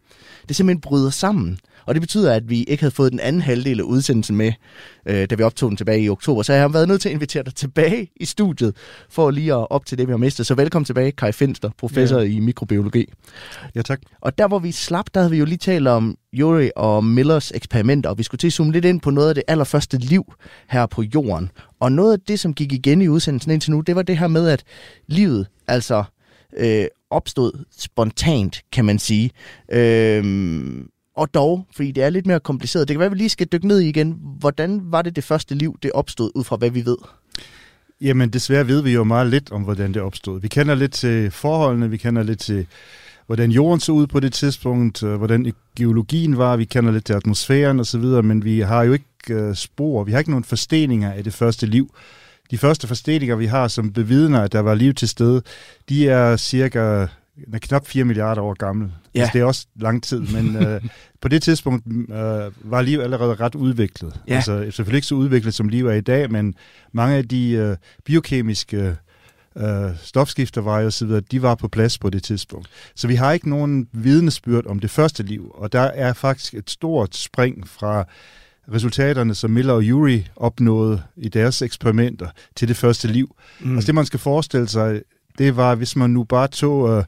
det 0.47 0.55
simpelthen 0.55 0.81
bryder 0.81 1.09
sammen. 1.09 1.59
Og 1.85 1.95
det 1.95 2.01
betyder, 2.01 2.33
at 2.33 2.49
vi 2.49 2.63
ikke 2.63 2.83
havde 2.83 2.95
fået 2.95 3.11
den 3.11 3.19
anden 3.19 3.41
halvdel 3.41 3.79
af 3.79 3.83
udsendelsen 3.83 4.35
med, 4.35 4.51
øh, 5.05 5.29
da 5.29 5.35
vi 5.35 5.43
optog 5.43 5.69
den 5.69 5.77
tilbage 5.77 6.01
i 6.01 6.09
oktober. 6.09 6.41
Så 6.41 6.53
jeg 6.53 6.61
har 6.61 6.67
været 6.67 6.87
nødt 6.87 7.01
til 7.01 7.09
at 7.09 7.13
invitere 7.13 7.43
dig 7.43 7.55
tilbage 7.55 8.11
i 8.15 8.25
studiet, 8.25 8.75
for 9.09 9.31
lige 9.31 9.53
at 9.53 9.67
op 9.69 9.85
til 9.85 9.97
det, 9.97 10.07
vi 10.07 10.11
har 10.11 10.17
mistet. 10.17 10.47
Så 10.47 10.55
velkommen 10.55 10.85
tilbage, 10.85 11.11
Kai 11.11 11.31
Finster, 11.31 11.69
professor 11.77 12.19
ja. 12.19 12.25
i 12.25 12.39
mikrobiologi. 12.39 13.05
Ja, 13.75 13.81
tak. 13.81 13.99
Og 14.21 14.37
der, 14.37 14.47
hvor 14.47 14.59
vi 14.59 14.71
slap, 14.71 15.05
der 15.13 15.19
havde 15.19 15.31
vi 15.31 15.37
jo 15.37 15.45
lige 15.45 15.57
talt 15.57 15.87
om 15.87 16.17
Yuri 16.33 16.71
og 16.75 17.03
Millers 17.03 17.51
eksperimenter, 17.55 18.09
og 18.09 18.17
vi 18.17 18.23
skulle 18.23 18.39
til 18.39 18.47
at 18.47 18.53
zoome 18.53 18.71
lidt 18.71 18.85
ind 18.85 19.01
på 19.01 19.09
noget 19.09 19.29
af 19.29 19.35
det 19.35 19.43
allerførste 19.47 19.97
liv 19.97 20.33
her 20.69 20.85
på 20.85 21.01
jorden. 21.01 21.51
Og 21.79 21.91
noget 21.91 22.13
af 22.13 22.19
det, 22.27 22.39
som 22.39 22.53
gik 22.53 22.73
igen 22.73 23.01
i 23.01 23.07
udsendelsen 23.07 23.51
indtil 23.51 23.71
nu, 23.71 23.81
det 23.81 23.95
var 23.95 24.01
det 24.01 24.17
her 24.17 24.27
med, 24.27 24.47
at 24.47 24.63
livet 25.07 25.47
altså 25.67 26.03
øh, 26.57 26.85
opstod 27.09 27.65
spontant, 27.77 28.61
kan 28.71 28.85
man 28.85 28.99
sige. 28.99 29.31
Øh, 29.71 30.23
og 31.15 31.33
dog, 31.33 31.67
fordi 31.75 31.91
det 31.91 32.03
er 32.03 32.09
lidt 32.09 32.25
mere 32.25 32.39
kompliceret. 32.39 32.87
Det 32.87 32.93
kan 32.93 32.99
være, 32.99 33.05
at 33.05 33.11
vi 33.11 33.17
lige 33.17 33.29
skal 33.29 33.47
dykke 33.51 33.67
ned 33.67 33.79
i 33.79 33.89
igen. 33.89 34.19
Hvordan 34.39 34.81
var 34.83 35.01
det 35.01 35.15
det 35.15 35.23
første 35.23 35.55
liv, 35.55 35.77
det 35.83 35.91
opstod, 35.91 36.31
ud 36.35 36.43
fra 36.43 36.55
hvad 36.55 36.69
vi 36.69 36.85
ved? 36.85 36.97
Jamen, 38.01 38.29
desværre 38.29 38.67
ved 38.67 38.81
vi 38.81 38.93
jo 38.93 39.03
meget 39.03 39.27
lidt 39.27 39.51
om, 39.51 39.61
hvordan 39.61 39.93
det 39.93 40.01
opstod. 40.01 40.41
Vi 40.41 40.47
kender 40.47 40.75
lidt 40.75 40.91
til 40.91 41.31
forholdene, 41.31 41.89
vi 41.89 41.97
kender 41.97 42.23
lidt 42.23 42.39
til, 42.39 42.67
hvordan 43.25 43.51
jorden 43.51 43.79
så 43.79 43.91
ud 43.91 44.07
på 44.07 44.19
det 44.19 44.33
tidspunkt, 44.33 45.03
øh, 45.03 45.15
hvordan 45.15 45.53
geologien 45.77 46.37
var, 46.37 46.57
vi 46.57 46.65
kender 46.65 46.91
lidt 46.91 47.05
til 47.05 47.13
atmosfæren 47.13 47.79
osv., 47.79 48.03
men 48.03 48.43
vi 48.43 48.59
har 48.59 48.83
jo 48.83 48.93
ikke 48.93 49.05
øh, 49.29 49.55
spor, 49.55 50.03
vi 50.03 50.11
har 50.11 50.19
ikke 50.19 50.31
nogen 50.31 50.43
forsteninger 50.43 51.11
af 51.11 51.23
det 51.23 51.33
første 51.33 51.65
liv. 51.65 51.95
De 52.51 52.57
første 52.57 52.87
forsteninger, 52.87 53.35
vi 53.35 53.45
har, 53.45 53.67
som 53.67 53.93
bevidner, 53.93 54.41
at 54.41 54.51
der 54.51 54.59
var 54.59 54.73
liv 54.73 54.93
til 54.93 55.09
stede, 55.09 55.41
de 55.89 56.09
er 56.09 56.37
cirka 56.37 57.07
er 57.53 57.59
knap 57.59 57.87
4 57.87 58.05
milliarder 58.05 58.41
år 58.41 58.53
gammel. 58.53 58.91
Ja. 59.15 59.19
Altså, 59.19 59.33
det 59.33 59.41
er 59.41 59.45
også 59.45 59.67
lang 59.75 60.03
tid, 60.03 60.19
men 60.19 60.55
øh, 60.55 60.81
på 61.21 61.27
det 61.27 61.43
tidspunkt 61.43 61.87
øh, 61.87 62.71
var 62.71 62.81
liv 62.81 62.99
allerede 62.99 63.35
ret 63.35 63.55
udviklet. 63.55 64.21
Ja. 64.27 64.35
Altså 64.35 64.71
selvfølgelig 64.71 64.97
ikke 64.97 65.07
så 65.07 65.15
udviklet, 65.15 65.53
som 65.53 65.69
liv 65.69 65.87
er 65.87 65.93
i 65.93 66.01
dag, 66.01 66.31
men 66.31 66.55
mange 66.91 67.15
af 67.15 67.27
de 67.27 67.51
øh, 67.51 67.77
biokemiske 68.05 68.95
øh, 69.57 69.91
stofskifterveje 70.03 70.85
osv., 70.85 71.09
de 71.09 71.41
var 71.41 71.55
på 71.55 71.67
plads 71.67 71.97
på 71.97 72.09
det 72.09 72.23
tidspunkt. 72.23 72.67
Så 72.95 73.07
vi 73.07 73.15
har 73.15 73.31
ikke 73.31 73.49
nogen 73.49 73.87
vidnesbyrd 73.91 74.65
om 74.67 74.79
det 74.79 74.89
første 74.89 75.23
liv, 75.23 75.51
og 75.55 75.73
der 75.73 75.81
er 75.81 76.13
faktisk 76.13 76.53
et 76.53 76.69
stort 76.69 77.15
spring 77.15 77.67
fra 77.67 78.05
resultaterne, 78.73 79.35
som 79.35 79.51
Miller 79.51 79.73
og 79.73 79.83
Urey 79.91 80.23
opnåede 80.35 81.01
i 81.17 81.29
deres 81.29 81.61
eksperimenter 81.61 82.27
til 82.55 82.67
det 82.67 82.77
første 82.77 83.07
liv. 83.07 83.35
Mm. 83.59 83.75
Altså 83.75 83.87
det, 83.87 83.95
man 83.95 84.05
skal 84.05 84.19
forestille 84.19 84.67
sig, 84.67 85.01
det 85.37 85.57
var, 85.57 85.75
hvis 85.75 85.95
man 85.95 86.09
nu 86.09 86.23
bare 86.23 86.47
tog 86.47 87.05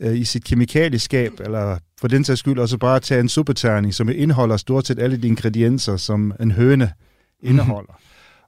øh, 0.00 0.16
i 0.16 0.24
sit 0.24 0.44
kemikalieskab, 0.44 1.32
eller 1.40 1.78
for 2.00 2.08
den 2.08 2.24
sags 2.24 2.40
skyld 2.40 2.58
også 2.58 2.78
bare 2.78 3.00
tage 3.00 3.20
en 3.20 3.28
suppeterning, 3.28 3.94
som 3.94 4.08
indeholder 4.08 4.56
stort 4.56 4.86
set 4.86 4.98
alle 4.98 5.16
de 5.16 5.26
ingredienser, 5.26 5.96
som 5.96 6.32
en 6.40 6.50
høne 6.50 6.92
indeholder, 7.42 8.00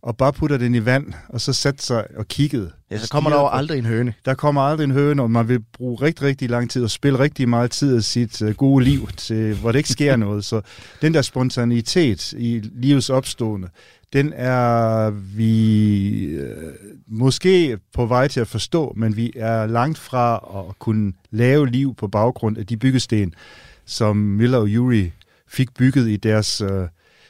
og 0.02 0.16
bare 0.16 0.32
putter 0.32 0.56
den 0.56 0.74
i 0.74 0.84
vand, 0.84 1.12
og 1.28 1.40
så 1.40 1.52
sætte 1.52 1.82
sig 1.82 2.04
og 2.16 2.28
kiggede. 2.28 2.70
Ja, 2.90 2.98
så 2.98 3.08
kommer 3.08 3.30
der 3.30 3.36
jo 3.36 3.48
aldrig 3.48 3.78
en 3.78 3.86
høne. 3.86 4.14
Der 4.24 4.34
kommer 4.34 4.60
aldrig 4.60 4.84
en 4.84 4.90
høne, 4.90 5.22
og 5.22 5.30
man 5.30 5.48
vil 5.48 5.60
bruge 5.72 6.02
rigtig, 6.02 6.26
rigtig 6.26 6.50
lang 6.50 6.70
tid 6.70 6.84
og 6.84 6.90
spille 6.90 7.18
rigtig 7.18 7.48
meget 7.48 7.70
tid 7.70 7.96
af 7.96 8.02
sit 8.02 8.42
uh, 8.42 8.50
gode 8.50 8.84
liv, 8.84 9.08
til, 9.16 9.54
hvor 9.54 9.72
det 9.72 9.78
ikke 9.78 9.88
sker 9.88 10.16
noget. 10.26 10.44
Så 10.44 10.60
den 11.02 11.14
der 11.14 11.22
spontanitet 11.22 12.32
i 12.32 12.60
livets 12.74 13.10
opstående, 13.10 13.68
den 14.12 14.32
er 14.36 15.10
vi 15.10 16.24
øh, 16.24 16.72
måske 17.06 17.78
på 17.94 18.06
vej 18.06 18.28
til 18.28 18.40
at 18.40 18.48
forstå, 18.48 18.92
men 18.96 19.16
vi 19.16 19.32
er 19.36 19.66
langt 19.66 19.98
fra 19.98 20.34
at 20.68 20.78
kunne 20.78 21.12
lave 21.30 21.66
liv 21.66 21.94
på 21.94 22.08
baggrund 22.08 22.58
af 22.58 22.66
de 22.66 22.76
byggesten, 22.76 23.34
som 23.84 24.16
Miller 24.16 24.58
og 24.58 24.66
Yuri 24.68 25.12
fik 25.48 25.74
bygget 25.74 26.08
i 26.08 26.16
deres 26.16 26.60
øh, 26.60 26.88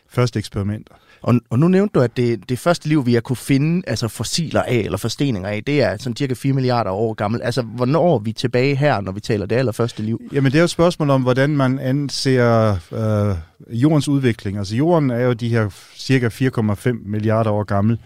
første 0.08 0.38
eksperimenter. 0.38 0.94
Og, 1.22 1.34
og 1.50 1.58
nu 1.58 1.68
nævnte 1.68 1.92
du, 1.94 2.00
at 2.00 2.16
det, 2.16 2.48
det 2.48 2.58
første 2.58 2.88
liv, 2.88 3.06
vi 3.06 3.14
har 3.14 3.20
kunne 3.20 3.36
finde 3.36 3.82
altså 3.86 4.08
fossiler 4.08 4.62
af, 4.62 4.76
eller 4.76 4.98
forsteninger 4.98 5.48
af, 5.48 5.62
det 5.66 5.82
er 5.82 5.96
sådan 5.96 6.16
cirka 6.16 6.34
4 6.34 6.52
milliarder 6.52 6.90
år 6.90 7.14
gammel. 7.14 7.42
Altså, 7.42 7.62
hvornår 7.62 8.14
er 8.14 8.18
vi 8.18 8.32
tilbage 8.32 8.76
her, 8.76 9.00
når 9.00 9.12
vi 9.12 9.20
taler 9.20 9.46
det 9.46 9.56
allerførste 9.56 10.02
liv? 10.02 10.20
Jamen, 10.32 10.52
det 10.52 10.58
er 10.58 10.62
jo 10.62 10.64
et 10.64 10.70
spørgsmål 10.70 11.10
om, 11.10 11.22
hvordan 11.22 11.56
man 11.56 11.78
anser 11.78 12.76
øh, 12.92 13.36
jordens 13.82 14.08
udvikling. 14.08 14.58
Altså, 14.58 14.76
jorden 14.76 15.10
er 15.10 15.20
jo 15.20 15.32
de 15.32 15.48
her 15.48 15.68
cirka 15.96 16.28
4,5 16.28 16.92
milliarder 17.06 17.50
år 17.50 17.64
gammel. 17.64 17.98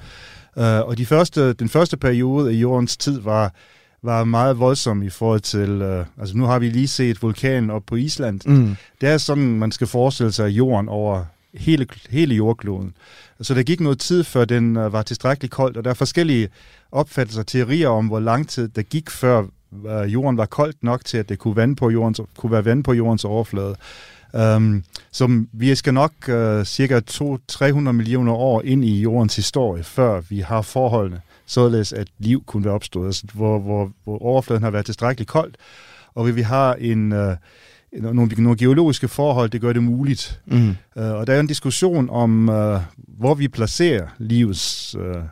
Uh, 0.57 0.62
og 0.62 0.98
de 0.98 1.07
første, 1.07 1.52
den 1.52 1.68
første 1.68 1.96
periode 1.96 2.50
af 2.50 2.55
jordens 2.55 2.96
tid 2.96 3.20
var 3.20 3.52
var 4.02 4.24
meget 4.24 4.59
voldsom 4.59 5.02
i 5.02 5.11
forhold 5.11 5.40
til, 5.40 5.83
uh, 5.83 6.20
altså 6.20 6.37
nu 6.37 6.44
har 6.44 6.59
vi 6.59 6.68
lige 6.68 6.88
set 6.88 7.22
vulkanen 7.22 7.70
op 7.70 7.83
på 7.87 7.96
Island. 7.96 8.40
Mm. 8.46 8.76
Det 9.00 9.09
er 9.09 9.18
sådan, 9.18 9.59
man 9.59 9.72
skal 9.72 9.87
forestille 9.87 10.33
sig 10.33 10.48
jorden 10.48 10.88
over 10.88 11.24
hele, 11.57 11.87
hele 12.11 12.35
jordkloden. 12.35 12.95
Så 13.40 13.55
der 13.55 13.62
gik 13.62 13.81
noget 13.81 13.99
tid, 13.99 14.25
før 14.25 14.45
den 14.45 14.77
øh, 14.77 14.92
var 14.92 15.03
tilstrækkeligt 15.03 15.53
koldt, 15.53 15.77
og 15.77 15.85
der 15.85 15.90
er 15.90 15.95
forskellige 15.95 16.49
opfattelser 16.92 17.40
og 17.40 17.47
teorier 17.47 17.88
om, 17.88 18.07
hvor 18.07 18.21
lang 18.21 18.49
tid 18.49 18.69
der 18.69 18.83
gik, 18.83 19.11
før 19.11 19.45
øh, 19.87 20.12
jorden 20.12 20.37
var 20.37 20.47
koldt 20.47 20.83
nok 20.83 21.05
til, 21.05 21.19
at 21.19 21.29
det 21.29 21.38
kunne, 21.38 21.57
vand 21.57 21.77
på 21.77 21.90
jordens, 21.90 22.21
kunne 22.37 22.53
være 22.53 22.64
vand 22.64 22.85
på 22.85 22.92
jordens 22.92 23.25
overflade. 23.25 23.77
Øhm, 24.35 24.57
um, 24.57 24.85
så 25.12 25.45
vi 25.53 25.75
skal 25.75 25.95
nok 25.95 26.12
uh, 26.29 26.64
cirka 26.64 27.01
200-300 27.11 27.64
millioner 27.92 28.33
år 28.33 28.62
ind 28.62 28.85
i 28.85 29.01
jordens 29.01 29.37
historie, 29.37 29.85
før 29.85 30.21
vi 30.29 30.40
har 30.40 30.62
forholdene, 30.62 31.21
således 31.47 31.92
at 31.92 32.09
liv 32.19 32.45
kunne 32.47 32.64
være 32.64 32.75
opstået, 32.75 33.07
altså, 33.07 33.27
hvor, 33.35 33.59
hvor, 33.59 33.90
hvor 34.05 34.23
overfladen 34.23 34.62
har 34.62 34.71
været 34.71 34.85
tilstrækkeligt 34.85 35.31
koldt, 35.31 35.57
og 36.14 36.37
vi 36.37 36.42
har 36.42 36.75
en... 36.75 37.12
Uh, 37.12 37.35
nogle, 38.00 38.26
nogle 38.38 38.56
geologiske 38.56 39.09
forhold, 39.09 39.50
det 39.50 39.61
gør 39.61 39.72
det 39.72 39.82
muligt. 39.82 40.40
Mm. 40.46 40.68
Uh, 40.68 40.74
og 40.94 41.26
der 41.26 41.32
er 41.32 41.40
en 41.40 41.46
diskussion 41.46 42.11
om, 42.11 42.48
uh, 42.48 42.80
hvor 43.18 43.35
vi 43.35 43.48
placerer 43.48 44.06
livets 44.18 44.96
uh, 44.98 45.22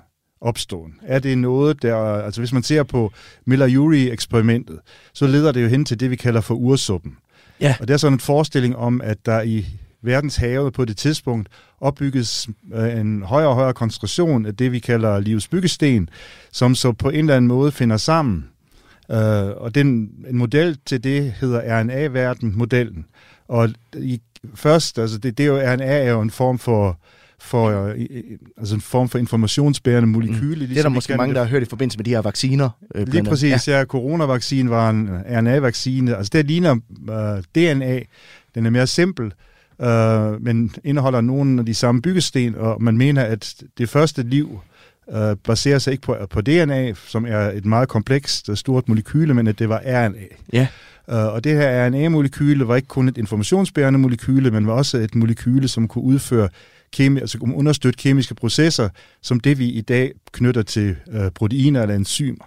opståen. 0.40 0.94
Er 1.02 1.18
det 1.18 1.38
noget, 1.38 1.82
der... 1.82 1.96
Altså 1.96 2.40
hvis 2.40 2.52
man 2.52 2.62
ser 2.62 2.82
på 2.82 3.12
Miller-Urey-eksperimentet, 3.46 4.78
så 5.14 5.26
leder 5.26 5.52
det 5.52 5.62
jo 5.62 5.68
hen 5.68 5.84
til 5.84 6.00
det, 6.00 6.10
vi 6.10 6.16
kalder 6.16 6.40
for 6.40 6.54
ursuppen. 6.54 7.16
Ja. 7.60 7.76
Og 7.80 7.88
det 7.88 7.94
er 7.94 7.98
sådan 7.98 8.12
en 8.12 8.20
forestilling 8.20 8.76
om, 8.76 9.00
at 9.00 9.26
der 9.26 9.42
i 9.42 9.66
verdens 10.02 10.36
have 10.36 10.72
på 10.72 10.84
det 10.84 10.96
tidspunkt 10.96 11.48
opbygges 11.80 12.48
en 12.74 13.22
højere 13.22 13.48
og 13.48 13.54
højere 13.54 13.74
koncentration 13.74 14.46
af 14.46 14.56
det, 14.56 14.72
vi 14.72 14.78
kalder 14.78 15.20
livets 15.20 15.48
byggesten, 15.48 16.08
som 16.52 16.74
så 16.74 16.92
på 16.92 17.10
en 17.10 17.18
eller 17.18 17.36
anden 17.36 17.48
måde 17.48 17.72
finder 17.72 17.96
sammen 17.96 18.44
Uh, 19.08 19.62
og 19.62 19.74
den, 19.74 20.10
en 20.28 20.36
model 20.36 20.78
til 20.86 21.04
det 21.04 21.32
hedder 21.32 21.80
RNA-verden-modellen. 21.80 23.06
Og 23.48 23.68
i, 23.96 24.20
først, 24.54 24.98
altså 24.98 25.18
det, 25.18 25.38
det 25.38 25.44
er 25.44 25.48
jo, 25.48 25.56
RNA 25.56 25.84
er 25.84 26.10
jo 26.10 26.20
en 26.20 26.30
form 26.30 26.58
for 26.58 26.98
for, 27.38 27.88
altså 28.58 28.74
en 28.74 28.80
form 28.80 29.08
for 29.08 29.18
informationsbærende 29.18 30.08
molekyle. 30.08 30.40
Mm. 30.40 30.50
Ligesom 30.50 30.68
det 30.68 30.78
er 30.78 30.82
der 30.82 30.88
måske 30.88 31.16
mange, 31.16 31.34
der 31.34 31.40
har 31.40 31.48
hørt 31.48 31.62
i 31.62 31.66
forbindelse 31.66 31.98
med 31.98 32.04
de 32.04 32.10
her 32.10 32.20
vacciner. 32.20 32.70
Øh, 32.94 33.08
Lige 33.08 33.24
præcis, 33.24 33.68
ja. 33.68 33.78
ja. 33.78 33.84
Coronavaccinen 33.84 34.70
var 34.70 34.90
en 34.90 35.08
RNA-vaccine. 35.08 36.16
Altså 36.16 36.30
det 36.32 36.46
ligner 36.46 36.72
uh, 36.72 37.42
DNA. 37.54 38.00
Den 38.54 38.66
er 38.66 38.70
mere 38.70 38.86
simpel, 38.86 39.32
uh, 39.78 40.42
men 40.42 40.74
indeholder 40.84 41.20
nogle 41.20 41.60
af 41.60 41.66
de 41.66 41.74
samme 41.74 42.02
byggesten, 42.02 42.54
og 42.54 42.82
man 42.82 42.96
mener, 42.96 43.22
at 43.22 43.54
det 43.78 43.88
første 43.88 44.22
liv 44.22 44.60
øh, 45.12 45.36
baserer 45.36 45.78
sig 45.78 45.92
ikke 45.92 46.02
på, 46.02 46.16
på 46.30 46.40
DNA, 46.40 46.94
som 46.94 47.26
er 47.26 47.38
et 47.38 47.64
meget 47.64 47.88
komplekst, 47.88 48.48
øh, 48.48 48.56
stort 48.56 48.88
molekyle, 48.88 49.34
men 49.34 49.46
at 49.46 49.58
det 49.58 49.68
var 49.68 49.82
RNA. 49.86 50.18
Ja. 50.52 50.66
Uh, 51.08 51.14
og 51.14 51.44
det 51.44 51.56
her 51.56 51.86
RNA-molekyle 51.88 52.68
var 52.68 52.76
ikke 52.76 52.88
kun 52.88 53.08
et 53.08 53.18
informationsbærende 53.18 53.98
molekyle, 53.98 54.50
men 54.50 54.66
var 54.66 54.72
også 54.72 54.96
et 54.96 55.14
molekyle, 55.14 55.68
som 55.68 55.88
kunne 55.88 56.04
udføre 56.04 56.48
kemi, 56.92 57.20
altså 57.20 57.38
kunne 57.38 57.54
understøtte 57.54 57.96
kemiske 57.96 58.34
processer, 58.34 58.88
som 59.22 59.40
det 59.40 59.58
vi 59.58 59.68
i 59.68 59.80
dag 59.80 60.12
knytter 60.32 60.62
til 60.62 60.96
uh, 61.06 61.28
proteiner 61.34 61.82
eller 61.82 61.94
enzymer. 61.94 62.44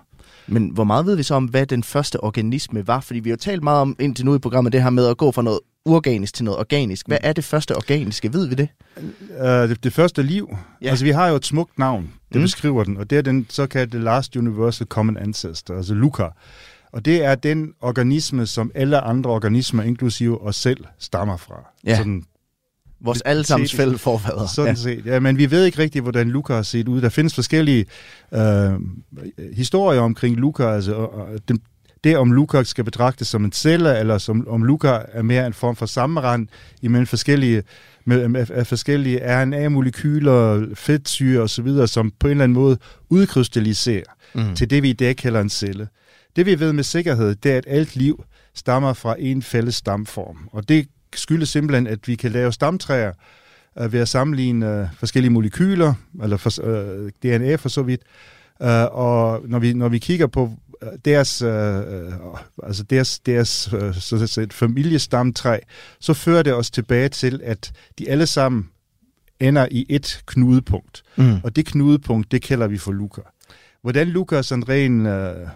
Men 0.47 0.69
hvor 0.69 0.83
meget 0.83 1.05
ved 1.05 1.15
vi 1.15 1.23
så 1.23 1.35
om, 1.35 1.45
hvad 1.45 1.65
den 1.65 1.83
første 1.83 2.23
organisme 2.23 2.87
var? 2.87 2.99
Fordi 2.99 3.19
vi 3.19 3.29
har 3.29 3.37
talt 3.37 3.63
meget 3.63 3.81
om 3.81 3.95
indtil 3.99 4.25
nu 4.25 4.35
i 4.35 4.39
programmet 4.39 4.73
det 4.73 4.83
her 4.83 4.89
med 4.89 5.07
at 5.07 5.17
gå 5.17 5.31
fra 5.31 5.41
noget 5.41 5.59
uorganisk 5.87 6.33
til 6.33 6.45
noget 6.45 6.59
organisk. 6.59 7.07
Hvad 7.07 7.17
er 7.21 7.33
det 7.33 7.43
første 7.43 7.75
organiske? 7.75 8.33
Ved 8.33 8.47
vi 8.47 8.55
det? 8.55 8.69
Uh, 9.39 9.45
det, 9.47 9.83
det 9.83 9.93
første 9.93 10.23
liv. 10.23 10.57
Ja. 10.81 10.89
Altså 10.89 11.05
vi 11.05 11.11
har 11.11 11.27
jo 11.27 11.35
et 11.35 11.45
smukt 11.45 11.79
navn, 11.79 12.03
det 12.03 12.35
mm. 12.35 12.41
beskriver 12.41 12.83
den, 12.83 12.97
og 12.97 13.09
det 13.09 13.17
er 13.17 13.21
den 13.21 13.45
såkaldte 13.49 13.99
Last 13.99 14.35
Universal 14.35 14.87
Common 14.87 15.17
Ancestor, 15.17 15.77
altså 15.77 15.93
Luca. 15.93 16.27
Og 16.91 17.05
det 17.05 17.23
er 17.23 17.35
den 17.35 17.73
organisme, 17.81 18.45
som 18.45 18.71
alle 18.75 18.99
andre 18.99 19.29
organismer, 19.29 19.83
inklusive 19.83 20.41
os 20.41 20.55
selv, 20.55 20.85
stammer 20.99 21.37
fra. 21.37 21.69
Ja. 21.85 21.97
Sådan, 21.97 22.23
Vores 22.99 23.21
allesammens 23.21 23.73
fælles 23.73 24.01
forfædre. 24.01 24.47
Sådan 24.47 24.75
ja. 24.75 24.81
set. 24.81 25.05
Ja, 25.05 25.19
men 25.19 25.37
vi 25.37 25.51
ved 25.51 25.65
ikke 25.65 25.79
rigtigt, 25.79 26.03
hvordan 26.03 26.29
Luca 26.29 26.53
har 26.53 26.61
set 26.61 26.87
ud. 26.87 27.01
Der 27.01 27.09
findes 27.09 27.35
forskellige 27.35 27.85
øh, 28.33 28.73
historier 29.53 30.01
omkring 30.01 30.35
Luca. 30.35 30.63
Altså, 30.63 30.93
og, 30.93 31.13
og 31.13 31.27
det, 31.47 31.61
det, 32.03 32.17
om 32.17 32.31
Luca 32.31 32.63
skal 32.63 32.83
betragtes 32.83 33.27
som 33.27 33.45
en 33.45 33.51
celle, 33.51 33.99
eller 33.99 34.17
som, 34.17 34.47
om 34.49 34.63
Luca 34.63 34.99
er 35.07 35.21
mere 35.21 35.47
en 35.47 35.53
form 35.53 35.75
for 35.75 35.85
sammenrend 35.85 36.47
imellem 36.81 37.07
forskellige 37.07 37.63
med, 38.05 38.27
med, 38.27 38.51
af 38.51 38.67
forskellige 38.67 39.19
RNA-molekyler, 39.43 40.65
fedtsyre 40.75 41.41
osv., 41.41 41.87
som 41.87 42.11
på 42.19 42.27
en 42.27 42.31
eller 42.31 42.43
anden 42.43 42.53
måde 42.53 42.77
udkrystalliserer 43.09 44.15
mm. 44.35 44.55
til 44.55 44.69
det, 44.69 44.83
vi 44.83 44.89
i 44.89 44.93
dag 44.93 45.15
kalder 45.15 45.41
en 45.41 45.49
celle. 45.49 45.87
Det 46.35 46.45
vi 46.45 46.59
ved 46.59 46.73
med 46.73 46.83
sikkerhed, 46.83 47.35
det 47.35 47.51
er, 47.51 47.57
at 47.57 47.65
alt 47.67 47.95
liv 47.95 48.23
stammer 48.53 48.93
fra 48.93 49.15
en 49.19 49.41
fælles 49.41 49.75
stamform. 49.75 50.49
Og 50.51 50.69
det 50.69 50.87
skyldes 51.15 51.49
simpelthen, 51.49 51.87
at 51.87 52.07
vi 52.07 52.15
kan 52.15 52.31
lave 52.31 52.53
stamtræer 52.53 53.11
uh, 53.81 53.93
ved 53.93 53.99
at 53.99 54.07
sammenligne 54.07 54.81
uh, 54.81 54.87
forskellige 54.99 55.31
molekyler, 55.31 55.93
eller 56.23 56.37
for, 56.37 56.51
uh, 56.63 57.09
DNA 57.23 57.55
for 57.55 57.69
så 57.69 57.81
vidt. 57.81 58.01
Uh, 58.59 58.67
og 58.91 59.41
når 59.47 59.59
vi, 59.59 59.73
når 59.73 59.89
vi 59.89 59.99
kigger 59.99 60.27
på 60.27 60.51
deres, 61.05 61.41
uh, 61.41 61.49
altså 62.63 62.83
deres, 62.83 63.19
deres 63.19 63.73
uh, 63.73 63.93
så, 63.93 64.27
så 64.27 64.41
et 64.41 64.53
familiestamtræ, 64.53 65.59
så 65.99 66.13
fører 66.13 66.43
det 66.43 66.53
os 66.53 66.71
tilbage 66.71 67.09
til, 67.09 67.41
at 67.43 67.71
de 67.99 68.09
alle 68.09 68.27
sammen 68.27 68.69
ender 69.39 69.67
i 69.71 69.85
et 69.89 70.21
knudepunkt. 70.25 71.03
Mm. 71.15 71.35
Og 71.43 71.55
det 71.55 71.65
knudepunkt, 71.65 72.31
det 72.31 72.41
kalder 72.41 72.67
vi 72.67 72.77
for 72.77 72.91
Luca. 72.91 73.21
Hvordan 73.81 74.07
Luca 74.07 74.41
sådan 74.41 74.69
ren 74.69 75.05
uh, 75.05 75.49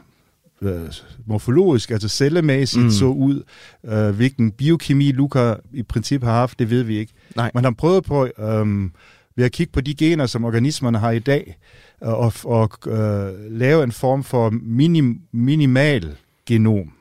øh, 0.62 0.90
morfologisk, 1.26 1.92
altså 1.92 2.10
cellemæssigt 2.10 2.84
mm. 2.84 2.92
så 2.92 3.06
ud. 3.06 3.44
Øh, 3.86 4.10
hvilken 4.10 4.52
biokemi 4.52 5.12
Luca 5.12 5.56
i 5.74 5.84
princippet 5.84 6.30
har 6.30 6.36
haft, 6.36 6.60
det 6.60 6.70
ved 6.70 6.84
vi 6.84 6.98
ikke. 6.98 7.14
Nej. 7.36 7.52
Man 7.54 7.64
har 7.64 7.72
prøvet 7.72 8.04
på 8.04 8.26
øh, 8.40 8.90
ved 9.36 9.46
at 9.46 9.52
kigge 9.52 9.72
på 9.72 9.82
de 9.82 9.96
gener, 9.96 10.26
som 10.26 10.46
organismerne 10.46 10.98
har 10.98 11.12
i 11.12 11.20
dag, 11.20 11.58
øh, 12.04 12.10
og, 12.10 12.34
og 12.44 12.72
øh, 12.88 13.52
lave 13.52 13.84
en 13.84 13.92
form 13.92 14.24
for 14.24 14.50
minim, 14.50 15.22
minimal 15.32 16.18
genom, 16.46 16.92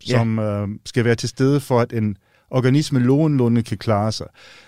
som 0.00 0.38
ja. 0.38 0.62
øh, 0.62 0.68
skal 0.86 1.04
være 1.04 1.14
til 1.14 1.28
stede 1.28 1.60
for, 1.60 1.80
at 1.80 1.92
en 1.92 2.16
organisme 2.50 3.00
nogenlunde 3.00 3.62
kan 3.62 3.78
klare 3.78 4.12
sig. 4.12 4.26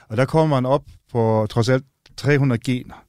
Og 0.08 0.16
der 0.16 0.24
kommer 0.24 0.56
man 0.56 0.66
op 0.66 0.84
på 1.12 1.46
trods 1.50 1.68
alt 1.68 1.84
300 2.16 2.60
gener. 2.64 3.04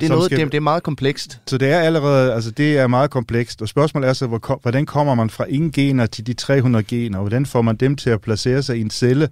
Det 0.00 0.02
er, 0.02 0.08
noget, 0.08 0.24
skal, 0.24 0.38
det, 0.38 0.52
det 0.52 0.56
er 0.56 0.60
meget 0.60 0.82
komplekst. 0.82 1.40
Så 1.46 1.58
det 1.58 1.68
er 1.68 1.80
allerede, 1.80 2.32
altså 2.32 2.50
det 2.50 2.78
er 2.78 2.86
meget 2.86 3.10
komplekst. 3.10 3.62
Og 3.62 3.68
spørgsmålet 3.68 4.08
er 4.08 4.12
så, 4.12 4.26
hvor, 4.26 4.58
hvordan 4.62 4.86
kommer 4.86 5.14
man 5.14 5.30
fra 5.30 5.44
ingen 5.44 5.72
gener 5.72 6.06
til 6.06 6.26
de 6.26 6.34
300 6.34 6.84
gener? 6.84 7.18
Hvordan 7.18 7.46
får 7.46 7.62
man 7.62 7.76
dem 7.76 7.96
til 7.96 8.10
at 8.10 8.20
placere 8.20 8.62
sig 8.62 8.78
i 8.78 8.80
en 8.80 8.90
celle, 8.90 9.28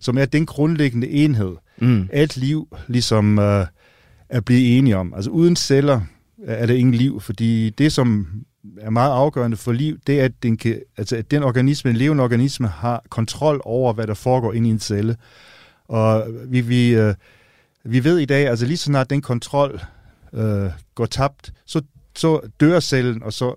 som 0.00 0.18
er 0.18 0.24
den 0.24 0.46
grundlæggende 0.46 1.08
enhed, 1.08 1.56
mm. 1.78 2.08
alt 2.12 2.36
liv 2.36 2.76
ligesom 2.86 3.38
uh, 3.38 3.44
er 4.28 4.40
blevet 4.46 4.78
enige 4.78 4.96
om. 4.96 5.14
Altså 5.14 5.30
uden 5.30 5.56
celler 5.56 6.00
er 6.44 6.66
der 6.66 6.74
ingen 6.74 6.94
liv, 6.94 7.20
fordi 7.20 7.70
det, 7.70 7.92
som 7.92 8.26
er 8.80 8.90
meget 8.90 9.12
afgørende 9.12 9.56
for 9.56 9.72
liv, 9.72 9.98
det 10.06 10.20
er, 10.20 10.24
at 10.24 10.32
den, 10.42 10.56
kan, 10.56 10.80
altså, 10.96 11.16
at 11.16 11.30
den 11.30 11.42
organisme, 11.42 11.90
en 11.90 11.96
levende 11.96 12.24
organisme, 12.24 12.68
har 12.68 13.04
kontrol 13.08 13.60
over, 13.64 13.92
hvad 13.92 14.06
der 14.06 14.14
foregår 14.14 14.52
inde 14.52 14.68
i 14.68 14.72
en 14.72 14.80
celle. 14.80 15.16
Og 15.88 16.26
vi, 16.46 16.60
vi, 16.60 17.00
uh, 17.00 17.14
vi 17.84 18.04
ved 18.04 18.18
i 18.18 18.24
dag, 18.24 18.48
altså 18.48 18.66
lige 18.66 18.76
så 18.76 18.84
snart 18.84 19.10
den 19.10 19.22
kontrol 19.22 19.80
øh, 20.32 20.70
går 20.94 21.06
tabt, 21.06 21.52
så, 21.66 21.82
så 22.16 22.40
dør 22.60 22.80
cellen, 22.80 23.22
og 23.22 23.32
så 23.32 23.54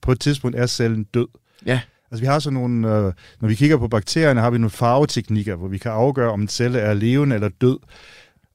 på 0.00 0.12
et 0.12 0.20
tidspunkt 0.20 0.56
er 0.56 0.66
cellen 0.66 1.04
død. 1.04 1.26
Ja. 1.66 1.80
Altså 2.12 2.22
vi 2.22 2.26
har 2.26 2.38
sådan 2.38 2.54
nogle, 2.54 2.88
øh, 2.88 3.12
når 3.40 3.48
vi 3.48 3.54
kigger 3.54 3.76
på 3.76 3.88
bakterierne, 3.88 4.40
har 4.40 4.50
vi 4.50 4.58
nogle 4.58 4.70
farveteknikker, 4.70 5.56
hvor 5.56 5.68
vi 5.68 5.78
kan 5.78 5.90
afgøre, 5.90 6.32
om 6.32 6.40
en 6.40 6.48
celle 6.48 6.78
er 6.78 6.94
levende 6.94 7.34
eller 7.34 7.48
død. 7.48 7.78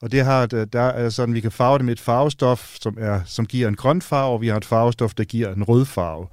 Og 0.01 0.11
det 0.11 0.25
har, 0.25 0.45
der 0.45 0.81
er 0.81 1.09
sådan, 1.09 1.35
vi 1.35 1.39
kan 1.39 1.51
farve 1.51 1.77
det 1.77 1.85
med 1.85 1.93
et 1.93 1.99
farvestof, 1.99 2.75
som, 2.81 2.97
er, 2.99 3.21
som 3.25 3.45
giver 3.45 3.67
en 3.67 3.75
grøn 3.75 4.01
farve, 4.01 4.33
og 4.33 4.41
vi 4.41 4.47
har 4.47 4.57
et 4.57 4.65
farvestof, 4.65 5.13
der 5.13 5.23
giver 5.23 5.53
en 5.53 5.63
rød 5.63 5.85
farve. 5.85 6.27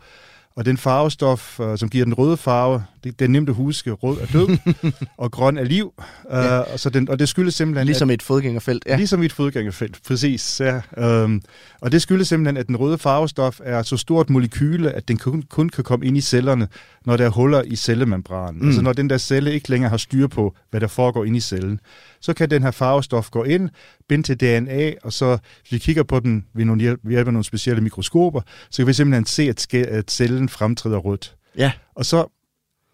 Og 0.57 0.65
den 0.65 0.77
farvestof, 0.77 1.61
øh, 1.61 1.79
som 1.79 1.89
giver 1.89 2.05
den 2.05 2.15
røde 2.15 2.37
farve, 2.37 2.85
det, 3.05 3.19
det 3.19 3.25
er 3.25 3.29
nemt 3.29 3.49
at 3.49 3.55
huske. 3.55 3.91
Rød 3.91 4.21
er 4.21 4.27
død, 4.27 4.59
og 5.23 5.31
grøn 5.31 5.59
er 5.59 5.65
liv. 5.65 5.93
Uh, 5.97 6.31
ja. 6.31 6.59
og, 6.59 6.81
så 6.81 6.91
den, 6.91 7.09
og 7.09 7.19
det 7.19 7.29
skyldes 7.29 7.55
simpelthen... 7.55 7.87
Ligesom 7.87 8.11
at, 8.11 8.15
et 8.15 8.23
fodgængerfelt. 8.23 8.85
Ja. 8.87 8.97
Ligesom 8.97 9.23
et 9.23 9.33
fodgængerfelt, 9.33 10.01
præcis. 10.07 10.61
Ja. 10.61 10.81
Um, 11.25 11.43
og 11.81 11.93
det 11.93 12.03
skyldes 12.03 12.29
simpelthen, 12.29 12.57
at 12.57 12.67
den 12.67 12.77
røde 12.77 12.99
farvestof 12.99 13.61
er 13.65 13.83
så 13.83 13.97
stort 13.97 14.31
molekyle, 14.31 14.93
at 14.93 15.09
den 15.09 15.17
kun, 15.17 15.43
kun 15.43 15.69
kan 15.69 15.85
komme 15.85 16.07
ind 16.07 16.17
i 16.17 16.21
cellerne, 16.21 16.69
når 17.07 17.17
der 17.17 17.25
er 17.25 17.31
huller 17.31 17.63
i 17.63 17.77
cellemembranen. 17.77 18.61
Mm. 18.61 18.67
Altså 18.67 18.83
når 18.83 18.93
den 18.93 19.11
der 19.11 19.19
celle 19.19 19.53
ikke 19.53 19.71
længere 19.71 19.91
har 19.91 19.97
styr 19.97 20.27
på, 20.27 20.55
hvad 20.71 20.81
der 20.81 20.87
foregår 20.87 21.25
inde 21.25 21.37
i 21.37 21.41
cellen. 21.41 21.81
Så 22.21 22.35
kan 22.35 22.51
den 22.51 22.63
her 22.63 22.71
farvestof 22.71 23.31
gå 23.31 23.43
ind, 23.43 23.71
binde 24.09 24.27
til 24.27 24.41
DNA, 24.41 24.93
og 25.03 25.13
så, 25.13 25.39
hvis 25.61 25.73
vi 25.73 25.79
kigger 25.79 26.03
på 26.03 26.21
den 26.21 26.45
ved, 26.55 26.65
nogle 26.65 26.83
hjælp, 26.83 27.01
ved 27.03 27.13
hjælp 27.13 27.27
af 27.27 27.33
nogle 27.33 27.45
specielle 27.45 27.81
mikroskoper, 27.81 28.41
så 28.71 28.77
kan 28.77 28.87
vi 28.87 28.93
simpelthen 28.93 29.27
se, 29.27 29.43
at, 29.43 29.75
at 29.75 30.11
cellen 30.11 30.49
fremtræder 30.49 30.99
rødt. 30.99 31.37
Ja. 31.59 31.73
Og 31.95 32.07
så 32.07 32.27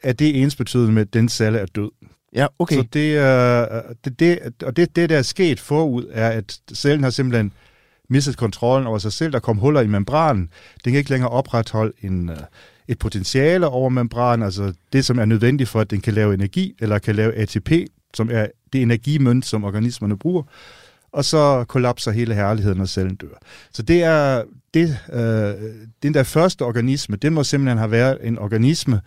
er 0.03 0.13
det 0.13 0.43
ens 0.43 0.57
betydende 0.57 0.93
med, 0.93 1.03
at 1.03 1.15
den 1.15 1.29
celle 1.29 1.59
er 1.59 1.67
død. 1.67 1.91
Ja, 2.35 2.47
okay. 2.59 2.77
Så 2.77 2.85
det, 2.93 3.17
uh, 3.17 3.95
det, 4.05 4.21
det, 4.21 4.39
og 4.63 4.77
det, 4.77 4.97
det, 4.97 5.11
der 5.11 5.19
er 5.19 5.23
sket 5.23 5.61
forud, 5.61 6.05
er, 6.11 6.29
at 6.29 6.61
cellen 6.75 7.03
har 7.03 7.11
simpelthen 7.11 7.53
mistet 8.09 8.37
kontrollen 8.37 8.87
over 8.87 8.99
sig 8.99 9.13
selv. 9.13 9.33
Der 9.33 9.39
kom 9.39 9.57
huller 9.59 9.81
i 9.81 9.87
membranen. 9.87 10.51
Den 10.85 10.93
kan 10.93 10.99
ikke 10.99 11.11
længere 11.11 11.31
opretholde 11.31 11.93
en, 12.03 12.29
uh, 12.29 12.37
et 12.89 12.99
potentiale 12.99 13.67
over 13.69 13.89
membranen, 13.89 14.45
altså 14.45 14.73
det, 14.93 15.05
som 15.05 15.19
er 15.19 15.25
nødvendigt 15.25 15.69
for, 15.69 15.81
at 15.81 15.91
den 15.91 16.01
kan 16.01 16.15
lave 16.15 16.35
energi, 16.35 16.75
eller 16.81 16.99
kan 16.99 17.17
lave 17.17 17.35
ATP, 17.35 17.73
som 18.15 18.29
er 18.33 18.47
det 18.73 18.83
energimønt, 18.83 19.47
som 19.47 19.65
organismerne 19.65 20.19
bruger, 20.19 20.43
og 21.13 21.25
så 21.25 21.65
kollapser 21.69 22.11
hele 22.11 22.35
herligheden, 22.35 22.79
når 22.79 22.85
cellen 22.85 23.17
dør. 23.17 23.39
Så 23.73 23.83
det 23.83 24.03
er 24.03 24.43
det, 24.75 24.99
øh, 25.13 25.55
den 26.03 26.15
der 26.15 26.23
første 26.23 26.63
organisme, 26.63 27.17
det 27.17 27.33
må 27.33 27.45
simpelthen 27.45 27.79
have 27.79 27.91
været 27.91 28.19
en 28.23 28.39
organisme, 28.39 29.01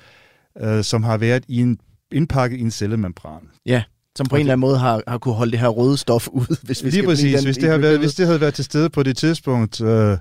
øh, 0.62 0.84
som 0.84 1.04
har 1.04 1.18
været 1.18 1.44
i 1.48 1.62
en, 1.62 1.78
indpakket 2.12 2.58
i 2.58 2.62
en 2.62 2.72
cellemembran. 2.72 3.42
Ja, 3.66 3.84
som 4.16 4.26
på 4.26 4.36
en 4.36 4.40
eller 4.40 4.54
anden 4.54 4.62
måde 4.62 4.78
har, 4.78 5.02
har 5.08 5.18
kunne 5.18 5.36
holde 5.36 5.52
det 5.52 5.60
her 5.60 5.68
røde 5.68 5.98
stof 5.98 6.28
ud. 6.28 6.58
Hvis 6.64 6.84
vi 6.84 6.90
Lige 6.90 7.04
præcis, 7.04 7.44
hvis 7.44 7.58
det, 7.58 7.70
har 7.70 7.78
været, 7.78 8.00
hvis 8.00 8.14
det 8.14 8.26
havde 8.26 8.42
været 8.42 8.54
til 8.54 8.66
stede 8.66 8.90
på 8.90 9.04
det 9.04 9.18
tidspunkt, 9.18 9.82
øh, 9.82 10.18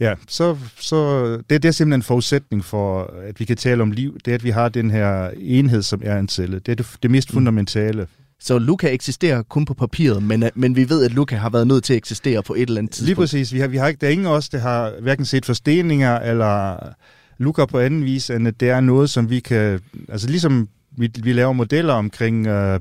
ja, 0.00 0.14
så, 0.28 0.56
så 0.78 1.30
det, 1.36 1.50
det 1.50 1.64
er 1.64 1.72
simpelthen 1.72 1.98
en 1.98 2.02
forudsætning 2.02 2.64
for, 2.64 3.14
at 3.22 3.40
vi 3.40 3.44
kan 3.44 3.56
tale 3.56 3.82
om 3.82 3.90
liv, 3.90 4.18
det 4.24 4.30
er, 4.30 4.34
at 4.34 4.44
vi 4.44 4.50
har 4.50 4.68
den 4.68 4.90
her 4.90 5.30
enhed, 5.36 5.82
som 5.82 6.00
er 6.04 6.18
en 6.18 6.28
celle. 6.28 6.58
Det 6.58 6.72
er 6.72 6.76
det, 6.76 6.96
det 7.02 7.10
mest 7.10 7.30
mm. 7.30 7.34
fundamentale 7.34 8.06
så 8.40 8.58
Luca 8.58 8.88
eksisterer 8.88 9.42
kun 9.42 9.64
på 9.64 9.74
papiret, 9.74 10.22
men, 10.22 10.44
men 10.54 10.76
vi 10.76 10.88
ved, 10.88 11.04
at 11.04 11.12
Luca 11.12 11.36
har 11.36 11.50
været 11.50 11.66
nødt 11.66 11.84
til 11.84 11.92
at 11.92 11.96
eksistere 11.96 12.42
på 12.42 12.54
et 12.54 12.62
eller 12.62 12.78
andet 12.78 12.92
tidspunkt. 12.92 13.06
Lige 13.06 13.16
præcis. 13.16 13.52
Vi 13.52 13.60
har, 13.60 13.68
vi 13.68 13.76
har 13.76 13.88
ikke, 13.88 14.00
der 14.00 14.06
er 14.06 14.10
ingen 14.10 14.26
os, 14.26 14.48
der 14.48 14.58
har 14.58 14.92
hverken 15.00 15.24
set 15.24 15.46
forsteninger 15.46 16.18
eller 16.18 16.78
Luca 17.38 17.64
på 17.64 17.78
anden 17.78 18.04
vis, 18.04 18.30
end 18.30 18.48
at 18.48 18.60
det 18.60 18.70
er 18.70 18.80
noget, 18.80 19.10
som 19.10 19.30
vi 19.30 19.40
kan... 19.40 19.80
Altså 20.08 20.28
ligesom 20.28 20.68
vi, 20.90 21.10
vi 21.22 21.32
laver 21.32 21.52
modeller 21.52 21.94
omkring 21.94 22.46
øh, 22.46 22.80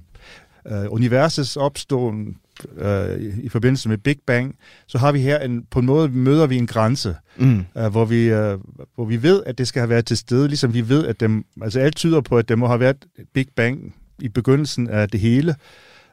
øh, 0.67 0.85
universets 0.89 1.55
opståen 1.55 2.37
øh, 2.77 3.37
i 3.43 3.49
forbindelse 3.49 3.89
med 3.89 3.97
Big 3.97 4.17
Bang, 4.27 4.55
så 4.87 4.97
har 4.97 5.11
vi 5.11 5.19
her 5.19 5.39
en, 5.39 5.63
på 5.71 5.79
en 5.79 5.85
måde 5.85 6.09
møder 6.09 6.47
vi 6.47 6.57
en 6.57 6.67
grænse, 6.67 7.15
mm. 7.37 7.65
øh, 7.77 7.87
hvor, 7.87 8.05
vi, 8.05 8.23
øh, 8.23 8.57
hvor 8.95 9.05
vi 9.05 9.23
ved, 9.23 9.43
at 9.45 9.57
det 9.57 9.67
skal 9.67 9.79
have 9.79 9.89
været 9.89 10.05
til 10.05 10.17
stede, 10.17 10.47
ligesom 10.47 10.73
vi 10.73 10.89
ved, 10.89 11.05
at 11.05 11.19
dem, 11.19 11.45
altså 11.61 11.79
alt 11.79 11.95
tyder 11.95 12.21
på, 12.21 12.37
at 12.37 12.49
det 12.49 12.57
må 12.57 12.67
have 12.67 12.79
været 12.79 13.05
Big 13.33 13.47
Bang 13.55 13.95
i 14.19 14.29
begyndelsen 14.29 14.89
af 14.89 15.09
det 15.09 15.19
hele, 15.19 15.55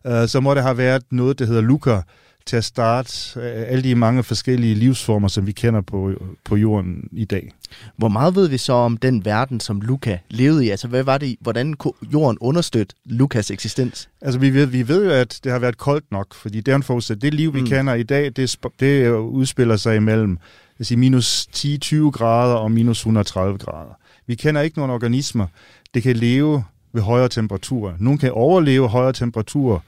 øh, 0.07 0.29
så 0.29 0.41
må 0.41 0.55
der 0.55 0.63
have 0.63 0.79
været 0.79 1.03
noget, 1.11 1.39
der 1.39 1.47
hedder 1.47 1.63
Luca, 1.63 2.01
til 2.47 2.57
at 2.57 2.65
starte 2.65 3.41
øh, 3.41 3.65
alle 3.67 3.83
de 3.83 3.95
mange 3.95 4.23
forskellige 4.23 4.75
livsformer, 4.75 5.29
som 5.29 5.47
vi 5.47 5.53
kender 5.53 5.81
på, 5.81 6.13
på 6.45 6.57
jorden 6.57 7.09
i 7.13 7.25
dag. 7.25 7.53
Hvor 7.97 8.09
meget 8.09 8.35
ved 8.35 8.49
vi 8.49 8.59
så 8.59 8.73
om 8.73 8.97
den 8.97 9.25
verden, 9.25 9.61
som 9.61 9.81
Luca 9.81 10.19
levede 10.31 10.67
i? 10.67 10.71
Altså, 10.71 10.89
hvad 10.89 11.03
var 11.03 11.19
det, 11.19 11.37
hvordan 11.41 11.75
kunne 11.75 11.93
jorden 12.13 12.39
understøtte 12.41 12.95
Lukas 13.05 13.51
eksistens? 13.51 14.09
Altså, 14.21 14.41
vi 14.41 14.55
ved, 14.55 14.67
vi 14.67 14.89
ved 14.89 15.05
jo, 15.05 15.11
at 15.11 15.41
det 15.45 15.53
har 15.53 15.59
været 15.59 15.79
koldt 15.79 16.13
nok, 16.13 16.35
fordi 16.35 16.61
det 16.61 16.73
er 16.73 16.77
en 16.77 16.83
forudsæt. 16.83 17.23
Det 17.23 17.35
liv, 17.35 17.55
vi 17.55 17.61
mm. 17.61 17.67
kender 17.67 17.95
i 17.95 18.03
dag, 18.03 18.33
det, 18.37 18.57
det 18.81 19.11
udspiller 19.11 19.77
sig 19.77 19.97
imellem 19.97 20.39
jeg 20.79 20.87
siger, 20.87 20.99
minus 20.99 21.49
10-20 21.57 22.11
grader 22.11 22.55
og 22.55 22.73
minus 22.73 22.99
130 22.99 23.59
grader. 23.59 23.99
Vi 24.27 24.35
kender 24.35 24.61
ikke 24.61 24.79
nogen 24.79 24.91
organismer, 24.91 25.47
det 25.95 26.03
kan 26.03 26.17
leve 26.17 26.65
ved 26.93 27.03
højere 27.03 27.29
temperaturer. 27.29 27.95
Nogle 27.99 28.19
kan 28.19 28.33
overleve 28.33 28.89
højere 28.89 29.13
temperaturer 29.13 29.79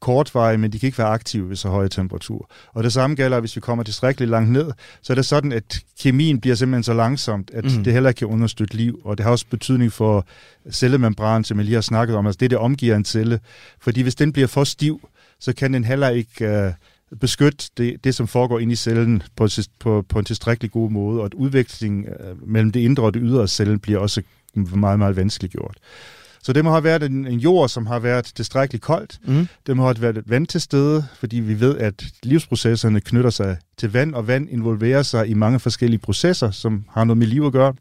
kortvarigt, 0.00 0.60
men 0.60 0.72
de 0.72 0.78
kan 0.78 0.86
ikke 0.86 0.98
være 0.98 1.06
aktive 1.06 1.48
ved 1.48 1.56
så 1.56 1.68
høje 1.68 1.88
temperaturer. 1.88 2.46
Og 2.72 2.84
det 2.84 2.92
samme 2.92 3.16
gælder, 3.16 3.40
hvis 3.40 3.56
vi 3.56 3.60
kommer 3.60 3.84
tilstrækkeligt 3.84 4.30
langt 4.30 4.50
ned, 4.50 4.72
så 5.02 5.12
er 5.12 5.14
det 5.14 5.26
sådan, 5.26 5.52
at 5.52 5.80
kemien 6.00 6.40
bliver 6.40 6.56
simpelthen 6.56 6.82
så 6.82 6.94
langsomt, 6.94 7.50
at 7.54 7.64
mm. 7.64 7.84
det 7.84 7.92
heller 7.92 8.08
ikke 8.08 8.18
kan 8.18 8.28
understøtte 8.28 8.76
liv. 8.76 9.00
Og 9.04 9.18
det 9.18 9.24
har 9.24 9.30
også 9.30 9.46
betydning 9.50 9.92
for 9.92 10.26
cellemembranen, 10.70 11.44
som 11.44 11.58
jeg 11.58 11.64
lige 11.64 11.74
har 11.74 11.80
snakket 11.80 12.16
om, 12.16 12.26
altså 12.26 12.38
det, 12.38 12.50
der 12.50 12.58
omgiver 12.58 12.96
en 12.96 13.04
celle. 13.04 13.40
Fordi 13.80 14.02
hvis 14.02 14.14
den 14.14 14.32
bliver 14.32 14.48
for 14.48 14.64
stiv, 14.64 15.08
så 15.40 15.52
kan 15.52 15.74
den 15.74 15.84
heller 15.84 16.08
ikke 16.08 16.66
uh, 17.12 17.18
beskytte 17.18 17.64
det, 17.76 18.04
det, 18.04 18.14
som 18.14 18.26
foregår 18.26 18.58
inde 18.58 18.72
i 18.72 18.76
cellen 18.76 19.22
på, 19.36 19.48
på, 19.78 20.04
på 20.08 20.18
en 20.18 20.24
tilstrækkelig 20.24 20.70
god 20.70 20.90
måde, 20.90 21.20
og 21.20 21.26
at 21.26 21.34
udveksling 21.34 22.06
uh, 22.08 22.48
mellem 22.48 22.72
det 22.72 22.80
indre 22.80 23.02
og 23.02 23.14
det 23.14 23.22
ydre 23.24 23.48
cellen 23.48 23.78
bliver 23.78 23.98
også 23.98 24.22
meget, 24.54 24.98
meget 24.98 25.16
vanskeligt 25.16 25.52
gjort. 25.52 25.78
Så 26.42 26.52
det 26.52 26.64
må 26.64 26.70
have 26.70 26.84
været 26.84 27.02
en, 27.02 27.26
en 27.26 27.38
jord, 27.38 27.68
som 27.68 27.86
har 27.86 27.98
været 27.98 28.24
tilstrækkeligt 28.24 28.84
koldt. 28.84 29.18
Mm. 29.24 29.48
Det 29.66 29.76
må 29.76 29.84
have 29.84 30.00
været 30.00 30.18
et 30.18 30.30
vand 30.30 30.46
til 30.46 30.60
stede, 30.60 31.06
fordi 31.14 31.40
vi 31.40 31.60
ved, 31.60 31.78
at 31.78 32.04
livsprocesserne 32.22 33.00
knytter 33.00 33.30
sig 33.30 33.56
til 33.76 33.92
vand, 33.92 34.14
og 34.14 34.26
vand 34.26 34.48
involverer 34.50 35.02
sig 35.02 35.28
i 35.28 35.34
mange 35.34 35.60
forskellige 35.60 36.00
processer, 36.00 36.50
som 36.50 36.84
har 36.90 37.04
noget 37.04 37.18
med 37.18 37.26
liv 37.26 37.44
at 37.44 37.52
gøre. 37.52 37.74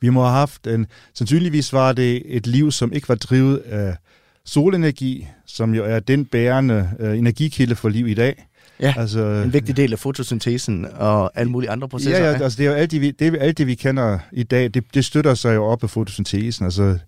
Vi 0.00 0.08
må 0.08 0.22
have 0.22 0.32
haft 0.32 0.66
en, 0.66 0.86
sandsynligvis 1.14 1.72
var 1.72 1.92
det 1.92 2.22
et 2.36 2.46
liv, 2.46 2.72
som 2.72 2.92
ikke 2.92 3.08
var 3.08 3.14
drevet 3.14 3.58
af 3.58 3.96
solenergi, 4.44 5.28
som 5.46 5.74
jo 5.74 5.84
er 5.84 6.00
den 6.00 6.24
bærende 6.24 6.90
uh, 7.00 7.18
energikilde 7.18 7.76
for 7.76 7.88
liv 7.88 8.08
i 8.08 8.14
dag. 8.14 8.46
Ja, 8.80 8.94
altså, 8.96 9.20
en 9.20 9.52
vigtig 9.52 9.76
del 9.76 9.92
af 9.92 9.98
fotosyntesen 9.98 10.86
og 10.96 11.30
alle 11.34 11.52
mulige 11.52 11.70
andre 11.70 11.88
processer. 11.88 12.24
Ja, 12.24 12.30
ja 12.30 12.42
altså 12.42 12.58
det 12.58 12.66
er 12.66 12.70
jo 12.70 12.76
alt 12.76 12.90
det, 12.90 13.00
vi, 13.00 13.10
det, 13.10 13.36
alt 13.40 13.58
det, 13.58 13.66
vi 13.66 13.74
kender 13.74 14.18
i 14.32 14.42
dag, 14.42 14.74
det, 14.74 14.84
det 14.94 15.04
støtter 15.04 15.34
sig 15.34 15.54
jo 15.54 15.64
op 15.64 15.82
af 15.82 15.90
fotosyntesen. 15.90 16.64
Altså 16.64 16.98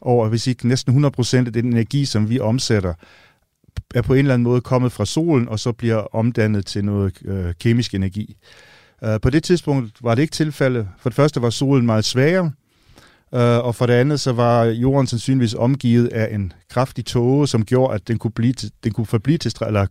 over, 0.00 0.28
hvis 0.28 0.46
ikke 0.46 0.68
næsten 0.68 1.04
100% 1.04 1.36
af 1.36 1.52
den 1.52 1.66
energi, 1.66 2.04
som 2.04 2.30
vi 2.30 2.40
omsætter, 2.40 2.94
er 3.94 4.02
på 4.02 4.12
en 4.12 4.18
eller 4.18 4.34
anden 4.34 4.44
måde 4.44 4.60
kommet 4.60 4.92
fra 4.92 5.06
solen, 5.06 5.48
og 5.48 5.60
så 5.60 5.72
bliver 5.72 5.96
omdannet 5.96 6.66
til 6.66 6.84
noget 6.84 7.12
øh, 7.24 7.54
kemisk 7.60 7.94
energi. 7.94 8.36
Uh, 9.02 9.20
på 9.22 9.30
det 9.30 9.42
tidspunkt 9.42 9.92
var 10.02 10.14
det 10.14 10.22
ikke 10.22 10.32
tilfælde. 10.32 10.88
For 10.98 11.10
det 11.10 11.16
første 11.16 11.42
var 11.42 11.50
solen 11.50 11.86
meget 11.86 12.04
svagere, 12.04 12.44
uh, 13.32 13.40
og 13.40 13.74
for 13.74 13.86
det 13.86 13.94
andet 13.94 14.20
så 14.20 14.32
var 14.32 14.64
jorden 14.64 15.06
sandsynligvis 15.06 15.54
omgivet 15.54 16.08
af 16.08 16.34
en 16.34 16.52
kraftig 16.70 17.06
tåge, 17.06 17.48
som 17.48 17.64
gjorde, 17.64 17.94
at 17.94 18.08
den 18.08 18.18
kunne, 18.18 18.30
blive 18.30 18.52
til, 18.52 18.70
den 18.84 18.92
kunne 18.92 19.06
forblive 19.06 19.38
til, 19.38 19.52
eller 19.66 19.86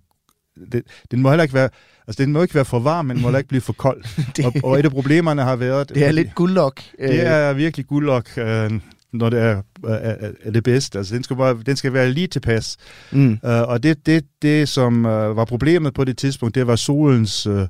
det, 0.71 0.83
den 1.11 1.21
må 1.21 1.29
heller 1.29 1.43
ikke 1.43 1.53
være, 1.53 1.69
altså 2.07 2.23
den 2.23 2.33
må 2.33 2.41
ikke 2.41 2.55
være 2.55 2.65
for 2.65 2.79
varm, 2.79 3.05
men 3.05 3.15
den 3.15 3.21
må 3.21 3.27
heller 3.27 3.39
ikke 3.39 3.49
blive 3.49 3.61
for 3.61 3.73
kold. 3.73 4.03
det, 4.35 4.45
og, 4.45 4.53
og 4.63 4.79
et 4.79 4.85
af 4.85 4.91
problemerne 4.91 5.41
har 5.41 5.55
været... 5.55 5.89
Det 5.89 6.05
er 6.05 6.11
lidt 6.11 6.35
guldlok. 6.35 6.81
Det 6.99 7.27
er 7.27 7.53
virkelig 7.53 7.87
guldlok, 7.87 8.37
øh, 8.37 8.71
når 9.13 9.29
det 9.29 9.39
er, 9.39 9.61
er, 9.87 10.31
er 10.43 10.51
det 10.51 10.63
bedste. 10.63 10.97
Altså 10.97 11.15
den 11.15 11.23
skal, 11.23 11.35
bare, 11.35 11.57
den 11.65 11.75
skal 11.75 11.93
være 11.93 12.11
lige 12.11 12.27
tilpas. 12.27 12.77
Mm. 13.11 13.31
Uh, 13.43 13.49
og 13.49 13.83
det, 13.83 14.05
det, 14.05 14.25
det, 14.41 14.69
som 14.69 15.05
uh, 15.05 15.11
var 15.11 15.45
problemet 15.45 15.93
på 15.93 16.03
det 16.03 16.17
tidspunkt, 16.17 16.55
det 16.55 16.67
var 16.67 16.75
solens... 16.75 17.47
Uh, 17.47 17.61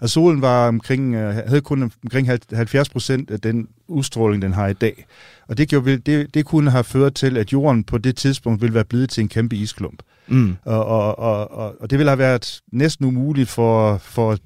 Altså 0.00 0.14
solen 0.14 0.42
var 0.42 0.68
omkring, 0.68 1.16
havde 1.16 1.60
kun 1.60 1.92
omkring 2.04 2.28
70 2.52 2.88
procent 2.88 3.30
af 3.30 3.40
den 3.40 3.68
udstråling, 3.88 4.42
den 4.42 4.52
har 4.52 4.68
i 4.68 4.72
dag. 4.72 5.06
Og 5.48 5.58
det, 5.58 5.68
gjorde, 5.68 5.96
det, 5.96 6.34
det 6.34 6.44
kunne 6.44 6.70
have 6.70 6.84
ført 6.84 7.14
til, 7.14 7.36
at 7.36 7.52
jorden 7.52 7.84
på 7.84 7.98
det 7.98 8.16
tidspunkt 8.16 8.62
ville 8.62 8.74
være 8.74 8.84
blevet 8.84 9.10
til 9.10 9.20
en 9.20 9.28
kæmpe 9.28 9.56
isklump. 9.56 10.02
Mm. 10.28 10.56
Og, 10.64 10.84
og, 10.84 11.18
og, 11.18 11.74
og 11.80 11.90
det 11.90 11.98
ville 11.98 12.10
have 12.10 12.18
været 12.18 12.60
næsten 12.72 13.06
umuligt 13.06 13.48
for, 13.48 13.98
for, 13.98 14.38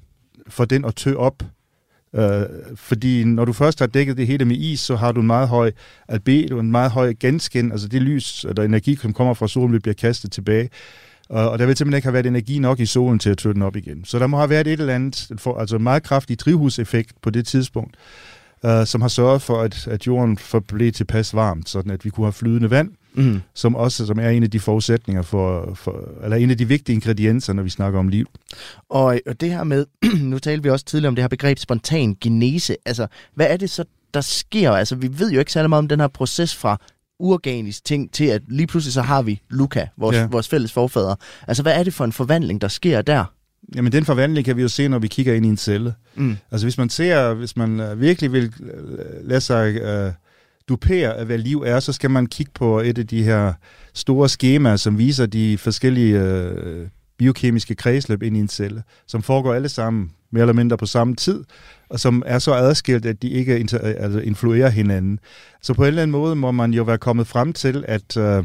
for 0.47 0.65
den 0.65 0.85
at 0.85 0.95
tø 0.95 1.13
op. 1.13 1.43
Øh, 2.15 2.41
fordi 2.75 3.23
når 3.23 3.45
du 3.45 3.53
først 3.53 3.79
har 3.79 3.87
dækket 3.87 4.17
det 4.17 4.27
hele 4.27 4.45
med 4.45 4.55
is, 4.55 4.79
så 4.79 4.95
har 4.95 5.11
du 5.11 5.21
en 5.21 5.27
meget 5.27 5.47
høj 5.47 5.71
albedo, 6.07 6.59
en 6.59 6.71
meget 6.71 6.91
høj 6.91 7.13
genskin, 7.19 7.71
altså 7.71 7.87
det 7.87 8.01
lys 8.01 8.45
eller 8.49 8.63
energi, 8.63 8.95
som 8.95 9.13
kommer 9.13 9.33
fra 9.33 9.47
solen, 9.47 9.81
bliver 9.81 9.93
kastet 9.93 10.31
tilbage. 10.31 10.69
Og, 11.29 11.49
og 11.49 11.59
der 11.59 11.65
vil 11.65 11.77
simpelthen 11.77 11.97
ikke 11.97 12.05
have 12.05 12.13
været 12.13 12.25
energi 12.25 12.59
nok 12.59 12.79
i 12.79 12.85
solen 12.85 13.19
til 13.19 13.29
at 13.29 13.37
tø 13.37 13.53
den 13.53 13.61
op 13.61 13.75
igen. 13.75 14.05
Så 14.05 14.19
der 14.19 14.27
må 14.27 14.37
have 14.37 14.49
været 14.49 14.67
et 14.67 14.79
eller 14.79 14.95
andet, 14.95 15.31
altså 15.59 15.75
en 15.75 15.83
meget 15.83 16.03
kraftig 16.03 16.39
drivhuseffekt 16.39 17.11
på 17.21 17.29
det 17.29 17.47
tidspunkt, 17.47 17.95
øh, 18.65 18.85
som 18.85 19.01
har 19.01 19.07
sørget 19.07 19.41
for, 19.41 19.61
at, 19.61 19.87
at 19.87 20.07
jorden 20.07 20.37
forblev 20.37 20.91
tilpas 20.91 21.33
varmt, 21.33 21.69
sådan 21.69 21.91
at 21.91 22.05
vi 22.05 22.09
kunne 22.09 22.25
have 22.25 22.33
flydende 22.33 22.69
vand, 22.69 22.91
mm. 23.13 23.41
som 23.53 23.75
også 23.75 24.05
som 24.05 24.19
er 24.19 24.29
en 24.29 24.43
af 24.43 24.51
de 24.51 24.59
forudsætninger 24.59 25.21
for, 25.21 25.73
for, 25.75 26.09
eller 26.23 26.37
en 26.37 26.49
af 26.49 26.57
de 26.57 26.67
vigtige 26.67 26.93
ingredienser, 26.93 27.53
når 27.53 27.63
vi 27.63 27.69
snakker 27.69 27.99
om 27.99 28.07
liv. 28.07 28.27
Og, 28.89 29.19
og 29.27 29.41
det 29.41 29.49
her 29.49 29.63
med, 29.63 29.85
nu 30.21 30.39
talte 30.39 30.63
vi 30.63 30.69
også 30.69 30.85
tidligere 30.85 31.07
om 31.07 31.15
det 31.15 31.23
her 31.23 31.29
begreb 31.29 31.59
spontan 31.59 32.15
genese, 32.21 32.75
altså 32.85 33.07
hvad 33.35 33.47
er 33.49 33.57
det 33.57 33.69
så, 33.69 33.83
der 34.13 34.21
sker? 34.21 34.71
Altså 34.71 34.95
vi 34.95 35.19
ved 35.19 35.31
jo 35.31 35.39
ikke 35.39 35.51
særlig 35.51 35.69
meget 35.69 35.79
om 35.79 35.87
den 35.87 35.99
her 35.99 36.07
proces 36.07 36.55
fra 36.55 36.77
uorganisk 37.19 37.85
ting 37.85 38.11
til, 38.11 38.25
at 38.25 38.41
lige 38.47 38.67
pludselig 38.67 38.93
så 38.93 39.01
har 39.01 39.21
vi 39.21 39.41
Luca, 39.49 39.87
vores, 39.97 40.15
ja. 40.15 40.27
vores 40.27 40.47
fælles 40.47 40.71
forfader. 40.71 41.15
Altså 41.47 41.63
hvad 41.63 41.79
er 41.79 41.83
det 41.83 41.93
for 41.93 42.05
en 42.05 42.11
forvandling, 42.11 42.61
der 42.61 42.67
sker 42.67 43.01
der? 43.01 43.25
Jamen 43.75 43.91
den 43.91 44.05
forvandling 44.05 44.45
kan 44.45 44.57
vi 44.57 44.61
jo 44.61 44.67
se, 44.67 44.87
når 44.87 44.99
vi 44.99 45.07
kigger 45.07 45.33
ind 45.33 45.45
i 45.45 45.49
en 45.49 45.57
celle. 45.57 45.93
Mm. 46.15 46.37
Altså 46.51 46.65
hvis 46.65 46.77
man 46.77 46.89
ser, 46.89 47.33
hvis 47.33 47.57
man 47.57 47.79
uh, 47.79 48.01
virkelig 48.01 48.33
vil 48.33 48.53
uh, 48.59 49.27
lade 49.29 49.41
sig 49.41 49.81
uh, 49.81 50.13
dupere 50.69 51.17
af, 51.17 51.25
hvad 51.25 51.37
liv 51.37 51.63
er, 51.65 51.79
så 51.79 51.93
skal 51.93 52.11
man 52.11 52.27
kigge 52.27 52.51
på 52.55 52.79
et 52.79 52.97
af 52.97 53.07
de 53.07 53.23
her 53.23 53.53
store 53.93 54.29
skemaer, 54.29 54.75
som 54.75 54.97
viser 54.97 55.25
de 55.25 55.57
forskellige 55.57 56.21
øh, 56.21 56.87
biokemiske 57.17 57.75
kredsløb 57.75 58.23
ind 58.23 58.37
i 58.37 58.39
en 58.39 58.47
celle, 58.47 58.83
som 59.07 59.21
foregår 59.21 59.53
alle 59.53 59.69
sammen 59.69 60.11
mere 60.31 60.41
eller 60.41 60.53
mindre 60.53 60.77
på 60.77 60.85
samme 60.85 61.15
tid, 61.15 61.43
og 61.89 61.99
som 61.99 62.23
er 62.25 62.39
så 62.39 62.53
adskilt, 62.53 63.05
at 63.05 63.21
de 63.21 63.29
ikke 63.29 63.57
inter- 63.57 63.85
altså 63.85 64.19
influerer 64.19 64.69
hinanden. 64.69 65.19
Så 65.61 65.73
på 65.73 65.81
en 65.81 65.87
eller 65.87 66.01
anden 66.01 66.11
måde 66.11 66.35
må 66.35 66.51
man 66.51 66.73
jo 66.73 66.83
være 66.83 66.97
kommet 66.97 67.27
frem 67.27 67.53
til, 67.53 67.85
at 67.87 68.17
øh, 68.17 68.43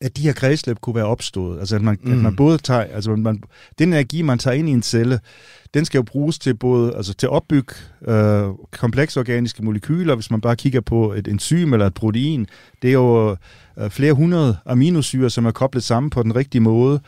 at 0.00 0.16
de 0.16 0.22
her 0.22 0.32
kredsløb 0.32 0.76
kunne 0.80 0.96
være 0.96 1.04
opstået. 1.06 1.58
Altså 1.58 1.76
at 1.76 1.82
man, 1.82 1.98
mm. 2.02 2.12
at 2.12 2.18
man 2.18 2.36
både 2.36 2.58
tager, 2.58 2.80
altså 2.80 3.16
man, 3.16 3.42
den 3.78 3.88
energi, 3.88 4.22
man 4.22 4.38
tager 4.38 4.54
ind 4.54 4.68
i 4.68 4.72
en 4.72 4.82
celle, 4.82 5.20
den 5.74 5.84
skal 5.84 5.98
jo 5.98 6.02
bruges 6.02 6.38
til 6.38 6.54
både 6.54 6.96
altså 6.96 7.14
til 7.14 7.26
at 7.26 7.30
opbygge 7.30 7.74
øh, 8.08 8.48
komplekse 8.70 9.20
organiske 9.20 9.64
molekyler, 9.64 10.14
hvis 10.14 10.30
man 10.30 10.40
bare 10.40 10.56
kigger 10.56 10.80
på 10.80 11.12
et 11.12 11.28
enzym 11.28 11.72
eller 11.72 11.86
et 11.86 11.94
protein. 11.94 12.46
Det 12.82 12.88
er 12.88 12.92
jo 12.92 13.36
øh, 13.78 13.90
flere 13.90 14.12
hundrede 14.12 14.56
aminosyre, 14.66 15.30
som 15.30 15.46
er 15.46 15.50
koblet 15.50 15.82
sammen 15.82 16.10
på 16.10 16.22
den 16.22 16.36
rigtige 16.36 16.60
måde. 16.60 17.00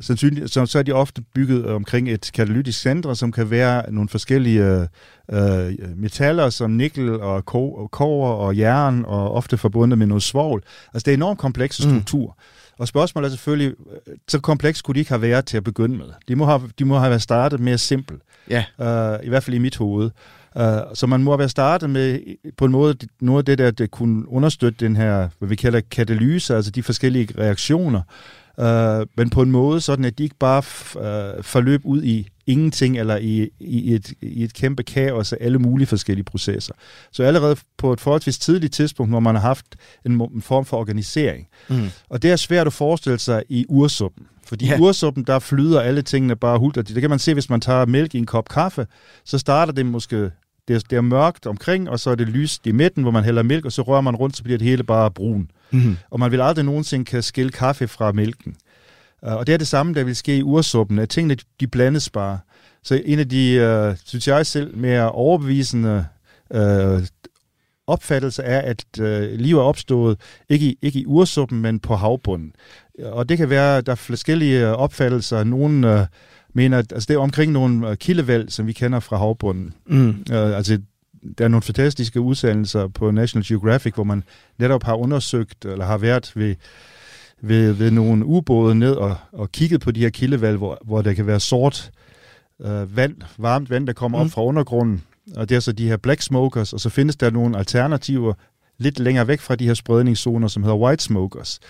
Sandsynligt, 0.00 0.50
så, 0.50 0.66
så 0.66 0.78
er 0.78 0.82
de 0.82 0.92
ofte 0.92 1.22
bygget 1.34 1.66
omkring 1.66 2.10
et 2.10 2.30
katalytisk 2.34 2.80
center, 2.80 3.14
som 3.14 3.32
kan 3.32 3.50
være 3.50 3.92
nogle 3.92 4.08
forskellige 4.08 4.88
øh, 5.32 5.38
metaller 5.96 6.50
som 6.50 6.70
nikkel 6.70 7.20
og 7.20 7.44
kover 7.90 8.28
og 8.28 8.56
jern, 8.56 9.04
og 9.06 9.34
ofte 9.34 9.56
forbundet 9.56 9.98
med 9.98 10.06
noget 10.06 10.22
svovl. 10.22 10.62
Altså 10.94 11.04
det 11.04 11.12
er 11.12 11.16
enormt 11.16 11.38
komplekse 11.38 11.88
mm. 11.88 11.94
struktur. 11.94 12.26
Mm. 12.26 12.42
Og 12.78 12.88
spørgsmålet 12.88 13.26
er 13.26 13.30
selvfølgelig, 13.30 13.74
så 14.28 14.40
kompleks 14.40 14.82
kunne 14.82 14.94
de 14.94 14.98
ikke 14.98 15.10
have 15.10 15.22
været 15.22 15.44
til 15.44 15.56
at 15.56 15.64
begynde 15.64 15.96
med. 15.96 16.06
De 16.28 16.36
må 16.36 16.44
have, 16.44 16.62
de 16.78 16.84
må 16.84 16.98
have 16.98 17.10
været 17.10 17.22
startet 17.22 17.60
mere 17.60 17.78
simpelt. 17.78 18.22
Ja. 18.50 18.64
Uh, 18.78 19.26
I 19.26 19.28
hvert 19.28 19.42
fald 19.42 19.56
i 19.56 19.58
mit 19.58 19.76
hoved. 19.76 20.10
Uh, 20.56 20.62
så 20.94 21.06
man 21.06 21.22
må 21.22 21.30
have 21.30 21.38
været 21.38 21.50
startet 21.50 21.90
med 21.90 22.18
på 22.56 22.64
en 22.64 22.72
måde 22.72 22.94
noget 23.20 23.38
af 23.38 23.44
det 23.44 23.58
der, 23.58 23.70
det 23.70 23.90
kunne 23.90 24.28
understøtte 24.28 24.84
den 24.84 24.96
her, 24.96 25.28
hvad 25.38 25.48
vi 25.48 25.56
kalder 25.56 25.80
katalyse, 25.80 26.56
altså 26.56 26.70
de 26.70 26.82
forskellige 26.82 27.28
reaktioner, 27.38 28.02
uh, 28.62 29.06
men 29.16 29.30
på 29.30 29.42
en 29.42 29.50
måde 29.50 29.80
sådan, 29.80 30.04
at 30.04 30.18
de 30.18 30.22
ikke 30.22 30.36
bare 30.38 30.58
uh, 30.58 31.44
forløb 31.44 31.80
ud 31.84 32.02
i 32.02 32.28
ingenting, 32.46 32.98
eller 32.98 33.16
i, 33.16 33.48
i, 33.60 33.94
et, 33.94 34.12
i 34.22 34.44
et 34.44 34.54
kæmpe 34.54 34.82
kaos 34.82 35.32
af 35.32 35.36
alle 35.40 35.58
mulige 35.58 35.86
forskellige 35.86 36.24
processer. 36.24 36.74
Så 37.12 37.22
allerede 37.22 37.56
på 37.78 37.92
et 37.92 38.00
forholdsvis 38.00 38.38
tidligt 38.38 38.72
tidspunkt, 38.72 39.12
hvor 39.12 39.20
man 39.20 39.34
har 39.34 39.42
haft 39.42 39.66
en, 40.06 40.12
en 40.12 40.42
form 40.42 40.64
for 40.64 40.76
organisering. 40.76 41.48
Mm. 41.68 41.88
Og 42.08 42.22
det 42.22 42.30
er 42.30 42.36
svært 42.36 42.66
at 42.66 42.72
forestille 42.72 43.18
sig 43.18 43.42
i 43.48 43.66
ursuppen. 43.68 44.26
Fordi 44.46 44.66
ja. 44.66 44.76
i 44.76 44.80
ursuppen, 44.80 45.24
der 45.24 45.38
flyder 45.38 45.80
alle 45.80 46.02
tingene 46.02 46.36
bare 46.36 46.58
hult. 46.58 46.74
Det 46.74 47.00
kan 47.00 47.10
man 47.10 47.18
se, 47.18 47.34
hvis 47.34 47.50
man 47.50 47.60
tager 47.60 47.86
mælk 47.86 48.14
i 48.14 48.18
en 48.18 48.26
kop 48.26 48.48
kaffe, 48.48 48.86
så 49.24 49.38
starter 49.38 49.72
det 49.72 49.86
måske 49.86 50.30
det 50.68 50.76
er, 50.76 50.80
det 50.90 50.96
er 50.96 51.00
mørkt 51.00 51.46
omkring, 51.46 51.90
og 51.90 52.00
så 52.00 52.10
er 52.10 52.14
det 52.14 52.28
lyst 52.28 52.66
i 52.66 52.72
midten, 52.72 53.02
hvor 53.02 53.12
man 53.12 53.24
hælder 53.24 53.42
mælk, 53.42 53.64
og 53.64 53.72
så 53.72 53.82
rører 53.82 54.00
man 54.00 54.16
rundt, 54.16 54.36
så 54.36 54.42
bliver 54.42 54.58
det 54.58 54.66
hele 54.66 54.84
bare 54.84 55.10
brun. 55.10 55.50
Mm. 55.70 55.96
Og 56.10 56.20
man 56.20 56.30
vil 56.30 56.40
aldrig 56.40 56.64
nogensinde 56.64 57.04
kan 57.04 57.22
skille 57.22 57.50
kaffe 57.50 57.88
fra 57.88 58.12
mælken. 58.12 58.56
Uh, 59.22 59.32
og 59.32 59.46
det 59.46 59.52
er 59.52 59.56
det 59.56 59.68
samme, 59.68 59.94
der 59.94 60.04
vil 60.04 60.16
ske 60.16 60.36
i 60.36 60.42
ursuppen, 60.42 60.98
at 60.98 61.08
tingene 61.08 61.36
de 61.60 61.66
blandes 61.66 62.10
bare. 62.10 62.38
Så 62.82 63.02
en 63.04 63.18
af 63.18 63.28
de, 63.28 63.88
uh, 63.90 63.96
synes 64.04 64.28
jeg 64.28 64.46
selv, 64.46 64.76
mere 64.76 65.12
overbevisende 65.12 66.06
uh, 66.54 67.02
opfattelser 67.86 68.42
er, 68.42 68.60
at 68.60 68.84
uh, 69.00 69.38
liv 69.38 69.58
er 69.58 69.62
opstået 69.62 70.20
ikke 70.48 70.66
i, 70.66 70.78
ikke 70.82 70.98
i 70.98 71.06
ursuppen, 71.06 71.60
men 71.60 71.80
på 71.80 71.96
havbunden. 71.96 72.52
Og 73.04 73.28
det 73.28 73.38
kan 73.38 73.50
være, 73.50 73.76
at 73.76 73.86
der 73.86 73.92
er 73.92 73.96
forskellige 73.96 74.66
opfattelser. 74.66 75.44
Nogle 75.44 76.00
uh, 76.00 76.06
mener, 76.54 76.78
at 76.78 76.92
altså, 76.92 77.06
det 77.06 77.14
er 77.14 77.18
omkring 77.18 77.52
nogle 77.52 77.90
øh, 77.90 77.96
kildevæld, 77.96 78.48
som 78.48 78.66
vi 78.66 78.72
kender 78.72 79.00
fra 79.00 79.16
havbunden. 79.16 79.74
Mm. 79.86 80.08
Øh, 80.08 80.56
altså, 80.56 80.78
der 81.38 81.44
er 81.44 81.48
nogle 81.48 81.62
fantastiske 81.62 82.20
udsendelser 82.20 82.88
på 82.88 83.10
National 83.10 83.46
Geographic, 83.46 83.94
hvor 83.94 84.04
man 84.04 84.24
netop 84.58 84.82
har 84.82 84.94
undersøgt, 84.94 85.64
eller 85.64 85.84
har 85.84 85.98
været 85.98 86.32
ved, 86.34 86.54
ved, 87.40 87.72
ved 87.72 87.90
nogle 87.90 88.24
ubåde 88.24 88.74
ned 88.74 88.92
og, 88.92 89.16
og 89.32 89.52
kigget 89.52 89.80
på 89.80 89.90
de 89.90 90.00
her 90.00 90.10
kildevalg, 90.10 90.56
hvor, 90.56 90.78
hvor 90.84 91.02
der 91.02 91.14
kan 91.14 91.26
være 91.26 91.40
sort 91.40 91.90
øh, 92.64 92.96
vand, 92.96 93.16
varmt 93.38 93.70
vand, 93.70 93.86
der 93.86 93.92
kommer 93.92 94.18
mm. 94.18 94.24
op 94.24 94.30
fra 94.30 94.44
undergrunden. 94.44 95.02
Og 95.36 95.48
det 95.48 95.56
er 95.56 95.60
så 95.60 95.72
de 95.72 95.88
her 95.88 95.96
black 95.96 96.22
smokers, 96.22 96.72
og 96.72 96.80
så 96.80 96.88
findes 96.88 97.16
der 97.16 97.30
nogle 97.30 97.58
alternativer 97.58 98.34
lidt 98.78 98.98
længere 98.98 99.28
væk 99.28 99.40
fra 99.40 99.56
de 99.56 99.66
her 99.66 99.74
spredningszoner, 99.74 100.48
som 100.48 100.62
hedder 100.62 100.76
white 100.76 101.04
smokers, 101.04 101.60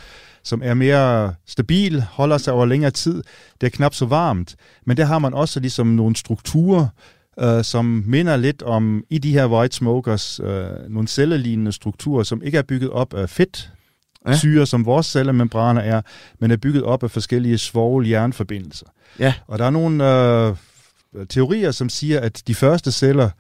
som 0.43 0.63
er 0.65 0.75
mere 0.75 1.35
stabil, 1.47 2.03
holder 2.03 2.39
sig 2.39 2.53
over 2.53 2.67
længere 2.67 2.91
tid. 2.91 3.23
Det 3.61 3.67
er 3.67 3.71
knap 3.71 3.95
så 3.95 4.07
varmt, 4.07 4.57
men 4.85 4.97
der 4.97 5.05
har 5.05 5.19
man 5.19 5.35
også 5.35 5.61
ligesom 5.61 5.87
nogle 5.87 6.17
strukturer, 6.17 6.87
øh, 7.41 7.65
som 7.65 8.05
minder 8.07 8.37
lidt 8.37 8.63
om 8.63 9.05
i 9.11 9.19
de 9.19 9.33
her 9.33 9.47
white 9.47 9.77
smokers, 9.77 10.41
øh, 10.41 10.69
nogle 10.89 11.09
cellelignende 11.09 11.73
strukturer, 11.73 12.23
som 12.23 12.43
ikke 12.43 12.59
er 12.59 12.63
bygget 12.63 12.91
op 12.91 13.15
af 13.15 13.31
fedt, 13.31 13.73
ja. 14.29 14.37
syre, 14.37 14.67
som 14.67 14.87
vores 14.87 15.07
cellemembraner 15.07 15.81
er, 15.81 16.03
men 16.39 16.51
er 16.51 16.57
bygget 16.57 16.83
op 16.83 17.03
af 17.03 17.11
forskellige 17.11 17.59
svovl-jernforbindelser. 17.59 18.87
Ja. 19.19 19.35
Og 19.47 19.59
der 19.59 19.65
er 19.65 19.71
nogle 19.71 20.05
øh, 20.05 20.57
teorier, 21.29 21.71
som 21.71 21.89
siger, 21.89 22.21
at 22.21 22.43
de 22.47 22.55
første 22.55 22.93
celler 22.93 23.31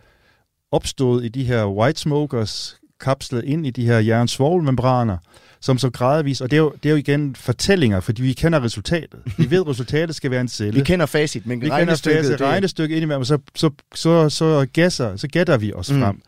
opstod 0.73 1.23
i 1.23 1.29
de 1.29 1.45
her 1.45 1.67
white 1.67 2.01
smokers, 2.01 2.77
kapslet 3.01 3.45
ind 3.45 3.67
i 3.67 3.71
de 3.71 3.87
her 3.87 3.99
jernsvovlmembraner, 3.99 5.17
som 5.61 5.79
så 5.79 5.91
gradvis, 5.91 6.41
og 6.41 6.51
det 6.51 6.57
er, 6.57 6.61
jo, 6.61 6.73
det 6.83 6.89
er 6.89 6.91
jo 6.91 6.97
igen 6.97 7.35
fortællinger, 7.35 8.01
fordi 8.01 8.23
vi 8.23 8.33
kender 8.33 8.63
resultatet. 8.63 9.21
Vi 9.37 9.51
ved, 9.51 9.61
at 9.61 9.69
resultatet 9.73 10.17
skal 10.17 10.31
være 10.31 10.41
en 10.41 10.49
celle. 10.49 10.79
Vi 10.79 10.85
kender 10.85 11.07
facit, 11.07 11.47
men 11.47 11.61
vi 11.61 11.71
regnestykket... 11.71 12.17
kender 12.17 12.31
facit, 12.31 12.47
regnestykket 12.47 12.97
indimellem, 12.97 13.25
så, 13.25 13.39
så, 13.55 13.71
så, 13.95 14.29
så, 14.29 14.67
gæsser, 14.73 15.17
så 15.17 15.29
gætter 15.29 15.57
vi 15.57 15.73
os 15.73 15.93
mm. 15.93 16.01
frem. 16.01 16.21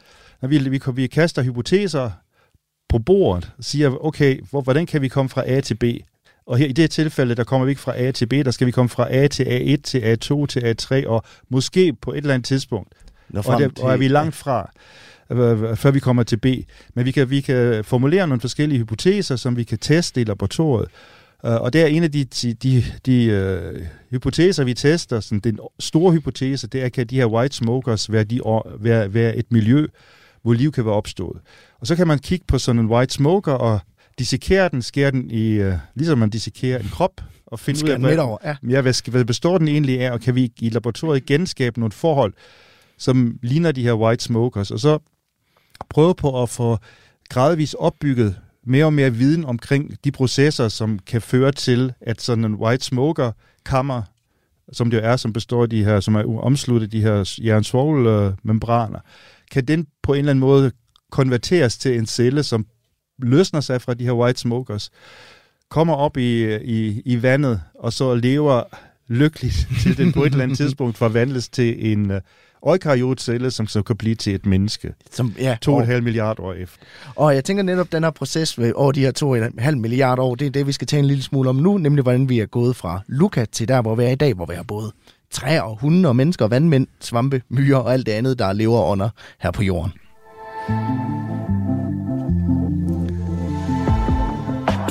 Når 0.42 0.48
vi, 0.48 0.58
vi, 0.58 0.80
vi 0.94 1.06
kaster 1.06 1.42
hypoteser 1.42 2.10
på 2.88 2.98
bordet, 2.98 3.52
og 3.58 3.64
siger, 3.64 4.04
okay, 4.04 4.40
hvor, 4.50 4.60
hvordan 4.60 4.86
kan 4.86 5.02
vi 5.02 5.08
komme 5.08 5.28
fra 5.28 5.42
A 5.46 5.60
til 5.60 5.74
B? 5.74 5.84
Og 6.46 6.58
her 6.58 6.66
i 6.66 6.72
det 6.72 6.90
tilfælde, 6.90 7.34
der 7.34 7.44
kommer 7.44 7.64
vi 7.64 7.70
ikke 7.70 7.82
fra 7.82 7.98
A 7.98 8.10
til 8.10 8.26
B, 8.26 8.32
der 8.32 8.50
skal 8.50 8.66
vi 8.66 8.72
komme 8.72 8.88
fra 8.88 9.14
A 9.14 9.28
til 9.28 9.44
A1 9.44 9.82
til 9.82 9.98
A2 9.98 10.46
til 10.46 10.60
A3, 10.60 11.06
og 11.08 11.22
måske 11.48 11.92
på 11.92 12.12
et 12.12 12.16
eller 12.16 12.34
andet 12.34 12.46
tidspunkt. 12.46 12.94
Og, 13.34 13.60
det, 13.60 13.78
og 13.78 13.92
er 13.92 13.96
vi 13.96 14.08
langt 14.08 14.34
fra 14.34 14.70
før 15.76 15.90
vi 15.90 16.00
kommer 16.00 16.22
til 16.22 16.36
B. 16.36 16.46
Men 16.94 17.04
vi 17.04 17.10
kan, 17.10 17.30
vi 17.30 17.40
kan 17.40 17.84
formulere 17.84 18.28
nogle 18.28 18.40
forskellige 18.40 18.78
hypoteser, 18.78 19.36
som 19.36 19.56
vi 19.56 19.64
kan 19.64 19.78
teste 19.78 20.20
i 20.20 20.24
laboratoriet. 20.24 20.88
Uh, 21.44 21.50
og 21.50 21.72
det 21.72 21.80
er 21.80 21.86
en 21.86 22.02
af 22.02 22.12
de, 22.12 22.24
de, 22.24 22.54
de, 22.54 22.84
de 23.06 23.70
uh, 23.76 23.80
hypoteser, 24.10 24.64
vi 24.64 24.74
tester. 24.74 25.20
Sådan, 25.20 25.40
den 25.40 25.58
store 25.78 26.12
hypotese, 26.12 26.66
det 26.66 26.82
er, 26.82 26.88
kan 26.88 27.06
de 27.06 27.16
her 27.16 27.26
white 27.26 27.56
smokers 27.56 28.12
være, 28.12 28.24
de, 28.24 28.40
være, 28.80 29.14
være 29.14 29.36
et 29.36 29.46
miljø, 29.52 29.86
hvor 30.42 30.52
liv 30.52 30.72
kan 30.72 30.84
være 30.84 30.94
opstået. 30.94 31.40
Og 31.80 31.86
så 31.86 31.96
kan 31.96 32.06
man 32.06 32.18
kigge 32.18 32.44
på 32.48 32.58
sådan 32.58 32.80
en 32.80 32.86
white 32.86 33.14
smoker 33.14 33.52
og 33.52 33.80
dissekere 34.18 34.68
den, 34.68 34.82
skære 34.82 35.10
den 35.10 35.30
i, 35.30 35.60
uh, 35.60 35.72
ligesom 35.94 36.18
man 36.18 36.30
dissekerer 36.30 36.78
en 36.78 36.88
krop, 36.88 37.20
og 37.46 37.60
finde 37.60 37.84
ud 37.84 37.90
af, 37.90 37.98
hvad, 38.00 38.18
over, 38.18 38.38
ja. 38.44 38.56
Ja, 38.68 38.80
hvad, 38.80 39.10
hvad 39.10 39.24
består 39.24 39.58
den 39.58 39.68
egentlig 39.68 40.00
af, 40.00 40.10
og 40.10 40.20
kan 40.20 40.34
vi 40.34 40.52
i 40.60 40.68
laboratoriet 40.68 41.26
genskabe 41.26 41.80
nogle 41.80 41.92
forhold, 41.92 42.32
som 42.98 43.38
ligner 43.42 43.72
de 43.72 43.82
her 43.82 43.94
white 43.94 44.24
smokers. 44.24 44.70
Og 44.70 44.80
så 44.80 44.98
prøve 45.88 46.14
på 46.14 46.42
at 46.42 46.48
få 46.48 46.78
gradvist 47.28 47.76
opbygget 47.78 48.36
mere 48.64 48.84
og 48.84 48.92
mere 48.92 49.14
viden 49.14 49.44
omkring 49.44 50.04
de 50.04 50.12
processer, 50.12 50.68
som 50.68 50.98
kan 50.98 51.22
føre 51.22 51.52
til, 51.52 51.92
at 52.00 52.22
sådan 52.22 52.44
en 52.44 52.54
white 52.54 52.84
smoker 52.84 53.32
kammer, 53.64 54.02
som 54.72 54.90
det 54.90 54.96
jo 54.96 55.02
er, 55.02 55.16
som 55.16 55.32
består 55.32 55.62
af 55.62 55.70
de 55.70 55.84
her, 55.84 56.00
som 56.00 56.14
er 56.14 56.40
omsluttet 56.40 56.92
de 56.92 57.02
her 57.02 57.38
jernsvogelmembraner, 57.42 58.98
kan 59.50 59.64
den 59.64 59.86
på 60.02 60.12
en 60.12 60.18
eller 60.18 60.30
anden 60.30 60.40
måde 60.40 60.72
konverteres 61.10 61.78
til 61.78 61.98
en 61.98 62.06
celle, 62.06 62.42
som 62.42 62.66
løsner 63.18 63.60
sig 63.60 63.82
fra 63.82 63.94
de 63.94 64.04
her 64.04 64.12
white 64.12 64.40
smokers, 64.40 64.90
kommer 65.68 65.94
op 65.94 66.16
i, 66.16 66.56
i, 66.56 67.02
i 67.04 67.22
vandet, 67.22 67.62
og 67.74 67.92
så 67.92 68.14
lever 68.14 68.62
lykkeligt 69.08 69.68
til 69.82 69.98
den 69.98 70.12
på 70.12 70.24
et 70.24 70.30
eller 70.32 70.42
andet 70.42 70.58
tidspunkt 70.58 70.98
forvandles 70.98 71.48
til 71.48 71.92
en, 71.92 72.12
eukariotcelle, 72.66 73.50
som 73.50 73.66
så 73.66 73.82
kan 73.82 73.96
blive 73.96 74.14
til 74.14 74.34
et 74.34 74.46
menneske. 74.46 74.94
Som, 75.10 75.34
ja, 75.38 75.56
2,5 75.66 76.00
milliarder 76.00 76.42
år 76.42 76.52
efter. 76.52 76.78
Og 77.16 77.34
jeg 77.34 77.44
tænker 77.44 77.62
netop, 77.62 77.92
den 77.92 78.04
her 78.04 78.10
proces 78.10 78.58
over 78.74 78.92
de 78.92 79.00
her 79.00 79.48
2,5 79.60 79.74
milliarder 79.74 80.22
år, 80.22 80.34
det 80.34 80.46
er 80.46 80.50
det, 80.50 80.66
vi 80.66 80.72
skal 80.72 80.86
tale 80.86 81.00
en 81.00 81.06
lille 81.06 81.22
smule 81.22 81.48
om 81.48 81.56
nu, 81.56 81.78
nemlig 81.78 82.02
hvordan 82.02 82.28
vi 82.28 82.40
er 82.40 82.46
gået 82.46 82.76
fra 82.76 83.00
Luca 83.06 83.44
til 83.44 83.68
der, 83.68 83.82
hvor 83.82 83.94
vi 83.94 84.04
er 84.04 84.08
i 84.08 84.14
dag, 84.14 84.34
hvor 84.34 84.46
vi 84.46 84.54
har 84.54 84.62
både 84.62 84.92
træer, 85.30 85.62
og 85.62 85.78
hunde 85.80 86.08
og 86.08 86.16
mennesker, 86.16 86.48
vandmænd, 86.48 86.86
svampe, 87.00 87.42
myrer 87.48 87.78
og 87.78 87.92
alt 87.92 88.06
det 88.06 88.12
andet, 88.12 88.38
der 88.38 88.52
lever 88.52 88.84
under 88.84 89.08
her 89.38 89.50
på 89.50 89.62
jorden. 89.62 89.92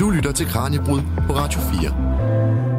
Du 0.00 0.10
lytter 0.10 0.32
til 0.32 0.46
Kranjebrud 0.46 1.00
på 1.26 1.32
Radio 1.32 1.60
4. 1.60 2.69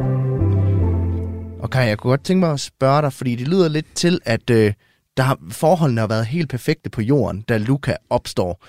Kai, 1.72 1.88
jeg 1.88 1.98
kunne 1.98 2.10
godt 2.10 2.24
tænke 2.24 2.40
mig 2.40 2.52
at 2.52 2.60
spørge 2.60 3.02
dig, 3.02 3.14
fordi 3.14 3.36
det 3.36 3.48
lyder 3.48 3.70
lidt 3.70 3.94
til, 3.96 4.20
at 4.26 4.50
øh, 4.50 4.74
der 5.18 5.24
har, 5.24 5.38
forholdene 5.52 6.02
har 6.02 6.08
været 6.08 6.26
helt 6.26 6.50
perfekte 6.50 6.90
på 6.90 7.02
jorden, 7.02 7.42
da 7.42 7.58
Luca 7.58 7.96
opstår. 8.10 8.66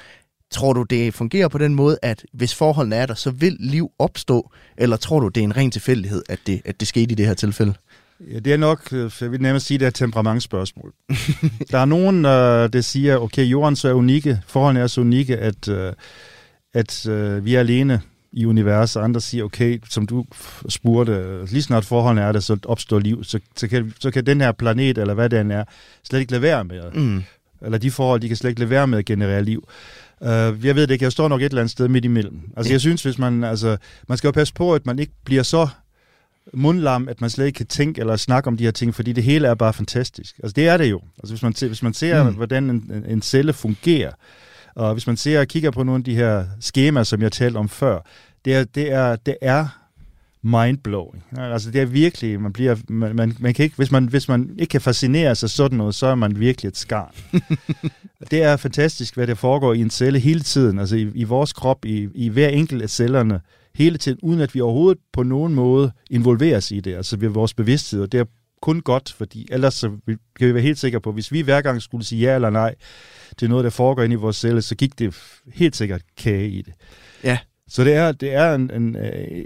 Tror 0.51 0.73
du, 0.73 0.83
det 0.83 1.15
fungerer 1.15 1.49
på 1.49 1.59
den 1.59 1.75
måde, 1.75 1.99
at 2.03 2.25
hvis 2.33 2.55
forholdene 2.55 2.97
er 2.97 3.07
der, 3.07 3.15
så 3.15 3.31
vil 3.31 3.57
liv 3.61 3.91
opstå? 3.99 4.51
Eller 4.77 4.97
tror 4.97 5.21
du, 5.21 5.29
det 5.29 5.41
er 5.41 5.45
en 5.45 5.57
ren 5.57 5.71
tilfældighed, 5.71 6.23
at 6.29 6.39
det, 6.47 6.63
at 6.65 6.81
det 6.81 6.89
skete 6.89 7.13
i 7.13 7.15
det 7.15 7.27
her 7.27 7.35
tilfælde? 7.35 7.75
Ja, 8.33 8.39
det 8.39 8.53
er 8.53 8.57
nok, 8.57 8.93
øh, 8.93 9.11
jeg 9.21 9.31
vil 9.31 9.43
nærmest 9.43 9.67
sige, 9.67 9.79
det 9.79 9.85
er 9.85 9.89
et 9.89 9.95
temperamentsspørgsmål. 9.95 10.93
der 11.71 11.79
er 11.79 11.85
nogen, 11.85 12.25
der 12.25 12.81
siger, 12.81 13.19
okay, 13.19 13.45
jorden 13.45 13.77
så 13.77 13.89
er 13.89 13.93
unikke, 13.93 14.41
forholdene 14.47 14.81
er 14.81 14.87
så 14.87 15.01
unikke, 15.01 15.39
at, 15.39 15.69
øh, 15.69 15.93
at 16.75 17.07
øh, 17.07 17.45
vi 17.45 17.55
er 17.55 17.61
alene 17.61 18.01
i 18.33 18.47
universet, 18.47 19.01
andre 19.01 19.21
siger, 19.21 19.45
okay, 19.45 19.79
som 19.89 20.07
du 20.07 20.25
spurgte, 20.69 21.45
lige 21.47 21.63
snart 21.63 21.85
forholdene 21.85 22.27
er 22.27 22.33
der, 22.33 22.41
så 22.41 22.57
opstår 22.65 22.99
liv, 22.99 23.25
så, 23.25 23.41
så, 23.57 23.69
kan, 23.69 23.93
så 24.01 24.11
kan 24.11 24.27
den 24.27 24.41
her 24.41 24.53
planet, 24.53 24.99
eller 24.99 25.15
hvad 25.15 25.31
den 25.31 25.51
er, 25.51 25.65
slet 26.05 26.21
ikke 26.21 26.33
lade 26.33 26.43
være 26.43 26.65
med, 26.65 26.93
mm. 26.93 27.23
eller 27.63 27.79
de 27.79 27.91
forhold, 27.91 28.21
de 28.21 28.29
kan 28.29 28.37
slet 28.37 28.51
ikke 28.51 28.61
lade 28.61 28.71
være 28.71 28.87
med 28.87 28.99
at 28.99 29.05
generere 29.05 29.45
liv. 29.45 29.69
Uh, 30.21 30.29
jeg 30.67 30.77
ved 30.77 30.87
det 30.87 30.91
ikke, 30.91 31.05
jeg 31.05 31.13
står 31.13 31.29
nok 31.29 31.41
et 31.41 31.45
eller 31.45 31.61
andet 31.61 31.71
sted 31.71 31.89
midt 31.89 32.05
imellem. 32.05 32.41
Altså 32.57 32.71
ja. 32.71 32.73
jeg 32.73 32.81
synes, 32.81 33.03
hvis 33.03 33.19
man, 33.19 33.45
altså, 33.45 33.77
man 34.09 34.19
skal 34.19 34.29
jo 34.29 34.33
passe 34.33 34.55
på, 34.55 34.75
at 34.75 34.87
man 34.87 34.99
ikke 34.99 35.13
bliver 35.25 35.43
så 35.43 35.69
mundlam, 36.53 37.09
at 37.09 37.21
man 37.21 37.31
slet 37.31 37.47
ikke 37.47 37.57
kan 37.57 37.67
tænke 37.67 38.01
eller 38.01 38.17
snakke 38.17 38.49
om 38.49 38.57
de 38.57 38.65
her 38.65 38.71
ting, 38.71 38.95
fordi 38.95 39.13
det 39.13 39.25
hele 39.25 39.49
er 39.49 39.55
bare 39.55 39.73
fantastisk. 39.73 40.39
Altså 40.43 40.53
det 40.53 40.69
er 40.69 40.77
det 40.77 40.91
jo. 40.91 41.01
Altså 41.19 41.35
hvis 41.35 41.43
man, 41.43 41.55
hvis 41.61 41.83
man 41.83 41.95
ser, 41.95 42.23
mm. 42.23 42.35
hvordan 42.35 42.71
en, 42.71 43.05
en 43.09 43.23
celle 43.23 43.53
fungerer, 43.53 44.13
og 44.75 44.93
hvis 44.93 45.07
man 45.07 45.17
ser 45.17 45.41
og 45.41 45.49
kigger 45.49 45.71
på 45.71 45.83
nogle 45.83 45.99
af 46.01 46.05
de 46.05 46.15
her 46.15 46.45
skemaer, 46.61 47.05
som 47.05 47.23
jeg 47.23 47.33
talte 47.33 47.57
om 47.57 47.69
før, 47.69 48.01
det 48.45 48.55
er, 48.55 48.65
det 48.65 48.93
er, 48.93 49.17
det 49.17 49.37
er 49.43 49.67
mindblowing. 50.43 51.25
Altså 51.37 51.71
det 51.71 51.81
er 51.81 51.87
virkelig, 51.87 52.41
man 52.41 52.53
bliver, 52.53 52.77
man, 52.89 53.17
man, 53.17 53.37
man 53.41 53.55
kan 53.55 53.63
ikke, 53.63 53.77
hvis 53.77 53.91
man, 53.91 54.05
hvis 54.05 54.29
man 54.29 54.51
ikke 54.59 54.71
kan 54.71 54.81
fascinere 54.81 55.35
sig 55.35 55.51
sådan 55.51 55.79
noget, 55.79 55.95
så 55.95 56.07
er 56.07 56.15
man 56.15 56.41
virkelig 56.41 56.69
et 56.69 56.77
skarn. 56.77 57.15
det 58.31 58.43
er 58.43 58.57
fantastisk, 58.57 59.15
hvad 59.15 59.27
der 59.27 59.35
foregår 59.35 59.73
i 59.75 59.81
en 59.81 59.91
celle 59.91 60.19
hele 60.19 60.41
tiden, 60.41 60.79
altså 60.79 60.97
i, 60.97 61.11
i 61.15 61.25
vores 61.25 61.53
krop, 61.53 61.85
i, 61.85 62.09
i 62.15 62.29
hver 62.29 62.49
enkelt 62.49 62.83
af 62.83 62.91
cellerne, 62.91 63.41
hele 63.75 63.99
tiden, 63.99 64.19
uden 64.23 64.41
at 64.41 64.55
vi 64.55 64.61
overhovedet 64.61 65.03
på 65.13 65.23
nogen 65.23 65.55
måde 65.55 65.93
involveres 66.11 66.71
i 66.71 66.81
det, 66.81 66.95
altså 66.95 67.17
ved 67.17 67.29
vores 67.29 67.55
bevidsthed, 67.55 68.03
og 68.03 68.13
det 68.13 68.21
er 68.21 68.25
kun 68.63 68.81
godt, 68.81 69.15
fordi 69.19 69.49
ellers 69.51 69.75
så 69.75 69.91
kan 70.39 70.49
vi 70.49 70.55
være 70.55 70.63
helt 70.63 70.79
sikre 70.79 71.01
på, 71.01 71.13
hvis 71.13 71.33
vi 71.33 71.41
hver 71.41 71.61
gang 71.61 71.83
skulle 71.83 72.05
sige 72.05 72.21
ja 72.21 72.35
eller 72.35 72.51
nej 72.51 72.75
til 73.39 73.51
noget, 73.51 73.65
der 73.65 73.71
foregår 73.71 74.03
inde 74.03 74.13
i 74.13 74.17
vores 74.17 74.37
celle, 74.37 74.63
så 74.63 74.75
gik 74.75 74.99
det 74.99 75.17
helt 75.55 75.77
sikkert 75.77 76.03
kage 76.17 76.49
i 76.49 76.63
det. 76.63 76.75
Ja. 77.25 77.39
Så 77.69 77.85
det 77.85 77.95
er, 77.95 78.13
det 78.13 78.35
er, 78.35 78.55
en, 78.55 78.71
en, 78.75 78.97
øh, 78.97 79.45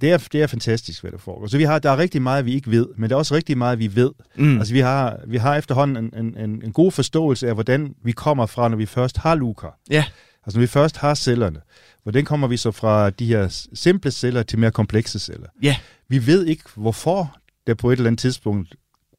det 0.00 0.10
er, 0.10 0.28
det 0.32 0.42
er 0.42 0.46
fantastisk, 0.46 1.00
hvad 1.02 1.12
der 1.12 1.18
foregår. 1.18 1.46
Så 1.46 1.56
vi 1.56 1.62
har, 1.62 1.78
der 1.78 1.90
er 1.90 1.98
rigtig 1.98 2.22
meget, 2.22 2.44
vi 2.44 2.54
ikke 2.54 2.70
ved, 2.70 2.86
men 2.96 3.10
der 3.10 3.16
er 3.16 3.18
også 3.18 3.34
rigtig 3.34 3.58
meget, 3.58 3.78
vi 3.78 3.96
ved. 3.96 4.10
Mm. 4.36 4.58
Altså 4.58 4.72
vi 4.72 4.80
har, 4.80 5.20
vi 5.26 5.36
har 5.36 5.56
efterhånden 5.56 6.10
en, 6.14 6.38
en, 6.38 6.62
en 6.64 6.72
god 6.72 6.92
forståelse 6.92 7.48
af, 7.48 7.54
hvordan 7.54 7.94
vi 8.04 8.12
kommer 8.12 8.46
fra, 8.46 8.68
når 8.68 8.76
vi 8.76 8.86
først 8.86 9.16
har 9.16 9.34
luker. 9.34 9.78
Ja. 9.90 10.04
Altså 10.46 10.58
når 10.58 10.60
vi 10.60 10.66
først 10.66 10.96
har 10.96 11.14
cellerne. 11.14 11.60
Hvordan 12.02 12.24
kommer 12.24 12.46
vi 12.46 12.56
så 12.56 12.70
fra 12.70 13.10
de 13.10 13.26
her 13.26 13.66
simple 13.74 14.10
celler 14.10 14.42
til 14.42 14.58
mere 14.58 14.70
komplekse 14.70 15.18
celler? 15.18 15.48
Ja. 15.62 15.76
Vi 16.08 16.26
ved 16.26 16.46
ikke, 16.46 16.64
hvorfor 16.74 17.36
der 17.66 17.74
på 17.74 17.90
et 17.90 17.96
eller 17.96 18.06
andet 18.06 18.20
tidspunkt 18.20 18.74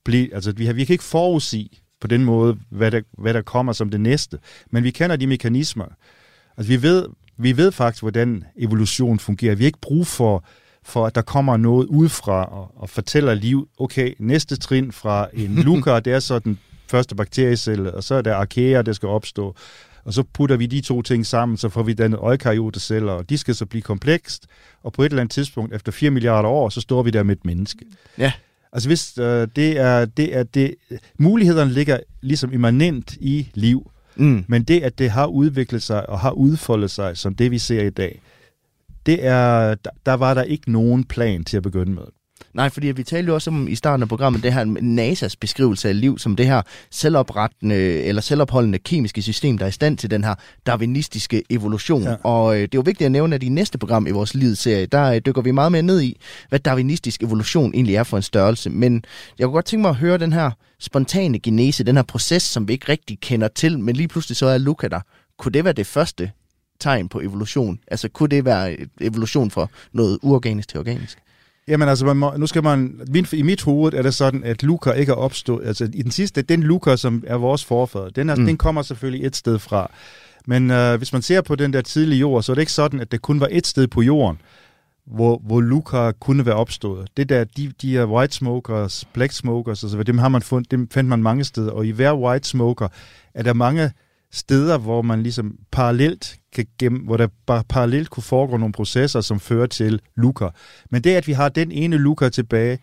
bliver... 0.05 0.27
Altså 0.33 0.51
vi, 0.51 0.65
har, 0.65 0.73
vi 0.73 0.85
kan 0.85 0.93
ikke 0.93 1.03
forudsige 1.03 1.69
på 2.01 2.07
den 2.07 2.25
måde, 2.25 2.57
hvad 2.69 2.91
der, 2.91 3.01
hvad 3.17 3.33
der 3.33 3.41
kommer 3.41 3.73
som 3.73 3.89
det 3.89 4.01
næste. 4.01 4.39
Men 4.71 4.83
vi 4.83 4.91
kender 4.91 5.15
de 5.15 5.27
mekanismer. 5.27 5.85
Altså 6.57 6.71
vi 6.71 6.81
ved, 6.81 7.05
vi 7.37 7.57
ved 7.57 7.71
faktisk, 7.71 8.03
hvordan 8.03 8.43
evolution 8.57 9.19
fungerer. 9.19 9.55
Vi 9.55 9.63
har 9.63 9.67
ikke 9.67 9.81
brug 9.81 10.07
for, 10.07 10.43
for 10.83 11.05
at 11.05 11.15
der 11.15 11.21
kommer 11.21 11.57
noget 11.57 11.87
udefra 11.87 12.43
og, 12.43 12.71
og 12.75 12.89
fortæller 12.89 13.33
liv, 13.33 13.69
okay, 13.77 14.13
næste 14.19 14.55
trin 14.55 14.91
fra 14.91 15.27
en 15.33 15.55
luka, 15.65 15.99
det 15.99 16.13
er 16.13 16.19
så 16.19 16.39
den 16.39 16.59
første 16.87 17.15
bakteriecelle, 17.15 17.93
og 17.93 18.03
så 18.03 18.15
er 18.15 18.21
der 18.21 18.35
arkaer, 18.35 18.81
der 18.81 18.93
skal 18.93 19.09
opstå. 19.09 19.55
Og 20.05 20.13
så 20.13 20.23
putter 20.23 20.57
vi 20.57 20.65
de 20.65 20.81
to 20.81 21.01
ting 21.01 21.25
sammen, 21.25 21.57
så 21.57 21.69
får 21.69 21.83
vi 21.83 21.93
dannet 21.93 22.19
eukaryote-celler, 22.19 23.11
og 23.11 23.29
de 23.29 23.37
skal 23.37 23.55
så 23.55 23.65
blive 23.65 23.81
komplekst, 23.81 24.47
og 24.83 24.93
på 24.93 25.01
et 25.01 25.05
eller 25.05 25.21
andet 25.21 25.33
tidspunkt, 25.33 25.73
efter 25.73 25.91
4 25.91 26.11
milliarder 26.11 26.49
år, 26.49 26.69
så 26.69 26.81
står 26.81 27.03
vi 27.03 27.09
der 27.09 27.23
med 27.23 27.35
et 27.35 27.45
menneske. 27.45 27.85
Ja. 28.17 28.31
Altså 28.73 28.89
hvis 28.89 29.17
øh, 29.17 29.47
det 29.55 29.77
er, 29.79 30.05
det 30.05 30.35
er 30.37 30.43
det, 30.43 30.75
mulighederne 31.19 31.71
ligger 31.71 31.99
ligesom 32.21 32.53
immanent 32.53 33.13
i 33.19 33.49
liv, 33.53 33.91
Mm. 34.15 34.45
men 34.47 34.63
det, 34.63 34.83
at 34.83 34.99
det 34.99 35.09
har 35.11 35.25
udviklet 35.25 35.83
sig 35.83 36.09
og 36.09 36.19
har 36.19 36.31
udfoldet 36.31 36.91
sig, 36.91 37.17
som 37.17 37.35
det 37.35 37.51
vi 37.51 37.57
ser 37.57 37.81
i 37.83 37.89
dag, 37.89 38.21
det 39.05 39.25
er, 39.25 39.75
der, 39.75 39.89
der 40.05 40.13
var 40.13 40.33
der 40.33 40.43
ikke 40.43 40.71
nogen 40.71 41.03
plan 41.03 41.43
til 41.43 41.57
at 41.57 41.63
begynde 41.63 41.91
med. 41.91 42.03
Nej, 42.53 42.69
fordi 42.69 42.87
vi 42.87 43.03
talte 43.03 43.27
jo 43.27 43.33
også 43.33 43.49
om 43.49 43.67
i 43.67 43.75
starten 43.75 44.01
af 44.01 44.09
programmet, 44.09 44.43
det 44.43 44.53
her 44.53 44.65
NASA's 44.65 45.35
beskrivelse 45.39 45.89
af 45.89 46.01
liv 46.01 46.19
som 46.19 46.35
det 46.35 46.45
her 46.45 46.61
selvoprettende 46.91 47.75
eller 47.75 48.21
selvopholdende 48.21 48.79
kemiske 48.79 49.21
system, 49.21 49.57
der 49.57 49.65
er 49.65 49.69
i 49.69 49.71
stand 49.71 49.97
til 49.97 50.11
den 50.11 50.23
her 50.23 50.35
darwinistiske 50.65 51.43
evolution. 51.49 52.03
Ja. 52.03 52.15
Og 52.23 52.55
øh, 52.55 52.61
det 52.61 52.75
er 52.75 52.77
jo 52.77 52.81
vigtigt 52.85 53.05
at 53.05 53.11
nævne, 53.11 53.35
at 53.35 53.43
i 53.43 53.49
næste 53.49 53.77
program 53.77 54.07
i 54.07 54.11
vores 54.11 54.33
livsserie, 54.33 54.85
der 54.85 55.03
øh, 55.03 55.21
dykker 55.25 55.41
vi 55.41 55.51
meget 55.51 55.71
mere 55.71 55.81
ned 55.81 56.01
i, 56.01 56.19
hvad 56.49 56.59
darwinistisk 56.59 57.23
evolution 57.23 57.73
egentlig 57.73 57.95
er 57.95 58.03
for 58.03 58.17
en 58.17 58.23
størrelse. 58.23 58.69
Men 58.69 59.03
jeg 59.39 59.45
kunne 59.45 59.53
godt 59.53 59.65
tænke 59.65 59.81
mig 59.81 59.89
at 59.89 59.95
høre 59.95 60.17
den 60.17 60.33
her 60.33 60.51
spontane 60.79 61.39
genese, 61.39 61.83
den 61.83 61.95
her 61.95 62.03
proces, 62.03 62.43
som 62.43 62.67
vi 62.67 62.73
ikke 62.73 62.89
rigtig 62.89 63.19
kender 63.19 63.47
til, 63.47 63.79
men 63.79 63.95
lige 63.95 64.07
pludselig 64.07 64.37
så 64.37 64.45
er 64.45 64.57
Luca 64.57 64.87
der. 64.87 64.99
Kunne 65.39 65.51
det 65.51 65.63
være 65.63 65.73
det 65.73 65.87
første 65.87 66.31
tegn 66.79 67.09
på 67.09 67.19
evolution? 67.19 67.79
Altså 67.87 68.09
kunne 68.09 68.29
det 68.29 68.45
være 68.45 68.77
evolution 69.01 69.51
fra 69.51 69.67
noget 69.93 70.19
uorganisk 70.21 70.67
til 70.67 70.79
organisk? 70.79 71.17
Jamen 71.69 71.89
altså, 71.89 72.05
man 72.05 72.17
må, 72.17 72.33
nu 72.37 72.47
skal 72.47 72.63
man, 72.63 72.99
min, 73.07 73.25
i 73.33 73.41
mit 73.41 73.61
hoved 73.61 73.93
er 73.93 74.01
det 74.01 74.13
sådan, 74.13 74.43
at 74.43 74.63
Luca 74.63 74.91
ikke 74.91 75.11
er 75.11 75.15
opstået, 75.15 75.67
altså 75.67 75.83
i 75.93 76.01
den 76.01 76.11
sidste, 76.11 76.41
den 76.41 76.63
Luca, 76.63 76.95
som 76.95 77.23
er 77.27 77.35
vores 77.35 77.65
forfader, 77.65 78.09
den, 78.09 78.29
er, 78.29 78.35
Mm. 78.35 78.45
den 78.45 78.57
kommer 78.57 78.81
selvfølgelig 78.81 79.25
et 79.25 79.35
sted 79.35 79.59
fra. 79.59 79.91
Men 80.47 80.71
øh, 80.71 80.97
hvis 80.97 81.13
man 81.13 81.21
ser 81.21 81.41
på 81.41 81.55
den 81.55 81.73
der 81.73 81.81
tidlige 81.81 82.19
jord, 82.19 82.43
så 82.43 82.51
er 82.51 82.53
det 82.53 82.61
ikke 82.61 82.71
sådan, 82.71 82.99
at 82.99 83.11
det 83.11 83.21
kun 83.21 83.39
var 83.39 83.47
et 83.51 83.67
sted 83.67 83.87
på 83.87 84.01
jorden, 84.01 84.41
hvor, 85.07 85.41
hvor 85.45 85.61
Luca 85.61 86.11
kunne 86.11 86.45
være 86.45 86.55
opstået. 86.55 87.07
Det 87.17 87.29
der, 87.29 87.43
de, 87.43 87.71
de 87.81 87.91
her 87.91 88.05
white 88.05 88.35
smokers, 88.35 89.05
black 89.13 89.31
smokers, 89.33 89.83
altså, 89.83 90.03
dem, 90.03 90.17
har 90.17 90.29
man 90.29 90.41
fundet, 90.41 90.71
dem 90.71 90.89
fandt 90.91 91.09
man 91.09 91.23
mange 91.23 91.43
steder, 91.43 91.71
og 91.71 91.85
i 91.85 91.89
hver 91.91 92.13
white 92.13 92.47
smoker 92.47 92.87
er 93.33 93.43
der 93.43 93.53
mange 93.53 93.91
steder, 94.31 94.77
hvor 94.77 95.01
man 95.01 95.23
ligesom 95.23 95.55
parallelt 95.71 96.35
kan 96.53 96.65
gemme, 96.79 96.99
hvor 96.99 97.17
der 97.17 97.27
bare 97.45 97.63
parallelt 97.69 98.09
kunne 98.09 98.23
foregå 98.23 98.57
nogle 98.57 98.73
processer, 98.73 99.21
som 99.21 99.39
fører 99.39 99.67
til 99.67 100.01
Luca. 100.15 100.49
Men 100.89 101.01
det, 101.01 101.15
at 101.15 101.27
vi 101.27 101.33
har 101.33 101.49
den 101.49 101.71
ene 101.71 101.97
Luca 101.97 102.29
tilbage, 102.29 102.79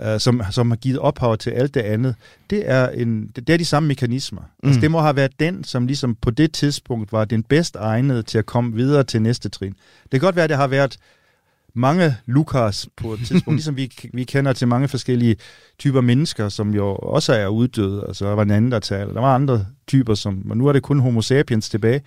øh, 0.00 0.20
som, 0.20 0.42
som 0.50 0.70
har 0.70 0.76
givet 0.76 0.98
ophav 0.98 1.36
til 1.36 1.50
alt 1.50 1.74
det 1.74 1.80
andet, 1.80 2.14
det 2.50 2.70
er, 2.70 2.88
en, 2.88 3.26
det, 3.36 3.46
det 3.46 3.52
er 3.52 3.56
de 3.56 3.64
samme 3.64 3.86
mekanismer. 3.86 4.42
Mm. 4.42 4.68
Altså, 4.68 4.80
det 4.80 4.90
må 4.90 5.00
have 5.00 5.16
været 5.16 5.40
den, 5.40 5.64
som 5.64 5.86
ligesom 5.86 6.14
på 6.14 6.30
det 6.30 6.52
tidspunkt 6.52 7.12
var 7.12 7.24
den 7.24 7.42
bedst 7.42 7.76
egnede 7.76 8.22
til 8.22 8.38
at 8.38 8.46
komme 8.46 8.74
videre 8.74 9.04
til 9.04 9.22
næste 9.22 9.48
trin. 9.48 9.74
Det 10.02 10.10
kan 10.10 10.20
godt 10.20 10.36
være, 10.36 10.44
at 10.44 10.50
det 10.50 10.56
har 10.56 10.66
været 10.66 10.96
mange 11.74 12.16
Lukas 12.26 12.88
på 12.96 13.12
et 13.12 13.18
tidspunkt, 13.26 13.56
ligesom 13.58 13.76
vi, 13.76 13.92
vi 14.14 14.24
kender 14.24 14.52
til 14.52 14.68
mange 14.68 14.88
forskellige 14.88 15.36
typer 15.78 16.00
mennesker, 16.00 16.48
som 16.48 16.74
jo 16.74 16.86
også 16.96 17.32
er 17.32 17.46
uddøde. 17.46 18.04
Altså, 18.08 18.24
der 18.24 18.34
var 18.34 18.42
en 18.42 18.50
anden, 18.50 18.72
der 18.72 18.78
talte. 18.78 19.14
Der 19.14 19.20
var 19.20 19.34
andre 19.34 19.66
typer, 19.86 20.14
som, 20.14 20.50
og 20.50 20.56
nu 20.56 20.66
er 20.66 20.72
det 20.72 20.82
kun 20.82 21.00
homo 21.00 21.22
sapiens 21.22 21.68
tilbage. 21.68 22.00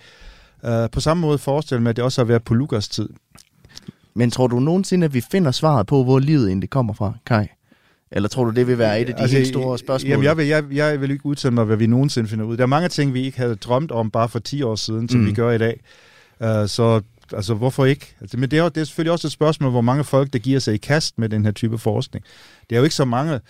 Uh, 0.62 0.70
på 0.92 1.00
samme 1.00 1.20
måde 1.20 1.38
forestiller 1.38 1.80
mig, 1.82 1.90
at 1.90 1.96
det 1.96 2.04
også 2.04 2.20
har 2.20 2.26
været 2.26 2.44
på 2.44 2.54
Lukas 2.54 2.88
tid. 2.88 3.08
Men 4.14 4.30
tror 4.30 4.46
du 4.46 4.60
nogensinde, 4.60 5.04
at 5.04 5.14
vi 5.14 5.22
finder 5.30 5.50
svaret 5.50 5.86
på, 5.86 6.04
hvor 6.04 6.18
livet 6.18 6.48
egentlig 6.48 6.70
kommer 6.70 6.92
fra, 6.94 7.12
Kai? 7.26 7.46
Eller 8.12 8.28
tror 8.28 8.44
du, 8.44 8.50
det 8.50 8.66
vil 8.66 8.78
være 8.78 9.00
et 9.00 9.08
af 9.08 9.14
de 9.14 9.20
altså, 9.22 9.36
helt 9.36 9.48
store 9.48 9.78
spørgsmål? 9.78 10.10
Jamen, 10.10 10.24
jeg 10.24 10.36
vil, 10.36 10.46
jeg, 10.46 10.64
jeg 10.72 11.00
vil 11.00 11.10
ikke 11.10 11.26
udtale 11.26 11.54
mig, 11.54 11.64
hvad 11.64 11.76
vi 11.76 11.86
nogensinde 11.86 12.28
finder 12.28 12.44
ud. 12.44 12.56
Der 12.56 12.62
er 12.62 12.66
mange 12.66 12.88
ting, 12.88 13.14
vi 13.14 13.22
ikke 13.22 13.38
havde 13.38 13.54
drømt 13.54 13.90
om 13.90 14.10
bare 14.10 14.28
for 14.28 14.38
10 14.38 14.62
år 14.62 14.74
siden, 14.74 15.08
som 15.08 15.20
Mm. 15.20 15.26
vi 15.26 15.32
gør 15.32 15.50
i 15.50 15.58
dag. 15.58 15.80
Uh, 16.40 16.46
så 16.68 17.00
altså, 17.32 17.54
hvorfor 17.54 17.84
ikke? 17.84 18.14
Altså, 18.20 18.36
men 18.36 18.50
det 18.50 18.58
er, 18.58 18.62
jo- 18.62 18.68
det 18.68 18.80
er 18.80 18.84
selvfølgelig 18.84 19.12
også 19.12 19.26
et 19.26 19.32
spørgsmål, 19.32 19.70
hvor 19.70 19.80
mange 19.80 20.04
folk, 20.04 20.32
der 20.32 20.38
giver 20.38 20.58
sig 20.58 20.74
i 20.74 20.76
kast 20.76 21.18
med 21.18 21.28
den 21.28 21.44
her 21.44 21.52
type 21.52 21.78
forskning. 21.78 22.24
Det 22.70 22.76
er 22.76 22.80
jo 22.80 22.84
ikke 22.84 22.94
så 22.96 23.04
mange, 23.04 23.40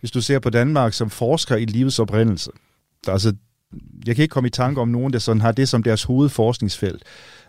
hvis 0.00 0.10
du 0.10 0.20
ser 0.20 0.38
på 0.38 0.50
Danmark, 0.50 0.92
som 0.92 1.10
forsker 1.10 1.56
i 1.56 1.64
livets 1.64 1.98
oprindelse. 1.98 2.50
Altså, 3.08 3.34
jeg 4.06 4.14
kan 4.14 4.22
ikke 4.22 4.32
komme 4.32 4.46
i 4.46 4.50
tanke 4.50 4.80
om 4.80 4.88
nogen, 4.88 5.12
der 5.12 5.18
sådan 5.18 5.40
har 5.40 5.52
det 5.52 5.68
som 5.68 5.82
deres 5.82 6.02
hovedforskningsfelt. 6.02 7.02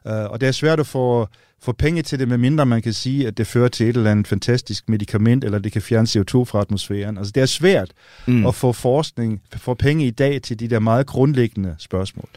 Uh, 0.05 0.11
og 0.11 0.41
det 0.41 0.47
er 0.47 0.51
svært 0.51 0.80
at 0.80 0.88
få, 0.88 1.28
få 1.61 1.71
penge 1.71 2.01
til 2.01 2.19
det, 2.19 2.28
medmindre 2.28 2.65
man 2.65 2.82
kan 2.82 2.93
sige, 2.93 3.28
at 3.28 3.38
det 3.38 3.47
fører 3.47 3.67
til 3.67 3.89
et 3.89 3.97
eller 3.97 4.11
andet 4.11 4.28
fantastisk 4.28 4.89
medicament, 4.89 5.43
eller 5.43 5.59
det 5.59 5.71
kan 5.71 5.82
fjerne 5.82 6.07
CO2 6.07 6.43
fra 6.43 6.61
atmosfæren. 6.61 7.17
Altså, 7.17 7.32
det 7.32 7.41
er 7.41 7.45
svært 7.45 7.91
mm. 8.28 8.45
at 8.45 8.55
få 8.55 8.71
forskning, 8.71 9.41
få 9.55 9.73
penge 9.73 10.07
i 10.07 10.11
dag 10.11 10.41
til 10.41 10.59
de 10.59 10.67
der 10.67 10.80
meget 10.80 11.07
grundlæggende 11.07 11.76
spørgsmål 11.80 12.30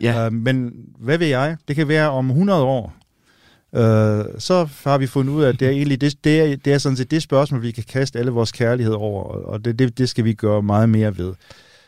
ja. 0.00 0.26
Øh, 0.26 0.32
men 0.32 0.72
hvad 0.98 1.18
ved 1.18 1.26
jeg? 1.26 1.56
Det 1.68 1.76
kan 1.76 1.88
være 1.88 2.10
om 2.10 2.30
100 2.30 2.62
år, 2.62 2.94
Øh, 3.76 4.24
så 4.38 4.68
har 4.84 4.98
vi 4.98 5.06
fundet 5.06 5.32
ud 5.32 5.42
af, 5.42 5.48
at 5.48 5.60
det 5.60 5.68
er, 5.68 5.72
egentlig, 5.72 6.00
det, 6.00 6.24
det, 6.24 6.40
er, 6.40 6.56
det 6.56 6.72
er 6.72 6.78
sådan 6.78 6.96
set 6.96 7.10
det 7.10 7.22
spørgsmål, 7.22 7.62
vi 7.62 7.70
kan 7.70 7.84
kaste 7.88 8.18
alle 8.18 8.30
vores 8.30 8.52
kærlighed 8.52 8.94
over, 8.94 9.22
og 9.22 9.64
det, 9.64 9.78
det, 9.78 9.98
det 9.98 10.08
skal 10.08 10.24
vi 10.24 10.32
gøre 10.32 10.62
meget 10.62 10.88
mere 10.88 11.18
ved 11.18 11.34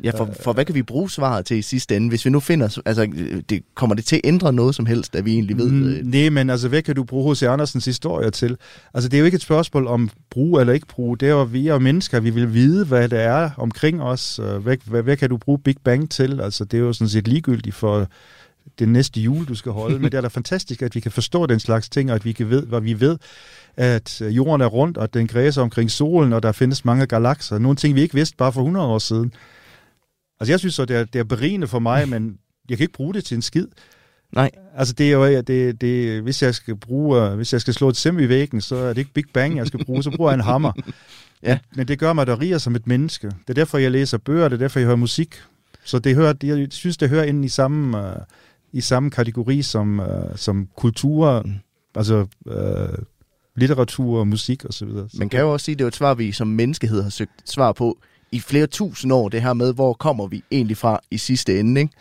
ja, 0.04 0.10
for, 0.10 0.28
for 0.40 0.52
hvad 0.52 0.64
kan 0.64 0.74
vi 0.74 0.82
bruge 0.82 1.10
svaret 1.10 1.46
til 1.46 1.56
i 1.56 1.62
sidste 1.62 1.96
ende? 1.96 2.08
Hvis 2.08 2.24
vi 2.24 2.30
nu 2.30 2.40
finder, 2.40 2.78
altså, 2.86 3.06
det, 3.48 3.62
kommer 3.74 3.96
det 3.96 4.04
til 4.04 4.16
at 4.16 4.20
ændre 4.24 4.52
noget 4.52 4.74
som 4.74 4.86
helst, 4.86 5.16
at 5.16 5.24
vi 5.24 5.32
egentlig 5.32 5.58
ved? 5.58 5.70
Mm, 5.70 5.88
øh, 5.88 6.04
nej, 6.04 6.28
men 6.28 6.50
altså, 6.50 6.68
hvad 6.68 6.82
kan 6.82 6.94
du 6.94 7.04
bruge 7.04 7.34
H.C. 7.34 7.42
Andersens 7.42 7.84
historier 7.84 8.30
til? 8.30 8.56
Altså, 8.94 9.08
det 9.08 9.16
er 9.16 9.18
jo 9.18 9.24
ikke 9.24 9.36
et 9.36 9.42
spørgsmål 9.42 9.86
om 9.86 10.10
brug 10.30 10.60
eller 10.60 10.72
ikke 10.72 10.86
bruge. 10.86 11.18
Det 11.18 11.28
er 11.28 11.32
jo, 11.32 11.42
vi 11.42 11.68
er 11.68 11.78
mennesker, 11.78 12.20
vi 12.20 12.30
vil 12.30 12.54
vide, 12.54 12.84
hvad 12.84 13.08
det 13.08 13.20
er 13.20 13.50
omkring 13.56 14.02
os. 14.02 14.38
Øh, 14.38 14.56
Hvad, 14.56 14.76
hvad, 14.84 15.02
hvad 15.02 15.16
kan 15.16 15.30
du 15.30 15.36
bruge 15.36 15.58
Big 15.58 15.76
Bang 15.84 16.10
til? 16.10 16.40
Altså, 16.40 16.64
det 16.64 16.76
er 16.76 16.82
jo 16.82 16.92
sådan 16.92 17.08
set 17.08 17.28
ligegyldigt 17.28 17.74
for 17.74 18.08
det 18.78 18.88
næste 18.88 19.20
jul, 19.20 19.44
du 19.44 19.54
skal 19.54 19.72
holde. 19.72 19.98
men 19.98 20.04
det 20.04 20.14
er 20.14 20.20
da 20.20 20.28
fantastisk, 20.40 20.82
at 20.82 20.94
vi 20.94 21.00
kan 21.00 21.12
forstå 21.12 21.46
den 21.46 21.60
slags 21.60 21.88
ting, 21.88 22.10
og 22.10 22.14
at 22.16 22.24
vi 22.24 22.32
kan 22.32 22.50
ved, 22.50 22.66
hvad 22.66 22.80
vi 22.80 23.00
ved, 23.00 23.18
at 23.76 24.22
øh, 24.22 24.36
jorden 24.36 24.60
er 24.60 24.66
rundt, 24.66 24.96
og 24.96 25.04
at 25.04 25.14
den 25.14 25.26
græser 25.26 25.62
omkring 25.62 25.90
solen, 25.90 26.32
og 26.32 26.42
der 26.42 26.52
findes 26.52 26.84
mange 26.84 27.06
galakser. 27.06 27.58
Nogle 27.58 27.76
ting, 27.76 27.94
vi 27.94 28.00
ikke 28.00 28.14
vidste 28.14 28.36
bare 28.36 28.52
for 28.52 28.60
100 28.60 28.86
år 28.86 28.98
siden. 28.98 29.32
Altså, 30.40 30.52
jeg 30.52 30.58
synes, 30.60 30.78
at 30.78 30.88
det 30.88 30.96
er, 30.96 31.04
det 31.04 31.18
er 31.18 31.24
berigende 31.24 31.66
for 31.66 31.78
mig, 31.78 32.08
men 32.12 32.38
jeg 32.68 32.76
kan 32.78 32.84
ikke 32.84 32.92
bruge 32.94 33.14
det 33.14 33.24
til 33.24 33.34
en 33.34 33.42
skid. 33.42 33.66
Nej. 34.32 34.50
Altså 34.76 34.94
det 34.94 35.06
er 35.06 35.12
jo, 35.12 35.40
det, 35.40 35.80
det, 35.80 36.22
hvis 36.22 36.42
jeg 36.42 36.54
skal 36.54 36.76
bruge, 36.76 37.22
øh, 37.22 37.34
hvis 37.34 37.52
jeg 37.52 37.60
skal 37.60 37.74
slå 37.74 37.88
et 37.88 37.96
sim 37.96 38.18
i 38.18 38.28
væggen, 38.28 38.60
så 38.60 38.76
er 38.76 38.88
det 38.88 38.98
ikke 38.98 39.12
Big 39.12 39.24
Bang, 39.34 39.56
jeg 39.56 39.66
skal 39.66 39.84
bruge, 39.84 40.02
så 40.02 40.10
bruger 40.10 40.30
jeg 40.30 40.34
en 40.34 40.44
hammer. 40.52 40.72
Ja. 41.42 41.58
Men 41.76 41.88
det 41.88 41.98
gør 41.98 42.12
mig 42.12 42.26
da 42.26 42.34
rigere 42.34 42.60
som 42.60 42.74
et 42.76 42.86
menneske. 42.86 43.26
Det 43.26 43.50
er 43.50 43.54
derfor, 43.54 43.78
jeg 43.78 43.90
læser 43.90 44.18
bøger, 44.18 44.48
det 44.48 44.56
er 44.56 44.58
derfor, 44.58 44.78
jeg 44.80 44.86
hører 44.86 44.96
musik. 44.96 45.34
Så 45.84 45.98
det 45.98 46.14
hører, 46.14 46.32
det, 46.32 46.58
jeg 46.58 46.66
synes, 46.70 46.96
det 46.96 47.08
hører 47.08 47.24
ind 47.24 47.44
i 47.44 47.48
samme, 47.48 47.98
uh, 47.98 48.04
i 48.72 48.80
samme 48.80 49.10
kategori 49.10 49.62
som, 49.62 49.98
uh, 50.00 50.06
som 50.36 50.68
kultur, 50.76 51.42
Mm. 51.42 51.52
altså 51.94 52.26
uh, 52.46 53.04
litteratur 53.56 54.18
og 54.18 54.28
musik 54.28 54.64
og 54.64 54.74
så 54.74 54.84
videre. 54.86 55.08
Så 55.08 55.16
Man 55.18 55.28
kan 55.28 55.40
jo 55.40 55.52
også 55.52 55.64
sige, 55.64 55.72
at 55.72 55.78
det 55.78 55.84
er 55.84 55.88
et 55.88 55.96
svar, 55.96 56.14
vi 56.14 56.32
som 56.32 56.46
menneskehed 56.46 57.02
har 57.02 57.10
søgt 57.10 57.50
svar 57.50 57.72
på 57.72 57.98
i 58.32 58.40
flere 58.40 58.66
tusind 58.66 59.12
år, 59.12 59.28
det 59.28 59.42
her 59.42 59.52
med, 59.52 59.74
hvor 59.74 59.92
kommer 59.92 60.26
vi 60.26 60.44
egentlig 60.50 60.76
fra 60.76 61.00
i 61.10 61.18
sidste 61.18 61.60
ende, 61.60 61.80
ikke? 61.80 61.92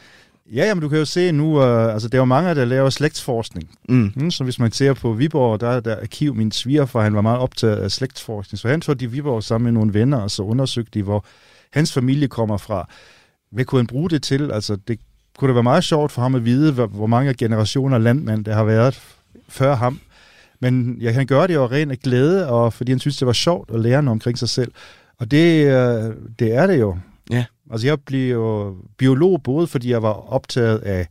Ja, 0.54 0.66
jamen, 0.66 0.82
du 0.82 0.90
kan 0.90 1.00
jo 1.00 1.06
se 1.06 1.32
nu, 1.32 1.58
uh, 1.58 1.94
altså 1.94 2.08
der 2.08 2.18
er 2.18 2.22
jo 2.22 2.26
mange, 2.26 2.56
der 2.56 2.66
laver 2.66 2.90
slægtsforskning. 2.90 3.70
Mm. 3.90 4.12
Mm, 4.16 4.32
så 4.32 4.44
hvis 4.44 4.60
man 4.60 4.72
ser 4.72 4.94
på 4.94 5.14
Viborg, 5.14 5.60
der 5.60 5.70
er 5.70 5.80
der 5.80 6.02
arkiv, 6.02 6.36
min 6.36 6.52
svigerfar, 6.52 7.02
han 7.02 7.16
var 7.16 7.22
meget 7.22 7.40
optaget 7.40 7.78
af 7.78 7.92
slægtsforskning, 7.92 8.60
så 8.60 8.68
han 8.68 8.82
tog 8.82 9.00
de 9.00 9.12
Viborg 9.12 9.44
sammen 9.44 9.64
med 9.64 9.72
nogle 9.72 9.94
venner, 9.94 10.18
og 10.18 10.32
så 10.32 10.44
undersøgte 10.44 11.00
de, 11.00 11.04
hvor 11.04 11.26
hans 11.74 11.94
familie 11.94 12.28
kommer 12.28 12.58
fra. 12.58 12.90
Hvad 13.52 13.66
kunne 13.66 13.80
han 13.80 13.88
bruge 13.88 14.10
det 14.10 14.24
til? 14.24 14.52
Altså, 14.52 14.78
det 14.88 15.00
kunne 15.38 15.48
det 15.48 15.56
være 15.56 15.64
meget 15.64 15.84
sjovt 15.84 16.12
for 16.12 16.22
ham 16.22 16.36
at 16.36 16.46
vide, 16.46 16.72
hvor, 16.72 16.88
hvor 16.88 17.08
mange 17.08 17.34
generationer 17.34 17.98
landmænd 17.98 18.46
der 18.46 18.54
har 18.54 18.64
været 18.64 19.02
før 19.50 19.76
ham. 19.76 20.00
Men 20.60 20.98
ja, 21.02 21.12
han 21.12 21.28
gør 21.28 21.48
det 21.48 21.54
jo 21.54 21.64
af 21.64 21.72
ren 21.72 21.92
af 21.92 22.00
glæde, 22.00 22.50
og 22.50 22.74
fordi 22.74 22.92
han 22.92 23.00
synes, 23.00 23.18
det 23.18 23.26
var 23.26 23.34
sjovt 23.34 23.72
at 23.74 23.80
lære 23.80 24.04
noget 24.04 24.16
omkring 24.16 24.38
sig 24.38 24.50
selv. 24.50 24.72
Og 25.20 25.32
det, 25.32 25.66
øh, 25.66 26.14
det 26.40 26.54
er 26.54 26.68
det 26.68 26.80
jo. 26.80 26.98
Ja. 27.32 27.46
Altså, 27.72 27.88
jeg 27.88 28.02
blev 28.02 28.32
jo 28.32 28.76
biolog, 28.98 29.44
både 29.44 29.68
fordi 29.68 29.92
jeg 29.92 30.02
var 30.02 30.34
optaget 30.34 30.78
af 30.78 31.08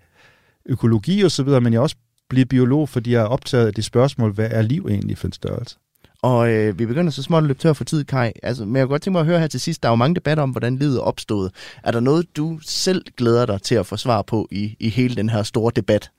økologi 0.67 1.23
og 1.23 1.31
så 1.31 1.43
videre, 1.43 1.61
men 1.61 1.73
jeg 1.73 1.81
også 1.81 1.97
blevet 2.29 2.49
biolog, 2.49 2.89
fordi 2.89 3.13
jeg 3.13 3.23
er 3.23 3.27
optaget 3.27 3.67
af 3.67 3.75
det 3.75 3.85
spørgsmål, 3.85 4.33
hvad 4.33 4.49
er 4.51 4.63
liv 4.63 4.87
egentlig 4.91 5.19
for 5.19 5.27
en 5.27 5.33
størrelse? 5.33 5.77
Og 6.23 6.53
øh, 6.53 6.79
vi 6.79 6.87
begynder 6.87 7.11
så 7.11 7.23
småt 7.23 7.43
at 7.43 7.47
løbe 7.47 7.59
tør 7.59 7.73
for 7.73 7.85
tid, 7.85 8.05
Kai. 8.05 8.33
Altså, 8.43 8.65
men 8.65 8.77
jeg 8.77 8.85
kunne 8.85 8.93
godt 8.93 9.03
tænke 9.03 9.13
mig 9.13 9.21
at 9.21 9.27
høre 9.27 9.41
her 9.41 9.47
til 9.47 9.61
sidst, 9.61 9.83
der 9.83 9.89
er 9.89 9.93
jo 9.93 9.97
mange 9.97 10.15
debatter 10.15 10.43
om, 10.43 10.51
hvordan 10.51 10.77
livet 10.77 11.01
opstået. 11.01 11.53
Er 11.83 11.91
der 11.91 12.01
noget, 12.01 12.37
du 12.37 12.59
selv 12.63 13.05
glæder 13.17 13.47
dig 13.47 13.63
til 13.63 13.75
at 13.75 13.87
få 13.87 13.97
svar 13.97 14.23
på 14.23 14.49
i, 14.51 14.77
i 14.81 14.89
hele 14.89 15.17
den 15.17 15.29
her 15.29 15.43
store 15.43 15.73
debat? 15.77 16.11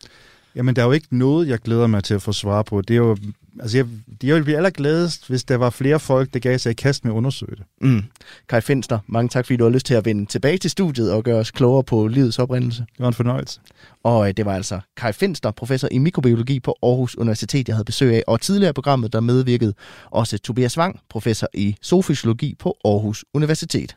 Jamen, 0.55 0.75
der 0.75 0.81
er 0.81 0.85
jo 0.85 0.91
ikke 0.91 1.07
noget, 1.11 1.47
jeg 1.47 1.59
glæder 1.59 1.87
mig 1.87 2.03
til 2.03 2.13
at 2.13 2.21
få 2.21 2.31
svar 2.31 2.63
på. 2.63 2.81
Det 2.81 2.93
er 2.93 2.97
jo, 2.97 3.17
altså, 3.59 3.77
jeg, 3.77 3.85
jeg 4.23 4.33
ville 4.33 4.43
blive 4.43 4.57
allergladest, 4.57 5.27
hvis 5.27 5.43
der 5.43 5.57
var 5.57 5.69
flere 5.69 5.99
folk, 5.99 6.33
der 6.33 6.39
gav 6.39 6.57
sig 6.57 6.69
i 6.69 6.73
kast 6.73 7.05
med 7.05 7.13
at 7.13 7.15
undersøge 7.15 7.55
det. 7.55 7.65
Mm. 7.81 8.03
Kai 8.49 8.61
Finster, 8.61 8.99
mange 9.07 9.29
tak, 9.29 9.45
fordi 9.45 9.57
du 9.57 9.63
har 9.63 9.71
lyst 9.71 9.85
til 9.85 9.93
at 9.93 10.05
vende 10.05 10.25
tilbage 10.25 10.57
til 10.57 10.69
studiet 10.69 11.11
og 11.11 11.23
gøre 11.23 11.39
os 11.39 11.51
klogere 11.51 11.83
på 11.83 12.07
livets 12.07 12.39
oprindelse. 12.39 12.79
Det 12.79 12.99
var 12.99 13.07
en 13.07 13.13
fornøjelse. 13.13 13.59
Og 14.03 14.27
øh, 14.27 14.33
det 14.37 14.45
var 14.45 14.55
altså 14.55 14.79
Kai 14.97 15.13
Finster, 15.13 15.51
professor 15.51 15.87
i 15.91 15.97
mikrobiologi 15.97 16.59
på 16.59 16.77
Aarhus 16.83 17.17
Universitet, 17.17 17.67
jeg 17.67 17.75
havde 17.75 17.85
besøg 17.85 18.15
af. 18.15 18.23
Og 18.27 18.41
tidligere 18.41 18.69
i 18.69 18.73
programmet, 18.73 19.13
der 19.13 19.19
medvirkede 19.19 19.73
også 20.11 20.37
Tobias 20.37 20.77
Wang, 20.77 20.99
professor 21.09 21.47
i 21.53 21.75
zoofysiologi 21.83 22.55
på 22.59 22.77
Aarhus 22.85 23.25
Universitet. 23.33 23.95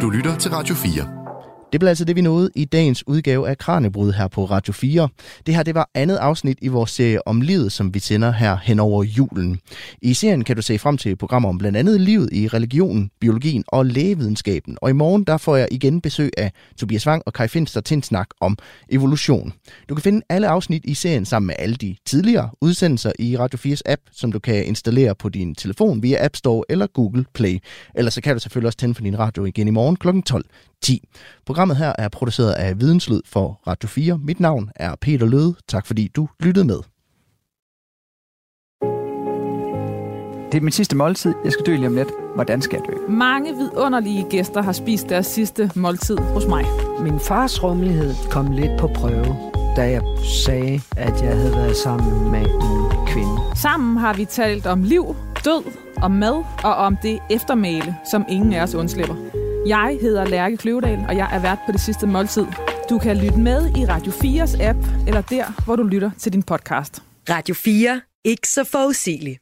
Du 0.00 0.10
lytter 0.10 0.36
til 0.38 0.50
Radio 0.50 0.74
4. 0.74 1.19
Det 1.72 1.80
blev 1.80 1.88
altså 1.88 2.04
det, 2.04 2.16
vi 2.16 2.20
nåede 2.20 2.50
i 2.54 2.64
dagens 2.64 3.08
udgave 3.08 3.48
af 3.48 3.58
Kranjebrud 3.58 4.12
her 4.12 4.28
på 4.28 4.44
Radio 4.44 4.72
4. 4.72 5.08
Det 5.46 5.54
her 5.54 5.62
det 5.62 5.74
var 5.74 5.90
andet 5.94 6.16
afsnit 6.16 6.58
i 6.62 6.68
vores 6.68 6.90
serie 6.90 7.28
om 7.28 7.40
livet, 7.40 7.72
som 7.72 7.94
vi 7.94 7.98
sender 7.98 8.30
her 8.30 8.56
hen 8.62 8.80
over 8.80 9.04
julen. 9.04 9.58
I 10.02 10.14
serien 10.14 10.44
kan 10.44 10.56
du 10.56 10.62
se 10.62 10.78
frem 10.78 10.96
til 10.96 11.16
programmer 11.16 11.48
om 11.48 11.58
blandt 11.58 11.78
andet 11.78 12.00
livet 12.00 12.28
i 12.32 12.48
religionen, 12.48 13.10
biologien 13.20 13.64
og 13.68 13.86
lægevidenskaben. 13.86 14.78
Og 14.82 14.90
i 14.90 14.92
morgen 14.92 15.24
der 15.24 15.36
får 15.36 15.56
jeg 15.56 15.68
igen 15.70 16.00
besøg 16.00 16.30
af 16.38 16.52
Tobias 16.76 17.06
Wang 17.06 17.22
og 17.26 17.32
Kai 17.32 17.48
Finster 17.48 17.80
til 17.80 17.94
en 17.94 18.02
snak 18.02 18.28
om 18.40 18.58
evolution. 18.88 19.52
Du 19.88 19.94
kan 19.94 20.02
finde 20.02 20.22
alle 20.28 20.48
afsnit 20.48 20.84
i 20.84 20.94
serien 20.94 21.24
sammen 21.24 21.46
med 21.46 21.54
alle 21.58 21.76
de 21.76 21.96
tidligere 22.06 22.50
udsendelser 22.60 23.12
i 23.18 23.36
Radio 23.36 23.74
4's 23.74 23.80
app, 23.86 24.02
som 24.12 24.32
du 24.32 24.38
kan 24.38 24.64
installere 24.64 25.14
på 25.14 25.28
din 25.28 25.54
telefon 25.54 26.02
via 26.02 26.24
App 26.24 26.36
Store 26.36 26.64
eller 26.68 26.86
Google 26.86 27.24
Play. 27.34 27.58
Ellers 27.94 28.14
så 28.14 28.20
kan 28.20 28.34
du 28.34 28.40
selvfølgelig 28.40 28.66
også 28.66 28.78
tænde 28.78 28.94
for 28.94 29.02
din 29.02 29.18
radio 29.18 29.44
igen 29.44 29.68
i 29.68 29.70
morgen 29.70 29.96
kl. 29.96 30.08
12.10. 30.88 30.96
Programmet 31.60 31.76
her 31.76 31.92
er 31.98 32.08
produceret 32.08 32.52
af 32.52 32.80
Videnslyd 32.80 33.20
for 33.26 33.60
Radio 33.66 33.88
4. 33.88 34.18
Mit 34.18 34.40
navn 34.40 34.70
er 34.76 34.94
Peter 35.00 35.26
Løde. 35.26 35.54
Tak 35.68 35.86
fordi 35.86 36.08
du 36.08 36.28
lyttede 36.40 36.66
med. 36.66 36.76
Det 40.52 40.58
er 40.58 40.60
min 40.60 40.72
sidste 40.72 40.96
måltid. 40.96 41.34
Jeg 41.44 41.52
skal 41.52 41.66
dø 41.66 41.76
lige 41.76 41.86
om 41.86 41.94
lidt. 41.94 42.08
Hvordan 42.34 42.62
skal 42.62 42.80
jeg 42.82 42.94
dø? 42.94 43.12
Mange 43.12 43.54
vidunderlige 43.56 44.26
gæster 44.30 44.62
har 44.62 44.72
spist 44.72 45.08
deres 45.08 45.26
sidste 45.26 45.70
måltid 45.76 46.18
hos 46.18 46.46
mig. 46.46 46.64
Min 47.00 47.20
fars 47.20 47.62
rummelighed 47.62 48.14
kom 48.30 48.52
lidt 48.52 48.80
på 48.80 48.86
prøve, 48.94 49.36
da 49.76 49.90
jeg 49.90 50.02
sagde, 50.44 50.80
at 50.96 51.22
jeg 51.22 51.36
havde 51.36 51.52
været 51.52 51.76
sammen 51.76 52.30
med 52.30 52.40
en 52.46 53.06
kvinde. 53.06 53.40
Sammen 53.56 53.96
har 53.96 54.14
vi 54.14 54.24
talt 54.24 54.66
om 54.66 54.82
liv, 54.82 55.16
død, 55.44 55.64
om 56.02 56.10
mad 56.10 56.44
og 56.64 56.74
om 56.74 56.96
det 57.02 57.18
eftermæle, 57.30 57.96
som 58.10 58.24
ingen 58.28 58.52
af 58.52 58.62
os 58.62 58.74
undslipper. 58.74 59.49
Jeg 59.66 59.98
hedder 60.00 60.24
Lærke 60.24 60.56
Kløvedal, 60.56 60.98
og 61.08 61.16
jeg 61.16 61.28
er 61.32 61.42
vært 61.42 61.58
på 61.66 61.72
det 61.72 61.80
sidste 61.80 62.06
måltid. 62.06 62.46
Du 62.90 62.98
kan 62.98 63.16
lytte 63.16 63.38
med 63.38 63.76
i 63.76 63.86
Radio 63.86 64.12
4's 64.12 64.62
app, 64.62 64.78
eller 65.06 65.20
der, 65.20 65.64
hvor 65.64 65.76
du 65.76 65.82
lytter 65.82 66.10
til 66.18 66.32
din 66.32 66.42
podcast. 66.42 67.02
Radio 67.30 67.54
4. 67.54 68.00
Ikke 68.24 68.48
så 68.48 68.64
forudsigeligt. 68.64 69.40